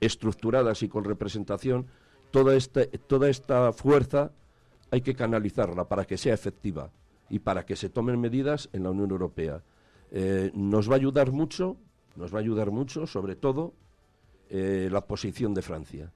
estructuradas 0.01 0.83
y 0.83 0.89
con 0.89 1.05
representación, 1.05 1.87
toda 2.31 2.55
esta, 2.57 2.87
toda 3.07 3.28
esta 3.28 3.72
fuerza 3.72 4.33
hay 4.91 5.01
que 5.01 5.14
canalizarla 5.14 5.89
para 5.89 6.05
que 6.05 6.18
sea 6.18 6.35
efectiva 6.35 6.91
y 7.31 7.39
para 7.39 7.64
que 7.64 7.76
se 7.76 7.89
tomen 7.89 8.20
medidas 8.20 8.68
en 8.72 8.83
la 8.83 8.91
Unión 8.91 9.11
Europea. 9.11 9.62
Eh, 10.11 10.51
nos 10.53 10.91
va 10.91 10.95
a 10.95 10.97
ayudar 10.97 11.31
mucho, 11.31 11.76
nos 12.16 12.35
va 12.35 12.39
a 12.39 12.41
ayudar 12.43 12.70
mucho, 12.70 13.07
sobre 13.07 13.37
todo, 13.37 13.72
eh, 14.51 14.89
la 14.91 15.07
posición 15.07 15.55
de 15.55 15.62
Francia. 15.62 16.12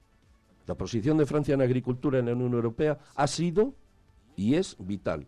La 0.67 0.75
posición 0.75 1.17
de 1.17 1.25
Francia 1.25 1.53
en 1.53 1.61
agricultura 1.61 2.19
en 2.19 2.25
la 2.25 2.33
Unión 2.33 2.53
Europea 2.53 2.99
ha 3.15 3.27
sido 3.27 3.73
y 4.35 4.55
es 4.55 4.75
vital. 4.77 5.25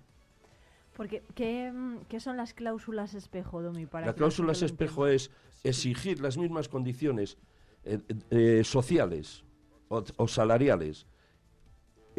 Porque, 0.98 1.24
¿qué, 1.36 2.20
son 2.20 2.38
las 2.38 2.54
cláusulas 2.54 3.14
espejo, 3.14 3.62
Domi? 3.62 3.86
Para 3.86 4.08
la 4.08 4.14
cláusula 4.14 4.54
espejo 4.54 5.08
es 5.08 5.30
exigir 5.64 6.20
las 6.20 6.38
mismas 6.38 6.68
condiciones 6.68 7.38
eh, 7.84 8.00
eh, 8.32 8.64
sociales 8.64 9.44
o, 9.90 10.28
salariales 10.28 11.06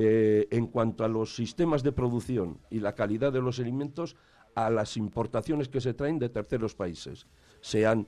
eh, 0.01 0.46
en 0.53 0.68
cuanto 0.68 1.05
a 1.05 1.09
los 1.09 1.34
sistemas 1.34 1.82
de 1.82 1.90
producción 1.90 2.61
y 2.70 2.78
la 2.78 2.94
calidad 2.94 3.32
de 3.32 3.42
los 3.42 3.59
alimentos 3.59 4.14
a 4.55 4.70
las 4.70 4.96
importaciones 4.96 5.68
que 5.68 5.80
se 5.80 5.92
traen 5.92 6.20
de 6.20 6.28
terceros 6.28 6.76
países, 6.76 7.26
sean 7.61 8.07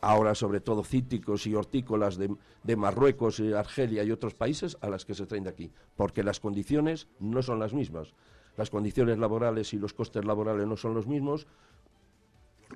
ahora 0.00 0.34
sobre 0.34 0.60
todo 0.60 0.82
cítricos 0.82 1.46
y 1.46 1.54
hortícolas 1.54 2.16
de, 2.16 2.34
de 2.62 2.76
Marruecos, 2.76 3.38
Argelia 3.54 4.02
y 4.02 4.12
otros 4.12 4.32
países 4.32 4.78
a 4.80 4.88
las 4.88 5.04
que 5.04 5.14
se 5.14 5.26
traen 5.26 5.44
de 5.44 5.50
aquí, 5.50 5.70
porque 5.94 6.22
las 6.22 6.40
condiciones 6.40 7.06
no 7.20 7.42
son 7.42 7.58
las 7.58 7.74
mismas. 7.74 8.14
Las 8.56 8.70
condiciones 8.70 9.18
laborales 9.18 9.74
y 9.74 9.78
los 9.78 9.92
costes 9.92 10.24
laborales 10.24 10.66
no 10.66 10.78
son 10.78 10.94
los 10.94 11.06
mismos, 11.06 11.46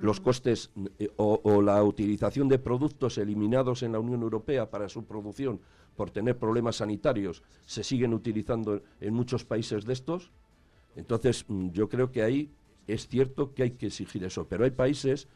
los 0.01 0.21
costes 0.21 0.71
eh, 0.99 1.11
o, 1.17 1.63
la 1.63 1.83
utilización 1.83 2.49
de 2.49 2.59
productos 2.59 3.19
eliminados 3.19 3.83
en 3.83 3.93
la 3.93 4.01
Unión 4.01 4.23
Europea 4.23 4.71
para 4.71 4.89
su 4.89 5.05
producción 5.05 5.61
por 5.97 6.11
tener 6.11 6.39
problemas 6.39 6.77
sanitarios 6.77 7.43
se 7.67 7.85
siguen 7.85 8.15
utilizando 8.15 8.83
en 9.01 9.15
muchos 9.15 9.45
países 9.45 9.85
de 9.85 9.93
estos. 9.93 10.31
Entonces, 10.97 11.45
mm, 11.47 11.71
yo 11.71 11.89
creo 11.89 12.11
que 12.11 12.23
ahí 12.23 12.51
es 12.87 13.09
cierto 13.09 13.55
que 13.55 13.65
hay 13.65 13.71
que 13.73 13.87
exigir 13.87 14.25
eso, 14.25 14.47
pero 14.49 14.65
hay 14.65 14.71
países, 14.71 15.29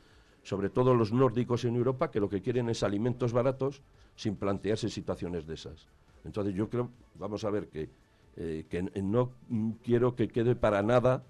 sobre 0.43 0.71
todo 0.71 0.95
los 0.95 1.13
nórdicos 1.13 1.65
en 1.65 1.77
Europa, 1.77 2.11
que 2.11 2.21
lo 2.21 2.29
que 2.29 2.41
quieren 2.41 2.69
es 2.69 2.83
alimentos 2.83 3.33
baratos 3.33 3.83
sin 4.17 4.37
plantearse 4.37 4.89
situaciones 4.89 5.47
de 5.47 5.55
esas. 5.55 5.89
Entonces, 6.25 6.55
yo 6.55 6.71
creo, 6.71 6.91
vamos 7.19 7.45
a 7.45 7.51
ver 7.51 7.69
que 7.69 7.91
eh, 8.37 8.67
que 8.69 8.83
no 8.83 9.31
quiero 9.85 10.17
que 10.17 10.27
quede 10.27 10.57
para 10.57 10.83
nada 10.83 11.23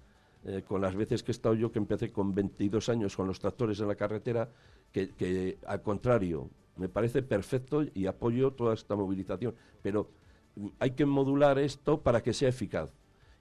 eh, 0.45 0.63
con 0.67 0.81
las 0.81 0.95
veces 0.95 1.23
que 1.23 1.31
he 1.31 1.33
estado 1.33 1.55
yo, 1.55 1.71
que 1.71 1.79
empecé 1.79 2.11
con 2.11 2.33
22 2.33 2.89
años 2.89 3.15
con 3.15 3.27
los 3.27 3.39
tractores 3.39 3.79
en 3.79 3.87
la 3.87 3.95
carretera, 3.95 4.49
que, 4.91 5.57
al 5.65 5.81
contrario, 5.81 6.49
me 6.77 6.87
parece 6.87 7.21
perfecto 7.23 7.83
y 7.93 8.05
apoyo 8.05 8.51
toda 8.51 8.73
esta 8.73 8.95
movilización. 8.95 9.55
Pero 9.81 10.09
mm, 10.55 10.67
hay 10.79 10.91
que 10.91 11.05
modular 11.05 11.57
esto 11.59 12.01
para 12.01 12.21
que 12.21 12.33
sea 12.33 12.49
eficaz 12.49 12.89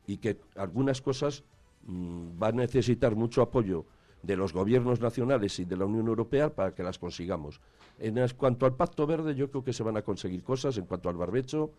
y 0.07 0.17
que 0.17 0.41
algunas 0.57 1.01
cosas 1.01 1.45
mm, 1.87 2.39
van 2.39 2.55
a 2.59 2.63
necesitar 2.63 3.15
mucho 3.15 3.43
apoyo 3.43 3.85
de 4.23 4.37
los 4.37 4.53
gobiernos 4.53 5.01
nacionales 5.01 5.59
y 5.59 5.67
de 5.67 5.77
la 5.77 5.85
Unión 5.85 6.09
Europea 6.09 6.55
para 6.55 6.75
que 6.75 6.83
las 6.83 6.99
consigamos. 6.99 7.61
En 7.99 8.17
cuanto 8.37 8.67
al 8.67 8.75
Pacto 8.77 9.07
Verde, 9.07 9.35
yo 9.35 9.51
creo 9.51 9.63
que 9.63 9.75
se 9.75 9.83
van 9.83 9.99
a 9.99 10.03
conseguir 10.03 10.43
cosas. 10.43 10.79
En 10.79 10.87
cuanto 10.87 11.11
al 11.11 11.17
barbecho, 11.17 11.73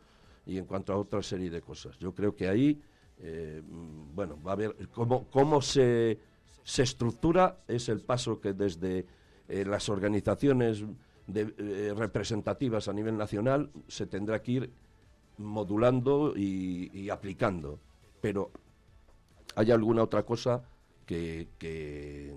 y 0.46 0.58
en 0.58 0.66
cuanto 0.66 0.94
a 0.94 0.98
otra 0.98 1.22
serie 1.24 1.50
de 1.50 1.62
cosas. 1.62 1.98
Yo 2.00 2.14
creo 2.14 2.36
que 2.36 2.48
ahí, 2.48 2.82
eh, 3.20 3.62
bueno, 3.66 4.42
va 4.42 4.54
a 4.54 4.56
ver 4.56 4.76
cómo, 4.94 5.28
cómo 5.30 5.62
se, 5.62 6.20
se 6.64 6.84
estructura, 6.84 7.60
es 7.68 7.90
el 7.90 8.02
paso 8.02 8.40
que 8.42 8.54
desde 8.54 9.06
eh, 9.48 9.64
las 9.66 9.90
organizaciones 9.90 10.84
eh, 11.34 11.94
representativas 11.96 12.88
a 12.88 12.94
nivel 12.94 13.18
nacional 13.18 13.72
se 13.88 14.08
tendrá 14.08 14.42
que 14.42 14.52
ir 14.52 14.72
modulando 15.38 16.34
y, 16.36 17.10
aplicando. 17.10 17.80
Pero 18.22 18.52
hay 19.56 19.72
alguna 19.72 20.04
otra 20.04 20.24
cosa 20.24 20.64
que, 21.06 21.50
que 21.60 22.34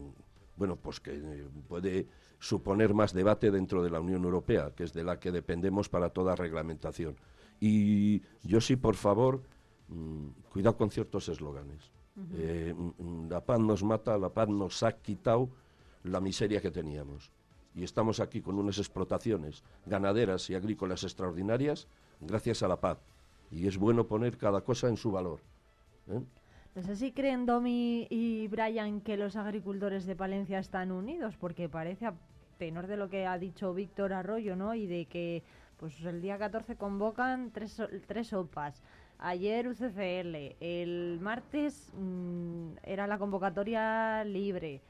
bueno, 0.56 0.76
pues 0.76 1.00
que 1.00 1.20
puede 1.66 2.06
suponer 2.38 2.92
más 2.94 3.12
debate 3.12 3.50
dentro 3.50 3.82
de 3.82 3.90
la 3.90 4.00
Unión 4.00 4.24
Europea, 4.24 4.72
que 4.76 4.84
es 4.84 4.92
de 4.92 5.04
la 5.04 5.18
que 5.18 5.32
dependemos 5.32 5.88
para 5.88 6.10
toda 6.10 6.36
reglamentación. 6.36 7.16
Y 7.60 8.22
yo 8.42 8.60
sí, 8.60 8.76
por 8.76 8.94
favor, 8.94 9.42
cuidado 10.50 10.76
con 10.76 10.90
ciertos 10.90 11.28
eslóganes. 11.28 11.90
Eh, 12.34 12.74
mm, 12.76 12.90
mm, 12.98 13.30
la 13.30 13.40
paz 13.44 13.60
nos 13.60 13.84
mata, 13.84 14.18
la 14.18 14.28
paz 14.28 14.48
nos 14.48 14.82
ha 14.82 14.92
quitado 14.92 15.48
la 16.04 16.20
miseria 16.20 16.60
que 16.60 16.70
teníamos. 16.70 17.30
Y 17.74 17.84
estamos 17.84 18.18
aquí 18.18 18.40
con 18.40 18.58
unas 18.58 18.78
explotaciones 18.78 19.62
ganaderas 19.86 20.50
y 20.50 20.54
agrícolas 20.54 21.04
extraordinarias 21.04 21.86
gracias 22.20 22.62
a 22.62 22.68
la 22.68 22.80
paz. 22.80 22.98
Y 23.50 23.66
es 23.66 23.78
bueno 23.78 24.06
poner 24.06 24.36
cada 24.36 24.62
cosa 24.62 24.88
en 24.88 24.96
su 24.96 25.12
valor. 25.12 25.40
¿eh? 26.08 26.20
No 26.74 26.82
sé 26.82 26.96
si 26.96 27.12
creen 27.12 27.46
Domi 27.46 28.06
y 28.10 28.48
Brian 28.48 29.00
que 29.00 29.16
los 29.16 29.36
agricultores 29.36 30.06
de 30.06 30.16
Palencia 30.16 30.58
están 30.58 30.92
unidos, 30.92 31.36
porque 31.36 31.68
parece, 31.68 32.06
a 32.06 32.14
tenor 32.58 32.88
de 32.88 32.96
lo 32.96 33.08
que 33.08 33.26
ha 33.26 33.38
dicho 33.38 33.72
Víctor 33.74 34.12
Arroyo, 34.12 34.56
¿no? 34.56 34.74
Y 34.74 34.86
de 34.86 35.06
que 35.06 35.42
pues 35.78 36.00
el 36.04 36.20
día 36.20 36.38
14 36.38 36.76
convocan 36.76 37.52
tres, 37.52 37.80
tres 38.06 38.28
sopas. 38.28 38.82
Ayer 39.20 39.66
UCCL, 39.66 40.56
el 40.60 41.18
martes 41.20 41.90
mm, 41.92 42.74
era 42.84 43.08
la 43.08 43.18
convocatoria 43.18 44.22
libre 44.24 44.80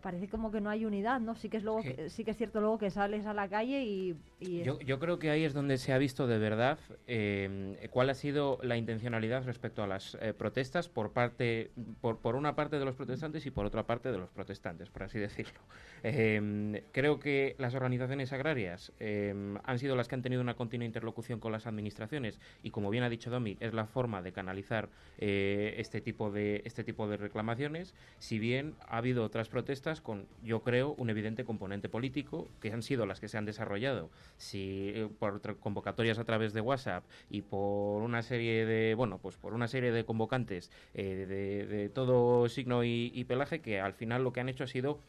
parece 0.00 0.28
como 0.28 0.50
que 0.50 0.60
no 0.60 0.70
hay 0.70 0.84
unidad, 0.84 1.20
¿no? 1.20 1.34
Sí 1.34 1.48
que 1.48 1.58
es 1.58 1.62
luego 1.62 1.82
sí 2.08 2.24
que 2.24 2.30
es 2.30 2.36
cierto 2.36 2.60
luego 2.60 2.78
que 2.78 2.90
sales 2.90 3.26
a 3.26 3.34
la 3.34 3.48
calle 3.48 3.84
y, 3.84 4.16
yo, 4.40 4.98
creo 4.98 5.18
que 5.18 5.30
ahí 5.30 5.44
es 5.44 5.52
donde 5.52 5.76
se 5.76 5.92
ha 5.92 5.98
visto 5.98 6.26
de 6.26 6.38
verdad 6.38 6.78
eh, 7.06 7.88
cuál 7.90 8.10
ha 8.10 8.14
sido 8.14 8.58
la 8.62 8.76
intencionalidad 8.76 9.44
respecto 9.44 9.82
a 9.82 9.86
las 9.86 10.16
eh, 10.20 10.32
protestas 10.32 10.88
por 10.88 11.12
parte 11.12 11.70
por, 12.00 12.18
por 12.18 12.36
una 12.36 12.56
parte 12.56 12.78
de 12.78 12.84
los 12.84 12.94
protestantes 12.94 13.44
y 13.46 13.50
por 13.50 13.66
otra 13.66 13.86
parte 13.86 14.10
de 14.10 14.18
los 14.18 14.30
protestantes, 14.30 14.88
por 14.90 15.02
así 15.02 15.18
decirlo. 15.18 15.60
Eh, 16.02 16.82
creo 16.92 17.20
que 17.20 17.54
las 17.58 17.74
organizaciones 17.74 18.32
agrarias 18.32 18.92
han 19.00 19.78
sido 19.78 19.96
las 19.96 20.08
que 20.08 20.14
han 20.14 20.22
tenido 20.22 20.40
una 20.40 20.54
continua 20.54 20.86
interlocución 20.86 21.40
con 21.40 21.52
las 21.52 21.66
administraciones 21.66 22.40
y 22.62 22.70
como 22.70 22.90
bien 22.90 23.04
ha 23.04 23.10
dicho 23.10 23.30
Domi 23.30 23.56
es 23.60 23.74
la 23.74 23.86
forma 23.86 24.22
de 24.22 24.32
canalizar 24.32 24.88
este 25.18 26.00
tipo 26.00 26.30
de 26.30 26.62
este 26.64 26.84
tipo 26.84 27.08
de 27.08 27.16
reclamaciones. 27.16 27.94
Si 28.18 28.38
bien 28.38 28.74
ha 28.88 28.98
habido 28.98 29.24
otras 29.24 29.48
protestas 29.48 29.89
con, 30.00 30.28
yo 30.44 30.62
creo, 30.62 30.94
un 30.98 31.10
evidente 31.10 31.44
componente 31.44 31.88
político, 31.88 32.48
que 32.60 32.72
han 32.72 32.82
sido 32.82 33.06
las 33.06 33.18
que 33.18 33.26
se 33.26 33.36
han 33.36 33.46
desarrollado. 33.46 34.10
Eh, 34.52 35.08
por 35.18 35.40
convocatorias 35.58 36.18
a 36.18 36.24
través 36.24 36.52
de 36.52 36.60
WhatsApp 36.60 37.04
y 37.28 37.42
por 37.42 38.02
una 38.02 38.22
serie 38.22 38.66
de, 38.66 38.94
bueno, 38.94 39.18
pues 39.18 39.36
por 39.36 39.54
una 39.54 39.68
serie 39.68 39.92
de 39.92 40.04
convocantes 40.04 40.70
eh, 40.94 41.26
de, 41.68 41.88
todo 41.88 42.48
signo 42.48 42.84
y, 42.84 43.24
pelaje 43.24 43.60
que 43.60 43.80
al 43.80 43.94
final 43.94 44.24
lo 44.24 44.32
que 44.32 44.40
han 44.40 44.48
hecho 44.48 44.64
ha 44.64 44.66
sido 44.66 45.00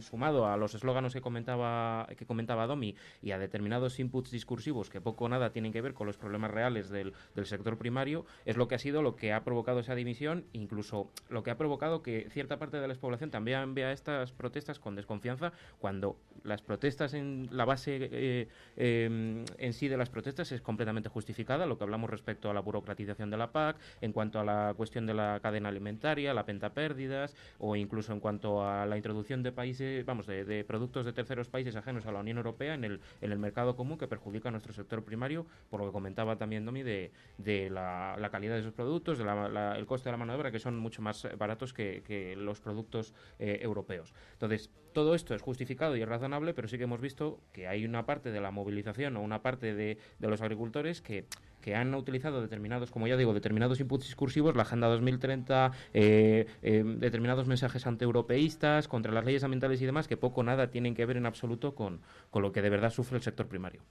sumado 0.00 0.46
a 0.46 0.56
los 0.56 0.74
eslóganos 0.74 1.12
que 1.12 1.20
comentaba 1.20 2.06
que 2.16 2.26
comentaba 2.26 2.66
Domi 2.66 2.94
y 3.22 3.32
a 3.32 3.38
determinados 3.38 3.98
inputs 3.98 4.30
discursivos 4.30 4.88
que 4.88 5.00
poco 5.00 5.24
o 5.24 5.28
nada 5.28 5.50
tienen 5.50 5.72
que 5.72 5.80
ver 5.80 5.94
con 5.94 6.06
los 6.06 6.16
problemas 6.16 6.50
reales 6.50 6.88
del, 6.90 7.12
del 7.34 7.46
sector 7.46 7.76
primario, 7.76 8.24
es 8.44 8.56
lo 8.56 8.68
que 8.68 8.76
ha 8.76 8.78
sido 8.78 9.02
lo 9.02 9.16
que 9.16 9.32
ha 9.32 9.42
provocado 9.42 9.80
esa 9.80 9.94
división, 9.94 10.44
incluso 10.52 11.10
lo 11.28 11.42
que 11.42 11.50
ha 11.50 11.56
provocado 11.56 12.02
que 12.02 12.28
cierta 12.30 12.58
parte 12.58 12.78
de 12.78 12.86
la 12.86 12.94
población 12.94 13.30
también 13.30 13.74
vea 13.74 13.92
esta 13.92 14.15
protestas 14.32 14.78
con 14.78 14.94
desconfianza 14.94 15.52
cuando 15.78 16.16
las 16.44 16.62
protestas 16.62 17.14
en 17.14 17.48
la 17.50 17.64
base 17.64 18.08
eh, 18.12 18.48
em, 18.76 19.44
en 19.58 19.72
sí 19.72 19.88
de 19.88 19.96
las 19.96 20.10
protestas 20.10 20.52
es 20.52 20.60
completamente 20.60 21.08
justificada, 21.08 21.66
lo 21.66 21.76
que 21.76 21.84
hablamos 21.84 22.10
respecto 22.10 22.50
a 22.50 22.54
la 22.54 22.60
burocratización 22.60 23.30
de 23.30 23.36
la 23.36 23.52
PAC, 23.52 23.76
en 24.00 24.12
cuanto 24.12 24.38
a 24.38 24.44
la 24.44 24.74
cuestión 24.76 25.06
de 25.06 25.14
la 25.14 25.40
cadena 25.42 25.68
alimentaria, 25.68 26.34
la 26.34 26.46
penta 26.46 26.70
pérdidas 26.72 27.34
o 27.58 27.76
incluso 27.76 28.12
en 28.12 28.20
cuanto 28.20 28.66
a 28.66 28.86
la 28.86 28.96
introducción 28.96 29.42
de 29.42 29.52
países, 29.52 30.04
vamos, 30.04 30.26
de, 30.26 30.64
productos 30.64 31.04
de 31.04 31.12
terceros 31.12 31.48
países 31.48 31.76
ajenos 31.76 32.06
a 32.06 32.12
la 32.12 32.20
Unión 32.20 32.36
Europea 32.36 32.74
en 32.74 32.84
el, 32.84 33.00
en 33.20 33.32
el 33.32 33.38
mercado 33.38 33.76
común 33.76 33.98
que 33.98 34.08
perjudica 34.08 34.48
a 34.48 34.52
nuestro 34.52 34.72
sector 34.72 35.04
primario, 35.04 35.46
por 35.70 35.80
lo 35.80 35.86
que 35.86 35.92
comentaba 35.92 36.36
también 36.36 36.64
Domi 36.64 36.82
de, 36.82 37.10
de 37.38 37.70
la, 37.70 38.28
calidad 38.30 38.54
de 38.54 38.60
esos 38.60 38.72
productos, 38.72 39.18
del 39.18 39.28
el 39.28 39.86
coste 39.86 40.08
de 40.08 40.12
la 40.12 40.16
mano 40.16 40.32
de 40.32 40.38
obra, 40.38 40.50
que 40.50 40.58
son 40.58 40.78
mucho 40.78 41.02
más 41.02 41.26
baratos 41.38 41.72
que, 41.72 42.34
los 42.36 42.60
productos 42.60 43.14
eh, 43.38 43.58
europeos. 43.62 44.05
Entonces, 44.32 44.70
todo 44.92 45.14
esto 45.14 45.34
es 45.34 45.42
justificado 45.42 45.96
y 45.96 46.02
es 46.02 46.08
razonable, 46.08 46.54
pero 46.54 46.68
sí 46.68 46.78
que 46.78 46.84
hemos 46.84 47.00
visto 47.00 47.40
que 47.52 47.68
hay 47.68 47.84
una 47.84 48.06
parte 48.06 48.30
de 48.30 48.40
la 48.40 48.50
movilización 48.50 49.16
o 49.16 49.22
una 49.22 49.42
parte 49.42 49.74
de, 49.74 49.98
los 50.20 50.40
agricultores 50.40 51.02
que 51.02 51.26
que 51.66 51.74
han 51.74 51.92
utilizado 51.96 52.40
determinados, 52.40 52.92
como 52.92 53.08
ya 53.08 53.16
digo, 53.16 53.34
determinados 53.34 53.80
inputs 53.80 54.04
discursivos, 54.04 54.54
la 54.54 54.62
Agenda 54.62 54.86
2030, 54.86 55.72
eh, 55.94 56.46
eh, 56.62 56.84
determinados 56.98 57.48
mensajes 57.48 57.88
antieuropeístas, 57.88 58.86
contra 58.86 59.10
las 59.10 59.24
leyes 59.24 59.42
ambientales 59.42 59.82
y 59.82 59.86
demás, 59.86 60.06
que 60.06 60.16
poco 60.16 60.42
o 60.42 60.44
nada 60.44 60.70
tienen 60.70 60.94
que 60.94 61.04
ver 61.04 61.16
en 61.16 61.26
absoluto 61.26 61.74
con, 61.74 62.02
lo 62.32 62.52
que 62.52 62.62
de 62.62 62.70
verdad 62.70 62.90
sufre 62.90 63.16
el 63.16 63.24
sector 63.24 63.48
primario. 63.48 63.82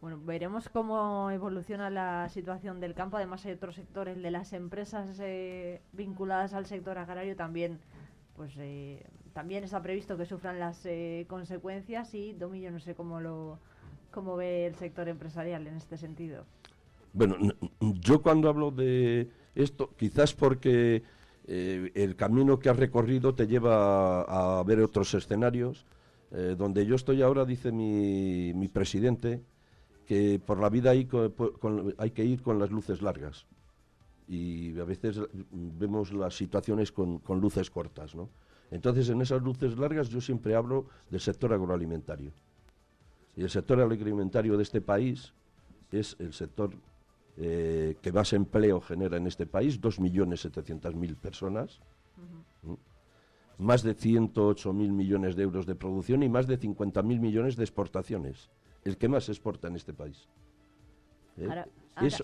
Bueno, 0.00 0.20
veremos 0.24 0.68
cómo 0.68 1.32
evoluciona 1.32 1.90
la 1.90 2.28
situación 2.28 2.78
del 2.78 2.94
campo. 2.94 3.16
Además, 3.16 3.44
hay 3.46 3.52
otros 3.52 3.74
sectores 3.74 4.22
de 4.22 4.30
las 4.30 4.52
empresas 4.52 5.18
eh, 5.20 5.82
vinculadas 5.90 6.54
al 6.54 6.66
sector 6.66 6.98
agrario 6.98 7.34
también 7.34 7.80
pues 8.40 8.54
eh, 8.56 9.04
también 9.34 9.64
está 9.64 9.82
previsto 9.82 10.16
que 10.16 10.24
sufran 10.24 10.58
las 10.58 10.86
eh, 10.86 11.26
consecuencias 11.28 12.14
y 12.14 12.32
Domi, 12.32 12.62
yo 12.62 12.70
no 12.70 12.80
sé 12.80 12.94
cómo 12.94 13.20
lo 13.20 13.58
cómo 14.10 14.34
ve 14.34 14.64
el 14.64 14.76
sector 14.76 15.10
empresarial 15.10 15.66
en 15.66 15.76
este 15.76 15.98
sentido. 15.98 16.46
Bueno, 17.12 17.36
yo 17.80 18.22
cuando 18.22 18.48
hablo 18.48 18.70
de 18.70 19.28
esto, 19.54 19.90
quizás 19.94 20.32
porque 20.32 21.02
eh, 21.48 21.92
el 21.94 22.16
camino 22.16 22.58
que 22.58 22.70
has 22.70 22.78
recorrido 22.78 23.34
te 23.34 23.46
lleva 23.46 24.22
a, 24.22 24.62
ver 24.62 24.80
otros 24.80 25.12
escenarios. 25.12 25.84
donde 26.56 26.86
yo 26.86 26.94
estoy 26.94 27.20
ahora, 27.20 27.44
dice 27.44 27.72
mi, 27.72 28.54
mi 28.54 28.68
presidente, 28.68 29.42
que 30.06 30.40
por 30.46 30.58
la 30.60 30.70
vida 30.70 30.92
hay, 30.92 31.06
hay 31.98 32.10
que 32.12 32.24
ir 32.24 32.40
con 32.40 32.58
las 32.58 32.70
luces 32.70 33.02
largas 33.02 33.46
y 34.30 34.78
a 34.78 34.84
veces 34.84 35.20
vemos 35.50 36.12
las 36.12 36.36
situaciones 36.36 36.92
con, 36.92 37.20
luces 37.40 37.68
cortas, 37.68 38.14
¿no? 38.14 38.30
Entonces, 38.70 39.08
en 39.08 39.20
esas 39.20 39.42
luces 39.42 39.76
largas 39.76 40.08
yo 40.08 40.20
siempre 40.20 40.54
hablo 40.54 40.86
del 41.10 41.18
sector 41.18 41.52
agroalimentario. 41.52 42.30
Y 43.34 43.42
el 43.42 43.50
sector 43.50 43.80
agroalimentario 43.80 44.56
de 44.56 44.62
este 44.62 44.80
país 44.80 45.34
es 45.90 46.14
el 46.20 46.32
sector 46.32 46.70
eh, 47.38 47.96
que 48.00 48.12
más 48.12 48.32
empleo 48.32 48.80
genera 48.80 49.16
en 49.16 49.26
este 49.26 49.46
país, 49.46 49.80
2.700.000 49.80 51.16
personas, 51.16 51.80
más 53.58 53.82
de 53.82 53.96
108.000 53.96 54.72
millones 54.92 55.34
de 55.34 55.42
euros 55.42 55.66
de 55.66 55.74
producción 55.74 56.22
y 56.22 56.28
más 56.28 56.46
de 56.46 56.56
50.000 56.56 57.02
millones 57.18 57.56
de 57.56 57.64
exportaciones, 57.64 58.48
el 58.84 58.96
que 58.96 59.08
más 59.08 59.28
exporta 59.28 59.66
en 59.66 59.74
este 59.74 59.92
país. 59.92 60.28
¿eh? 61.36 61.48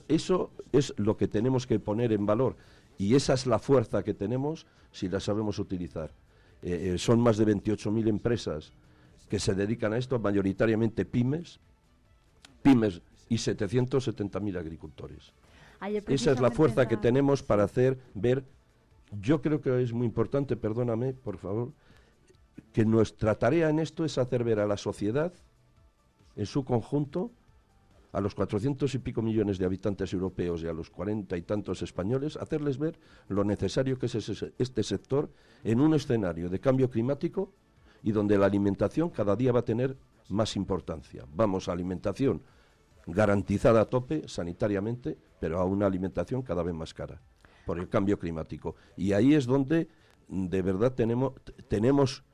Eso, 0.08 0.50
es 0.72 0.94
lo 0.96 1.16
que 1.16 1.28
tenemos 1.28 1.66
que 1.66 1.78
poner 1.78 2.12
en 2.12 2.26
valor 2.26 2.56
y 2.98 3.14
esa 3.14 3.34
es 3.34 3.46
la 3.46 3.58
fuerza 3.58 4.02
que 4.02 4.14
tenemos 4.14 4.66
si 4.90 5.08
la 5.08 5.20
sabemos 5.20 5.58
utilizar. 5.58 6.12
Eh, 6.62 6.94
eh, 6.94 6.98
son 6.98 7.20
más 7.20 7.36
de 7.36 7.46
28.000 7.46 8.08
empresas 8.08 8.72
que 9.28 9.38
se 9.38 9.54
dedican 9.54 9.92
a 9.92 9.98
esto, 9.98 10.18
mayoritariamente 10.18 11.04
pymes, 11.04 11.60
pymes 12.62 13.02
y 13.28 13.36
770.000 13.36 14.58
agricultores. 14.58 15.32
Esa 16.08 16.32
es 16.32 16.40
la 16.40 16.50
fuerza 16.50 16.88
que 16.88 16.96
tenemos 16.96 17.42
para 17.42 17.64
hacer 17.64 17.98
ver, 18.14 18.44
yo 19.20 19.42
creo 19.42 19.60
que 19.60 19.82
es 19.82 19.92
muy 19.92 20.06
importante, 20.06 20.56
perdóname, 20.56 21.12
por 21.12 21.36
favor, 21.36 21.72
que 22.72 22.84
nuestra 22.84 23.34
tarea 23.34 23.68
en 23.68 23.78
esto 23.78 24.04
es 24.04 24.16
hacer 24.16 24.42
ver 24.42 24.60
a 24.60 24.66
la 24.66 24.76
sociedad 24.76 25.32
en 26.34 26.46
su 26.46 26.64
conjunto 26.64 27.30
a 28.16 28.20
los 28.22 28.34
cuatrocientos 28.34 28.94
y 28.94 28.98
pico 28.98 29.20
millones 29.20 29.58
de 29.58 29.66
habitantes 29.66 30.10
europeos 30.14 30.62
y 30.62 30.66
a 30.66 30.72
los 30.72 30.88
cuarenta 30.88 31.36
y 31.36 31.42
tantos 31.42 31.82
españoles, 31.82 32.38
hacerles 32.38 32.78
ver 32.78 32.98
lo 33.28 33.44
necesario 33.44 33.98
que 33.98 34.06
es 34.06 34.14
este 34.58 34.82
sector 34.82 35.30
en 35.62 35.82
un 35.82 35.92
escenario 35.92 36.48
de 36.48 36.58
cambio 36.58 36.88
climático 36.88 37.52
y 38.02 38.12
donde 38.12 38.38
la 38.38 38.46
alimentación 38.46 39.10
cada 39.10 39.36
día 39.36 39.52
va 39.52 39.60
a 39.60 39.64
tener 39.66 39.98
más 40.30 40.56
importancia. 40.56 41.26
Vamos 41.30 41.68
a 41.68 41.72
alimentación 41.72 42.40
garantizada 43.06 43.82
a 43.82 43.84
tope 43.84 44.26
sanitariamente, 44.26 45.18
pero 45.38 45.58
a 45.60 45.66
una 45.66 45.84
alimentación 45.84 46.40
cada 46.40 46.62
vez 46.62 46.74
más 46.74 46.94
cara 46.94 47.20
por 47.66 47.78
el 47.78 47.90
cambio 47.90 48.18
climático. 48.18 48.76
Y 48.96 49.12
ahí 49.12 49.34
es 49.34 49.44
donde 49.44 49.88
de 50.26 50.62
verdad 50.62 50.94
tenemos, 50.94 51.34
tenemos 51.68 52.24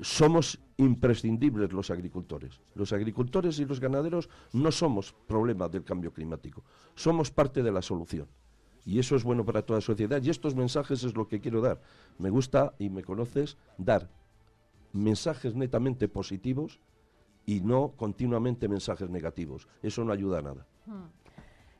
somos 0.00 0.58
imprescindibles 0.78 1.72
los 1.72 1.90
agricultores. 1.90 2.60
Los 2.74 2.92
agricultores 2.92 3.58
y 3.58 3.66
los 3.66 3.80
ganaderos 3.80 4.30
no 4.52 4.72
somos 4.72 5.12
problema 5.26 5.68
del 5.68 5.84
cambio 5.84 6.12
climático, 6.12 6.62
somos 6.94 7.30
parte 7.30 7.62
de 7.62 7.72
la 7.72 7.82
solución. 7.82 8.28
Y 8.86 8.98
eso 8.98 9.16
es 9.16 9.24
bueno 9.24 9.44
para 9.44 9.60
toda 9.60 9.78
la 9.78 9.84
sociedad. 9.84 10.22
Y 10.22 10.30
estos 10.30 10.54
mensajes 10.54 11.04
es 11.04 11.14
lo 11.14 11.28
que 11.28 11.40
quiero 11.40 11.60
dar. 11.60 11.82
Me 12.16 12.30
gusta, 12.30 12.74
y 12.78 12.88
me 12.88 13.04
conoces, 13.04 13.58
dar 13.76 14.08
mensajes 14.94 15.54
netamente 15.54 16.08
positivos 16.08 16.80
y 17.44 17.60
no 17.60 17.92
continuamente 17.96 18.66
mensajes 18.66 19.10
negativos. 19.10 19.68
Eso 19.82 20.04
no 20.04 20.12
ayuda 20.12 20.38
a 20.38 20.42
nada. 20.42 20.66
Hmm. 20.86 21.27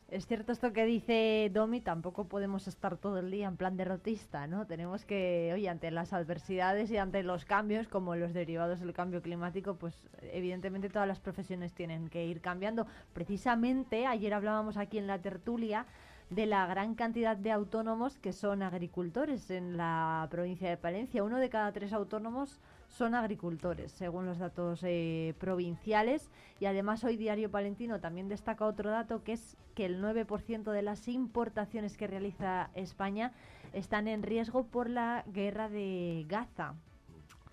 Es 0.09 0.27
cierto 0.27 0.53
esto 0.53 0.73
que 0.73 0.87
dice 0.87 1.51
Domi, 1.53 1.83
tampoco 1.83 2.25
podemos 2.25 2.67
estar 2.67 2.97
todo 2.97 3.19
el 3.19 3.31
día 3.31 3.47
en 3.47 3.59
plan 3.59 3.77
derrotista, 3.77 4.47
¿no? 4.47 4.67
Tenemos 4.67 5.05
que, 5.05 5.51
oye, 5.53 5.69
ante 5.69 5.91
las 5.91 6.15
adversidades 6.15 6.91
y 6.91 6.97
ante 6.97 7.23
los 7.23 7.45
cambios, 7.45 7.89
como 7.89 8.17
los 8.17 8.33
derivados 8.33 8.81
del 8.81 8.95
cambio 8.95 9.21
climático, 9.21 9.75
pues 9.75 10.09
evidentemente 10.33 10.89
todas 10.89 11.07
las 11.07 11.21
profesiones 11.21 11.75
tienen 11.75 12.09
que 12.09 12.25
ir 12.25 12.41
cambiando. 12.41 12.87
Precisamente, 13.13 14.07
ayer 14.07 14.33
hablábamos 14.33 14.79
aquí 14.79 14.97
en 14.97 15.07
la 15.07 15.19
tertulia 15.19 15.85
de 16.31 16.47
la 16.47 16.67
gran 16.67 16.95
cantidad 16.95 17.37
de 17.37 17.53
autónomos 17.53 18.17
que 18.17 18.33
son 18.33 18.63
agricultores 18.63 19.51
en 19.51 19.77
la 19.77 20.27
provincia 20.31 20.71
de 20.71 20.79
Palencia. 20.79 21.23
Uno 21.23 21.37
de 21.37 21.51
cada 21.51 21.71
tres 21.73 21.93
autónomos 21.93 22.61
son 22.89 23.15
agricultores, 23.15 23.93
según 23.93 24.27
los 24.27 24.39
datos 24.39 24.81
eh, 24.83 25.35
provinciales. 25.39 26.31
Y 26.59 26.67
además 26.67 27.05
hoy 27.05 27.17
Diario 27.17 27.51
Palentino 27.51 28.01
también 28.01 28.29
destaca 28.29 28.65
otro 28.65 28.91
dato, 28.91 29.23
que 29.23 29.33
es 29.33 29.57
que 29.75 29.87
el 29.87 30.03
9% 30.03 30.73
de 30.73 30.83
las 30.83 31.07
importaciones 31.09 31.97
que 31.97 32.07
realiza 32.07 32.71
España 32.75 33.33
están 33.73 34.09
en 34.09 34.23
riesgo 34.23 34.65
por 34.65 34.89
la 34.91 35.25
guerra 35.29 35.69
de 35.69 36.25
Gaza. 36.29 36.75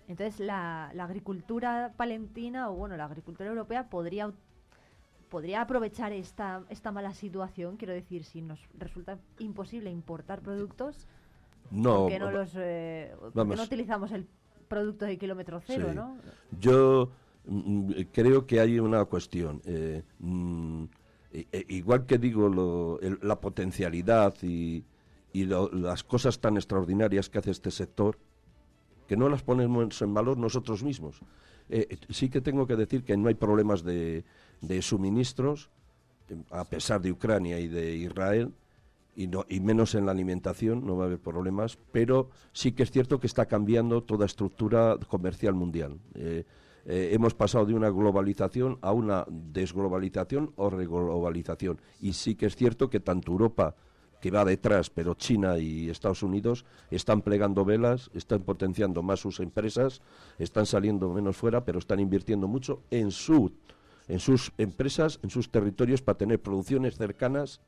Entonces 0.08 0.40
la, 0.40 0.88
agricultura 0.98 1.92
palentina, 1.96 2.70
o 2.70 2.74
bueno, 2.74 2.96
la 2.96 3.04
agricultura 3.04 3.48
europea 3.48 3.88
podría 3.88 4.32
podría 5.28 5.60
aprovechar 5.60 6.12
esta, 6.12 6.62
esta 6.68 6.92
mala 6.92 7.12
situación, 7.12 7.76
quiero 7.76 7.92
decir, 7.92 8.22
si 8.22 8.42
nos 8.42 8.60
resulta 8.78 9.18
imposible 9.40 9.90
importar 9.90 10.40
productos, 10.40 11.08
no, 11.72 12.02
¿por 12.02 12.08
qué 12.12 12.18
no, 12.20 12.30
los, 12.30 12.52
eh, 12.54 13.12
no 13.34 13.42
utilizamos 13.42 14.12
el 14.12 14.28
productos 14.68 15.08
de 15.08 15.18
kilómetro 15.18 15.60
cero, 15.60 15.92
¿no? 15.94 16.16
Yo 16.60 17.10
mm, 17.46 17.92
creo 18.12 18.46
que 18.46 18.60
hay 18.60 18.78
una 18.78 19.04
cuestión. 19.04 19.62
Eh, 19.64 20.02
mm, 20.18 20.84
igual 21.68 22.06
que 22.06 22.18
digo 22.18 22.48
lo, 22.48 22.98
la 23.22 23.40
potencialidad 23.40 24.34
y, 24.42 24.84
y 25.32 25.44
las 25.44 26.02
cosas 26.02 26.40
tan 26.40 26.56
extraordinarias 26.56 27.28
que 27.28 27.38
hace 27.38 27.50
este 27.50 27.70
sector, 27.70 28.18
que 29.06 29.16
no 29.16 29.28
las 29.28 29.42
ponemos 29.42 30.00
en 30.02 30.14
valor 30.14 30.38
nosotros 30.38 30.82
mismos. 30.82 31.20
Eh, 31.68 31.98
sí 32.10 32.28
que 32.28 32.40
tengo 32.40 32.66
que 32.66 32.76
decir 32.76 33.04
que 33.04 33.16
no 33.16 33.28
hay 33.28 33.34
problemas 33.34 33.82
de, 33.82 34.24
de 34.60 34.82
suministros, 34.82 35.70
a 36.50 36.64
pesar 36.64 37.00
de 37.00 37.12
Ucrania 37.12 37.58
y 37.60 37.68
de 37.68 37.96
Israel, 37.96 38.52
y, 39.16 39.26
no, 39.26 39.46
y 39.48 39.60
menos 39.60 39.94
en 39.94 40.06
la 40.06 40.12
alimentación, 40.12 40.86
no 40.86 40.96
va 40.96 41.04
a 41.04 41.06
haber 41.06 41.18
problemas, 41.18 41.78
pero 41.90 42.28
sí 42.52 42.72
que 42.72 42.82
es 42.82 42.90
cierto 42.90 43.18
que 43.18 43.26
está 43.26 43.46
cambiando 43.46 44.02
toda 44.02 44.26
estructura 44.26 44.96
comercial 45.08 45.54
mundial. 45.54 45.98
Eh, 46.14 46.44
eh, 46.84 47.10
hemos 47.12 47.34
pasado 47.34 47.66
de 47.66 47.74
una 47.74 47.88
globalización 47.88 48.78
a 48.82 48.92
una 48.92 49.24
desglobalización 49.28 50.52
o 50.56 50.70
reglobalización. 50.70 51.80
Y 52.00 52.12
sí 52.12 52.36
que 52.36 52.46
es 52.46 52.54
cierto 52.54 52.90
que 52.90 53.00
tanto 53.00 53.32
Europa, 53.32 53.74
que 54.20 54.30
va 54.30 54.44
detrás, 54.44 54.90
pero 54.90 55.14
China 55.14 55.58
y 55.58 55.90
Estados 55.90 56.22
Unidos 56.22 56.64
están 56.90 57.22
plegando 57.22 57.64
velas, 57.64 58.10
están 58.14 58.42
potenciando 58.42 59.02
más 59.02 59.20
sus 59.20 59.40
empresas, 59.40 60.00
están 60.38 60.66
saliendo 60.66 61.12
menos 61.12 61.36
fuera, 61.36 61.64
pero 61.64 61.78
están 61.78 62.00
invirtiendo 62.00 62.48
mucho 62.48 62.82
en, 62.90 63.10
su, 63.10 63.52
en 64.08 64.20
sus 64.20 64.52
empresas, 64.56 65.18
en 65.22 65.30
sus 65.30 65.50
territorios 65.50 66.02
para 66.02 66.18
tener 66.18 66.40
producciones 66.40 66.96
cercanas 66.96 67.60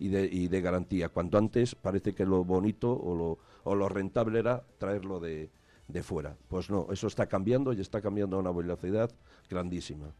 y 0.00 0.08
de, 0.08 0.24
y 0.24 0.48
de 0.48 0.60
garantía. 0.60 1.10
Cuanto 1.10 1.38
antes 1.38 1.76
parece 1.76 2.14
que 2.14 2.26
lo 2.26 2.42
bonito 2.42 2.92
o 2.92 3.14
lo, 3.14 3.38
o 3.62 3.74
lo 3.76 3.88
rentable 3.88 4.40
era 4.40 4.64
traerlo 4.78 5.20
de, 5.20 5.50
de 5.86 6.02
fuera. 6.02 6.36
Pues 6.48 6.70
no, 6.70 6.88
eso 6.90 7.06
está 7.06 7.26
cambiando 7.26 7.72
y 7.72 7.80
está 7.80 8.00
cambiando 8.00 8.36
a 8.36 8.40
una 8.40 8.50
velocidad 8.50 9.10
grandísima. 9.48 10.12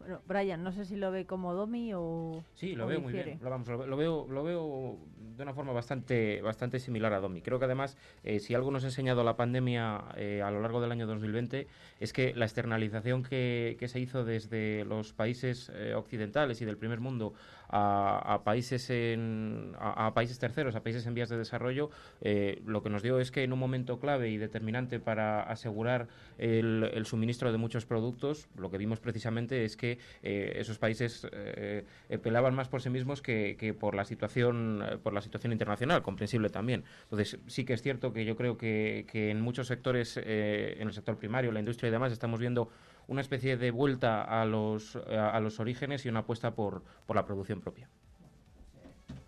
Bueno, 0.00 0.22
Brian, 0.26 0.62
no 0.62 0.72
sé 0.72 0.86
si 0.86 0.96
lo 0.96 1.10
ve 1.10 1.26
como 1.26 1.52
Domi 1.52 1.92
o. 1.94 2.42
Sí, 2.54 2.74
lo 2.74 2.86
veo 2.86 3.02
muy 3.02 3.12
bien. 3.12 3.38
Lo, 3.42 3.50
vamos, 3.50 3.68
lo, 3.68 3.96
veo, 3.98 4.26
lo 4.30 4.42
veo 4.42 4.98
de 5.36 5.42
una 5.42 5.52
forma 5.52 5.72
bastante, 5.72 6.40
bastante 6.40 6.78
similar 6.78 7.12
a 7.12 7.20
Domi. 7.20 7.42
Creo 7.42 7.58
que 7.58 7.66
además, 7.66 7.98
eh, 8.24 8.40
si 8.40 8.54
algo 8.54 8.70
nos 8.70 8.82
ha 8.84 8.86
enseñado 8.86 9.24
la 9.24 9.36
pandemia 9.36 10.04
eh, 10.16 10.40
a 10.42 10.50
lo 10.50 10.62
largo 10.62 10.80
del 10.80 10.90
año 10.90 11.06
2020, 11.06 11.66
es 12.00 12.12
que 12.14 12.32
la 12.34 12.46
externalización 12.46 13.22
que, 13.22 13.76
que 13.78 13.88
se 13.88 14.00
hizo 14.00 14.24
desde 14.24 14.86
los 14.86 15.12
países 15.12 15.70
eh, 15.74 15.92
occidentales 15.94 16.62
y 16.62 16.64
del 16.64 16.78
primer 16.78 17.00
mundo 17.00 17.34
a, 17.72 18.40
países 18.44 18.90
en, 18.90 19.74
a, 19.78 20.12
países 20.14 20.38
terceros, 20.38 20.74
a 20.74 20.82
países 20.82 21.06
en 21.06 21.14
vías 21.14 21.28
de 21.28 21.38
desarrollo, 21.38 21.90
eh, 22.20 22.60
lo 22.66 22.82
que 22.82 22.90
nos 22.90 23.02
dio 23.02 23.20
es 23.20 23.30
que 23.30 23.44
en 23.44 23.52
un 23.52 23.58
momento 23.58 24.00
clave 24.00 24.30
y 24.30 24.38
determinante 24.38 24.98
para 24.98 25.42
asegurar 25.42 26.08
el, 26.38 27.04
suministro 27.04 27.50
de 27.50 27.58
muchos 27.58 27.86
productos, 27.86 28.48
lo 28.56 28.70
que 28.70 28.78
vimos 28.78 29.00
precisamente 29.00 29.64
es 29.64 29.76
que 29.76 29.98
eh, 30.22 30.52
esos 30.56 30.78
países 30.78 31.26
eh, 31.32 31.84
pelaban 32.22 32.54
más 32.54 32.68
por 32.68 32.82
sí 32.82 32.90
mismos 32.90 33.22
que, 33.22 33.76
por 33.78 33.94
la 33.94 34.04
situación 34.04 34.84
por 35.02 35.12
la 35.12 35.20
situación 35.20 35.52
internacional, 35.52 36.02
comprensible 36.02 36.50
también. 36.50 36.84
Entonces 37.04 37.38
sí 37.46 37.64
que 37.64 37.74
es 37.74 37.82
cierto 37.82 38.12
que 38.12 38.24
yo 38.24 38.36
creo 38.36 38.56
que 38.56 39.06
en 39.12 39.40
muchos 39.40 39.66
sectores, 39.66 40.16
en 40.16 40.86
el 40.86 40.92
sector 40.92 41.16
primario, 41.16 41.52
la 41.52 41.60
industria 41.60 41.88
y 41.88 41.90
demás, 41.90 42.12
estamos 42.12 42.40
viendo 42.40 42.70
una 43.10 43.22
especie 43.22 43.56
de 43.56 43.72
vuelta 43.72 44.22
a 44.22 44.44
los, 44.44 44.94
a, 44.94 45.38
los 45.40 45.58
orígenes 45.58 46.06
y 46.06 46.08
una 46.08 46.20
apuesta 46.20 46.54
por, 46.54 46.84
por 47.06 47.16
la 47.16 47.26
producción 47.26 47.60
propia. 47.60 47.88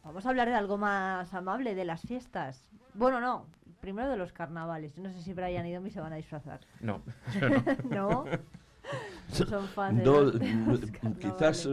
Vamos 0.05 0.25
a 0.25 0.29
hablar 0.29 0.49
de 0.49 0.55
algo 0.55 0.79
más 0.79 1.35
amable, 1.35 1.75
de 1.75 1.85
las 1.85 2.01
fiestas. 2.03 2.71
Bueno, 2.95 3.21
no, 3.21 3.47
primero 3.81 4.09
de 4.09 4.17
los 4.17 4.33
carnavales. 4.33 4.95
Yo 4.95 5.03
no 5.03 5.11
sé 5.11 5.21
si 5.21 5.33
Brian 5.33 5.67
y 5.67 5.73
Domi 5.73 5.91
se 5.91 6.01
van 6.01 6.13
a 6.13 6.17
disfrazar. 6.17 6.61
No. 6.81 7.03
¿No? 7.91 8.25
Son 9.33 9.67
fans 9.67 10.05
de 10.05 10.93
Quizás 11.19 11.69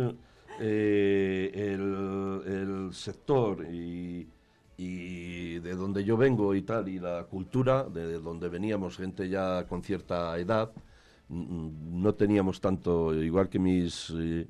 eh, 0.60 1.52
el, 1.54 2.42
el, 2.48 2.90
sector 2.92 3.68
y, 3.72 4.28
y, 4.78 5.60
de 5.60 5.76
donde 5.76 6.04
yo 6.04 6.18
vengo 6.18 6.56
y 6.56 6.64
tal, 6.64 6.90
y 6.90 7.00
la 7.00 7.26
cultura, 7.26 7.84
de 7.84 8.20
donde 8.20 8.50
veníamos 8.50 8.98
gente 8.98 9.30
ya 9.30 9.68
con 9.68 9.84
cierta 9.84 10.36
edad, 10.40 10.72
no 11.30 12.14
teníamos 12.16 12.60
tanto, 12.60 13.14
igual 13.14 13.50
que 13.50 13.60
mis, 13.60 14.12
eh, 14.18 14.48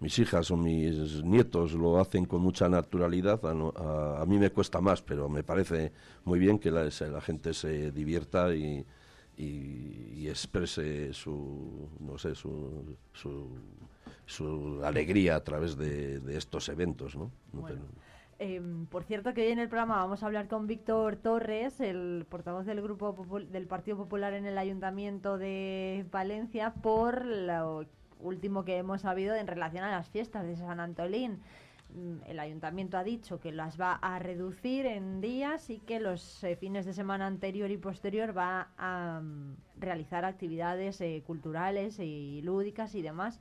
mis 0.00 0.18
hijas 0.18 0.50
o 0.50 0.56
mis 0.56 1.22
nietos 1.24 1.72
lo 1.72 1.98
hacen 1.98 2.24
con 2.26 2.40
mucha 2.40 2.68
naturalidad, 2.68 3.40
a, 3.44 4.24
mí 4.26 4.38
me 4.38 4.50
cuesta 4.50 4.80
más, 4.80 5.02
pero 5.02 5.28
me 5.28 5.42
parece 5.42 5.92
muy 6.24 6.38
bien 6.38 6.58
que 6.58 6.70
la, 6.70 6.90
gente 7.20 7.52
se 7.54 7.90
divierta 7.90 8.54
y, 8.54 8.84
y, 9.36 10.28
exprese 10.28 11.12
su, 11.12 11.88
no 12.00 12.16
sé, 12.18 12.34
su, 12.34 12.96
su, 14.24 14.80
alegría 14.84 15.36
a 15.36 15.44
través 15.44 15.76
de, 15.76 16.20
estos 16.36 16.68
eventos, 16.68 17.16
¿no? 17.16 17.32
Em, 18.38 18.86
por 18.86 19.04
cierto, 19.04 19.34
que 19.34 19.42
hoy 19.42 19.52
en 19.52 19.58
el 19.58 19.68
programa 19.68 19.96
vamos 19.96 20.22
a 20.22 20.26
hablar 20.26 20.48
con 20.48 20.66
Víctor 20.66 21.16
Torres, 21.16 21.80
el 21.80 22.26
portavoz 22.28 22.66
del 22.66 22.82
grupo 22.82 23.14
del 23.50 23.66
Partido 23.66 23.96
Popular 23.96 24.32
en 24.32 24.46
el 24.46 24.58
Ayuntamiento 24.58 25.38
de 25.38 26.04
Valencia, 26.10 26.72
por 26.82 27.24
lo 27.24 27.86
último 28.20 28.64
que 28.64 28.78
hemos 28.78 29.02
sabido 29.02 29.34
en 29.34 29.46
relación 29.46 29.84
a 29.84 29.90
las 29.90 30.08
fiestas 30.08 30.44
de 30.44 30.56
San 30.56 30.80
Antolín. 30.80 31.40
Mm, 31.94 32.24
el 32.26 32.40
ayuntamiento 32.40 32.96
ha 32.96 33.04
dicho 33.04 33.38
que 33.38 33.52
las 33.52 33.78
va 33.80 33.94
a 33.94 34.18
reducir 34.18 34.86
en 34.86 35.20
días 35.20 35.68
y 35.68 35.78
que 35.78 36.00
los 36.00 36.42
eh, 36.42 36.56
fines 36.56 36.86
de 36.86 36.94
semana 36.94 37.26
anterior 37.26 37.70
y 37.70 37.76
posterior 37.76 38.36
va 38.36 38.70
a 38.78 39.20
mm, 39.22 39.56
realizar 39.78 40.24
actividades 40.24 41.00
eh, 41.00 41.22
culturales 41.26 41.98
y 41.98 42.40
lúdicas 42.42 42.94
y 42.94 43.02
demás 43.02 43.40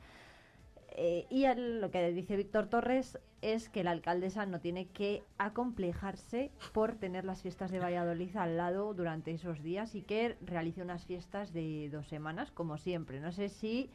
eh, 0.92 1.26
y 1.30 1.46
lo 1.56 1.90
que 1.92 2.12
dice 2.12 2.36
Víctor 2.36 2.68
Torres 2.68 3.18
es 3.42 3.70
que 3.70 3.84
la 3.84 3.92
alcaldesa 3.92 4.46
no 4.46 4.60
tiene 4.60 4.88
que 4.88 5.24
acomplejarse 5.38 6.52
por 6.74 6.96
tener 6.96 7.26
las 7.26 7.42
fiestas 7.42 7.72
de 7.72 7.80
Valladolid 7.80 8.36
al 8.36 8.58
lado 8.58 8.94
durante 8.94 9.32
esos 9.32 9.64
días 9.64 9.96
y 9.96 10.02
que 10.02 10.38
realice 10.42 10.82
unas 10.82 11.06
fiestas 11.06 11.54
de 11.54 11.90
dos 11.92 12.08
semanas, 12.08 12.52
como 12.52 12.78
siempre. 12.78 13.20
No 13.20 13.32
sé 13.32 13.50
si, 13.50 13.90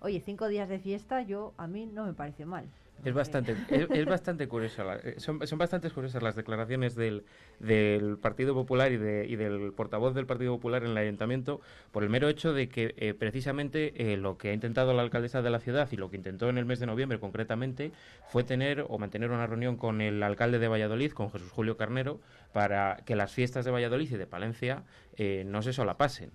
oye, 0.00 0.20
cinco 0.20 0.48
días 0.48 0.68
de 0.68 0.78
fiesta, 0.78 1.22
yo 1.22 1.54
a 1.56 1.66
mí 1.66 1.86
no 1.86 2.04
me 2.04 2.12
parece 2.12 2.44
mal. 2.44 2.68
Es 3.04 3.14
bastante, 3.14 3.56
es, 3.70 4.04
bastante 4.04 4.46
curioso. 4.46 4.84
Eh, 4.92 5.14
son, 5.18 5.46
son 5.46 5.58
bastante 5.58 5.90
curiosas 5.90 6.22
las 6.22 6.36
declaraciones 6.36 6.94
del, 6.94 7.24
del 7.58 8.18
Partido 8.18 8.54
Popular 8.54 8.92
y, 8.92 8.98
de, 8.98 9.26
y, 9.26 9.36
del 9.36 9.72
portavoz 9.72 10.14
del 10.14 10.26
Partido 10.26 10.52
Popular 10.52 10.84
en 10.84 10.90
el 10.90 10.98
ayuntamiento 10.98 11.60
por 11.92 12.02
el 12.02 12.10
mero 12.10 12.28
hecho 12.28 12.52
de 12.52 12.68
que 12.68 12.94
eh, 12.98 13.14
precisamente 13.14 14.12
eh, 14.12 14.16
lo 14.16 14.36
que 14.36 14.50
ha 14.50 14.52
intentado 14.52 14.92
la 14.92 15.02
alcaldesa 15.02 15.40
de 15.40 15.50
la 15.50 15.60
ciudad 15.60 15.88
y 15.90 15.96
lo 15.96 16.10
que 16.10 16.16
intentó 16.16 16.48
en 16.50 16.58
el 16.58 16.66
mes 16.66 16.78
de 16.78 16.86
noviembre 16.86 17.18
concretamente 17.18 17.92
fue 18.28 18.44
tener 18.44 18.84
o 18.88 18.98
mantener 18.98 19.30
una 19.30 19.46
reunión 19.46 19.76
con 19.76 20.02
el 20.02 20.22
alcalde 20.22 20.58
de 20.58 20.68
Valladolid, 20.68 21.12
con 21.12 21.30
Jesús 21.30 21.50
Julio 21.50 21.76
Carnero, 21.76 22.20
para 22.52 22.98
que 23.06 23.16
las 23.16 23.32
fiestas 23.32 23.64
de 23.64 23.70
Valladolid 23.70 24.12
y 24.12 24.16
de 24.16 24.26
Palencia 24.26 24.84
no 25.44 25.60
se 25.60 25.74
solapasen 25.74 26.30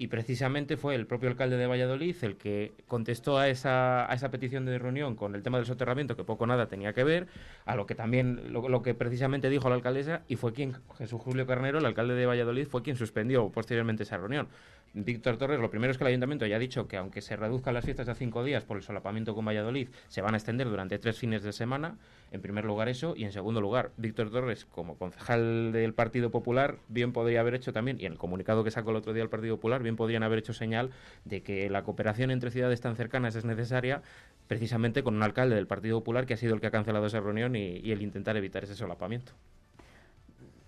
y 0.00 0.06
precisamente 0.06 0.78
fue 0.78 0.94
el 0.94 1.06
propio 1.06 1.28
alcalde 1.28 1.58
de 1.58 1.66
Valladolid 1.66 2.16
el 2.22 2.38
que 2.38 2.72
contestó 2.88 3.36
a 3.36 3.50
esa, 3.50 4.10
a 4.10 4.14
esa 4.14 4.30
petición 4.30 4.64
de 4.64 4.78
reunión 4.78 5.14
con 5.14 5.34
el 5.34 5.42
tema 5.42 5.58
del 5.58 5.66
soterramiento, 5.66 6.16
que 6.16 6.24
poco 6.24 6.46
nada 6.46 6.68
tenía 6.68 6.94
que 6.94 7.04
ver, 7.04 7.26
a 7.66 7.76
lo 7.76 7.84
que 7.84 7.94
también, 7.94 8.50
lo, 8.50 8.80
que 8.80 8.94
precisamente 8.94 9.50
dijo 9.50 9.68
la 9.68 9.74
alcaldesa, 9.74 10.22
y 10.26 10.36
fue 10.36 10.54
quien, 10.54 10.72
Jesús 10.96 11.20
Julio 11.20 11.46
Carnero, 11.46 11.80
el 11.80 11.84
alcalde 11.84 12.14
de 12.14 12.24
Valladolid, 12.24 12.66
fue 12.66 12.82
quien 12.82 12.96
suspendió 12.96 13.50
posteriormente 13.50 14.04
esa 14.04 14.16
reunión. 14.16 14.48
Víctor 14.92 15.36
Torres, 15.36 15.60
lo 15.60 15.70
primero 15.70 15.92
es 15.92 15.98
que 15.98 16.02
el 16.04 16.08
ayuntamiento 16.08 16.46
ya 16.46 16.56
ha 16.56 16.58
dicho 16.58 16.88
que 16.88 16.96
aunque 16.96 17.20
se 17.20 17.36
reduzcan 17.36 17.74
las 17.74 17.84
fiestas 17.84 18.08
a 18.08 18.14
cinco 18.14 18.42
días 18.42 18.64
por 18.64 18.76
el 18.76 18.82
solapamiento 18.82 19.36
con 19.36 19.44
Valladolid, 19.44 19.88
se 20.08 20.20
van 20.20 20.34
a 20.34 20.36
extender 20.36 20.68
durante 20.68 20.98
tres 20.98 21.16
fines 21.16 21.44
de 21.44 21.52
semana. 21.52 21.96
En 22.32 22.40
primer 22.40 22.64
lugar 22.64 22.88
eso, 22.88 23.14
y 23.16 23.22
en 23.22 23.30
segundo 23.30 23.60
lugar, 23.60 23.92
Víctor 23.96 24.30
Torres, 24.30 24.64
como 24.64 24.96
concejal 24.96 25.70
del 25.70 25.94
Partido 25.94 26.30
Popular, 26.30 26.78
bien 26.88 27.12
podría 27.12 27.40
haber 27.40 27.54
hecho 27.54 27.72
también, 27.72 28.00
y 28.00 28.06
en 28.06 28.12
el 28.12 28.18
comunicado 28.18 28.64
que 28.64 28.72
sacó 28.72 28.90
el 28.90 28.96
otro 28.96 29.12
día 29.12 29.22
el 29.22 29.28
Partido 29.28 29.56
Popular, 29.56 29.80
bien 29.82 29.94
podrían 29.94 30.24
haber 30.24 30.40
hecho 30.40 30.52
señal 30.52 30.90
de 31.24 31.42
que 31.42 31.70
la 31.70 31.84
cooperación 31.84 32.32
entre 32.32 32.50
ciudades 32.50 32.80
tan 32.80 32.96
cercanas 32.96 33.36
es 33.36 33.44
necesaria, 33.44 34.02
precisamente 34.48 35.04
con 35.04 35.14
un 35.14 35.22
alcalde 35.22 35.54
del 35.54 35.68
Partido 35.68 36.00
Popular 36.00 36.26
que 36.26 36.34
ha 36.34 36.36
sido 36.36 36.54
el 36.54 36.60
que 36.60 36.66
ha 36.66 36.72
cancelado 36.72 37.06
esa 37.06 37.20
reunión 37.20 37.54
y, 37.54 37.76
y 37.78 37.92
el 37.92 38.02
intentar 38.02 38.36
evitar 38.36 38.64
ese 38.64 38.74
solapamiento. 38.74 39.32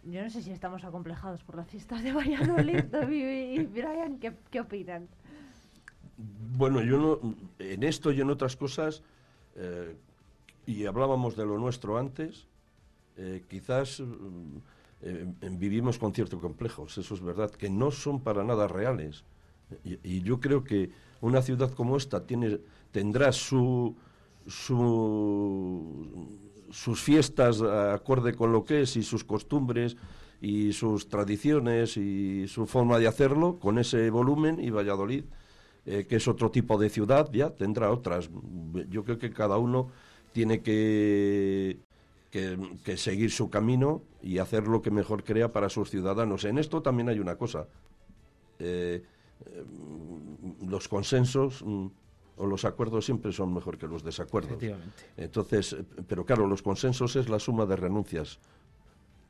Yo 0.05 0.21
no 0.21 0.31
sé 0.31 0.43
si 0.43 0.51
estamos 0.51 0.83
acomplejados 0.83 1.45
por 1.45 1.57
las 1.57 1.69
fiestas 1.69 2.03
de 2.03 2.13
Valladolid. 2.13 2.83
David 2.91 3.25
Brian, 3.59 4.19
¿qué, 4.19 4.61
opinan? 4.61 5.09
Bueno, 6.57 6.83
yo 6.83 6.99
no, 6.99 7.37
en 7.59 7.83
esto 7.83 8.13
y 8.13 8.21
en 8.21 8.31
otras 8.31 8.57
cosas, 8.57 9.03
eh, 9.57 9.97
y 10.67 10.85
hablábamos 10.87 11.37
de 11.37 11.45
lo 11.45 11.59
nuestro 11.59 11.99
antes, 11.99 12.47
eh, 13.17 13.43
quizás 13.49 14.01
mm, 14.01 14.57
eh, 15.03 15.35
vivimos 15.53 15.99
con 15.99 16.15
ciertos 16.15 16.41
complejos, 16.41 16.97
eso 16.99 17.15
es 17.15 17.21
verdad, 17.21 17.51
que 17.51 17.69
no 17.71 17.91
son 17.91 18.21
para 18.21 18.45
nada 18.45 18.69
reales. 18.69 19.25
Y, 19.85 20.21
yo 20.21 20.39
creo 20.39 20.65
que 20.65 20.91
una 21.23 21.41
ciudad 21.41 21.73
como 21.73 21.97
esta 21.97 22.27
tiene, 22.27 22.61
tendrá 22.91 23.33
su, 23.33 23.97
su, 24.47 26.29
sus 26.71 27.01
fiestas 27.01 27.63
acorde 27.63 28.35
con 28.35 28.53
lo 28.53 28.65
que 28.67 28.83
es 28.83 28.97
y 28.97 29.03
sus 29.03 29.25
costumbres 29.25 29.97
y 30.43 30.73
sus 30.73 31.09
tradiciones 31.09 31.97
y 31.97 32.49
su 32.49 32.67
forma 32.67 32.99
de 32.99 33.07
hacerlo 33.07 33.61
con 33.61 33.79
ese 33.79 34.11
volumen 34.11 34.59
y 34.61 34.71
Valladolid 34.71 35.25
eh, 35.85 36.07
que 36.09 36.17
es 36.17 36.29
otro 36.29 36.51
tipo 36.51 36.79
de 36.79 36.89
ciudad, 36.89 37.29
ya 37.33 37.51
tendrá 37.51 37.91
otras. 37.91 38.31
Yo 38.89 39.03
creo 39.03 39.19
que 39.19 39.33
cada 39.33 39.59
uno 39.59 39.91
tiene 40.33 40.63
que, 40.63 41.81
que, 42.31 42.57
que, 42.85 42.97
seguir 42.97 43.33
su 43.33 43.51
camino 43.51 44.03
y 44.23 44.39
hacer 44.39 44.69
lo 44.69 44.81
que 44.81 44.93
mejor 44.93 45.25
crea 45.25 45.53
para 45.53 45.69
sus 45.69 45.91
ciudadanos. 45.91 46.45
En 46.45 46.59
esto 46.59 46.83
también 46.83 47.09
hay 47.09 47.19
una 47.19 47.35
cosa. 47.35 47.67
Eh, 48.61 49.03
eh, 49.47 49.65
los 50.69 50.87
consensos 50.87 51.65
mm, 51.65 51.87
o 52.37 52.47
los 52.47 52.65
acuerdos 52.65 53.05
siempre 53.05 53.33
son 53.33 53.53
mejor 53.53 53.77
que 53.77 53.89
los 53.89 54.05
desacuerdos. 54.05 54.63
Entonces, 55.17 55.77
pero 56.07 56.25
claro, 56.25 56.47
los 56.47 56.63
consensos 56.63 57.17
es 57.17 57.29
la 57.29 57.41
suma 57.41 57.67
de 57.67 57.75
renuncias 57.75 58.39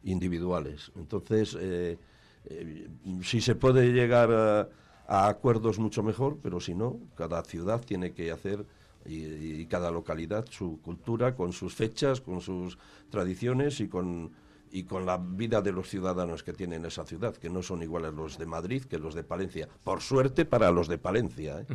individuales. 0.04 0.92
Entonces, 0.96 1.56
eh, 1.60 1.98
eh, 2.46 2.88
si 3.22 3.40
se 3.40 3.54
puede 3.54 3.92
llegar 3.92 4.30
a 4.32 4.68
a 5.06 5.28
acuerdos 5.28 5.78
mucho 5.78 6.02
mejor, 6.02 6.38
pero 6.42 6.60
si 6.60 6.74
no, 6.74 6.98
cada 7.16 7.42
ciudad 7.44 7.80
tiene 7.84 8.12
que 8.12 8.30
hacer 8.30 8.64
y, 9.04 9.24
y, 9.24 9.66
cada 9.66 9.90
localidad 9.90 10.46
su 10.48 10.80
cultura 10.80 11.34
con 11.34 11.52
sus 11.52 11.74
fechas, 11.74 12.20
con 12.20 12.40
sus 12.40 12.78
tradiciones 13.10 13.80
y 13.80 13.88
con 13.88 14.32
y 14.74 14.84
con 14.84 15.04
la 15.04 15.18
vida 15.18 15.60
de 15.60 15.70
los 15.70 15.90
ciudadanos 15.90 16.42
que 16.42 16.54
tienen 16.54 16.86
esa 16.86 17.04
ciudad, 17.04 17.36
que 17.36 17.50
no 17.50 17.62
son 17.62 17.82
iguales 17.82 18.14
los 18.14 18.38
de 18.38 18.46
Madrid 18.46 18.84
que 18.84 18.98
los 18.98 19.14
de 19.14 19.22
Palencia. 19.22 19.68
Por 19.84 20.00
suerte 20.00 20.46
para 20.46 20.70
los 20.70 20.88
de 20.88 20.96
Palencia. 20.96 21.60
¿eh? 21.60 21.66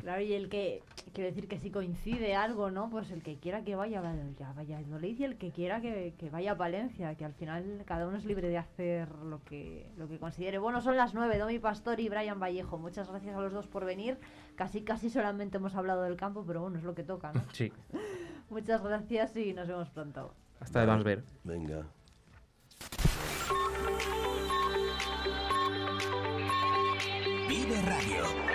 Claro, 0.00 0.22
y 0.22 0.32
el 0.32 0.48
que, 0.48 0.82
quiero 1.12 1.28
decir 1.28 1.48
que 1.48 1.58
si 1.58 1.70
coincide 1.70 2.34
algo, 2.34 2.70
¿no? 2.70 2.90
Pues 2.90 3.10
el 3.10 3.22
que 3.22 3.36
quiera 3.36 3.62
que 3.62 3.74
vaya 3.74 4.00
a 4.00 4.52
Valladolid 4.52 5.18
y 5.18 5.24
el 5.24 5.36
que 5.36 5.50
quiera 5.50 5.80
que, 5.80 6.14
que, 6.18 6.30
vaya 6.30 6.52
a 6.52 6.56
Palencia, 6.56 7.14
que 7.14 7.24
al 7.24 7.34
final 7.34 7.82
cada 7.86 8.06
uno 8.06 8.16
es 8.16 8.24
libre 8.24 8.48
de 8.48 8.58
hacer 8.58 9.08
lo 9.16 9.42
que, 9.44 9.90
lo 9.96 10.08
que 10.08 10.18
considere. 10.18 10.58
Bueno, 10.58 10.80
son 10.80 10.96
las 10.96 11.14
nueve, 11.14 11.38
Domi 11.38 11.58
Pastor 11.58 12.00
y 12.00 12.08
Brian 12.08 12.40
Vallejo. 12.40 12.78
Muchas 12.78 13.08
gracias 13.08 13.36
a 13.36 13.40
los 13.40 13.52
dos 13.52 13.66
por 13.66 13.84
venir. 13.84 14.18
Casi, 14.56 14.82
casi 14.82 15.10
solamente 15.10 15.58
hemos 15.58 15.74
hablado 15.74 16.02
del 16.02 16.16
campo, 16.16 16.44
pero 16.46 16.62
bueno, 16.62 16.78
es 16.78 16.84
lo 16.84 16.94
que 16.94 17.04
toca, 17.04 17.32
¿no? 17.32 17.42
Sí. 17.52 17.72
Muchas 18.50 18.82
gracias 18.82 19.36
y 19.36 19.54
nos 19.54 19.68
vemos 19.68 19.90
pronto. 19.90 20.34
Hasta 20.60 20.84
vamos 20.84 21.04
a 21.04 21.08
ver. 21.08 21.24
Venga. 21.42 21.86
Vive 27.48 27.82
Radio. 27.82 28.51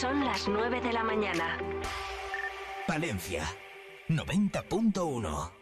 Son 0.00 0.26
las 0.26 0.46
9 0.46 0.82
de 0.82 0.92
la 0.92 1.02
mañana. 1.02 1.58
Palencia 2.86 3.44
90.1 4.10 5.55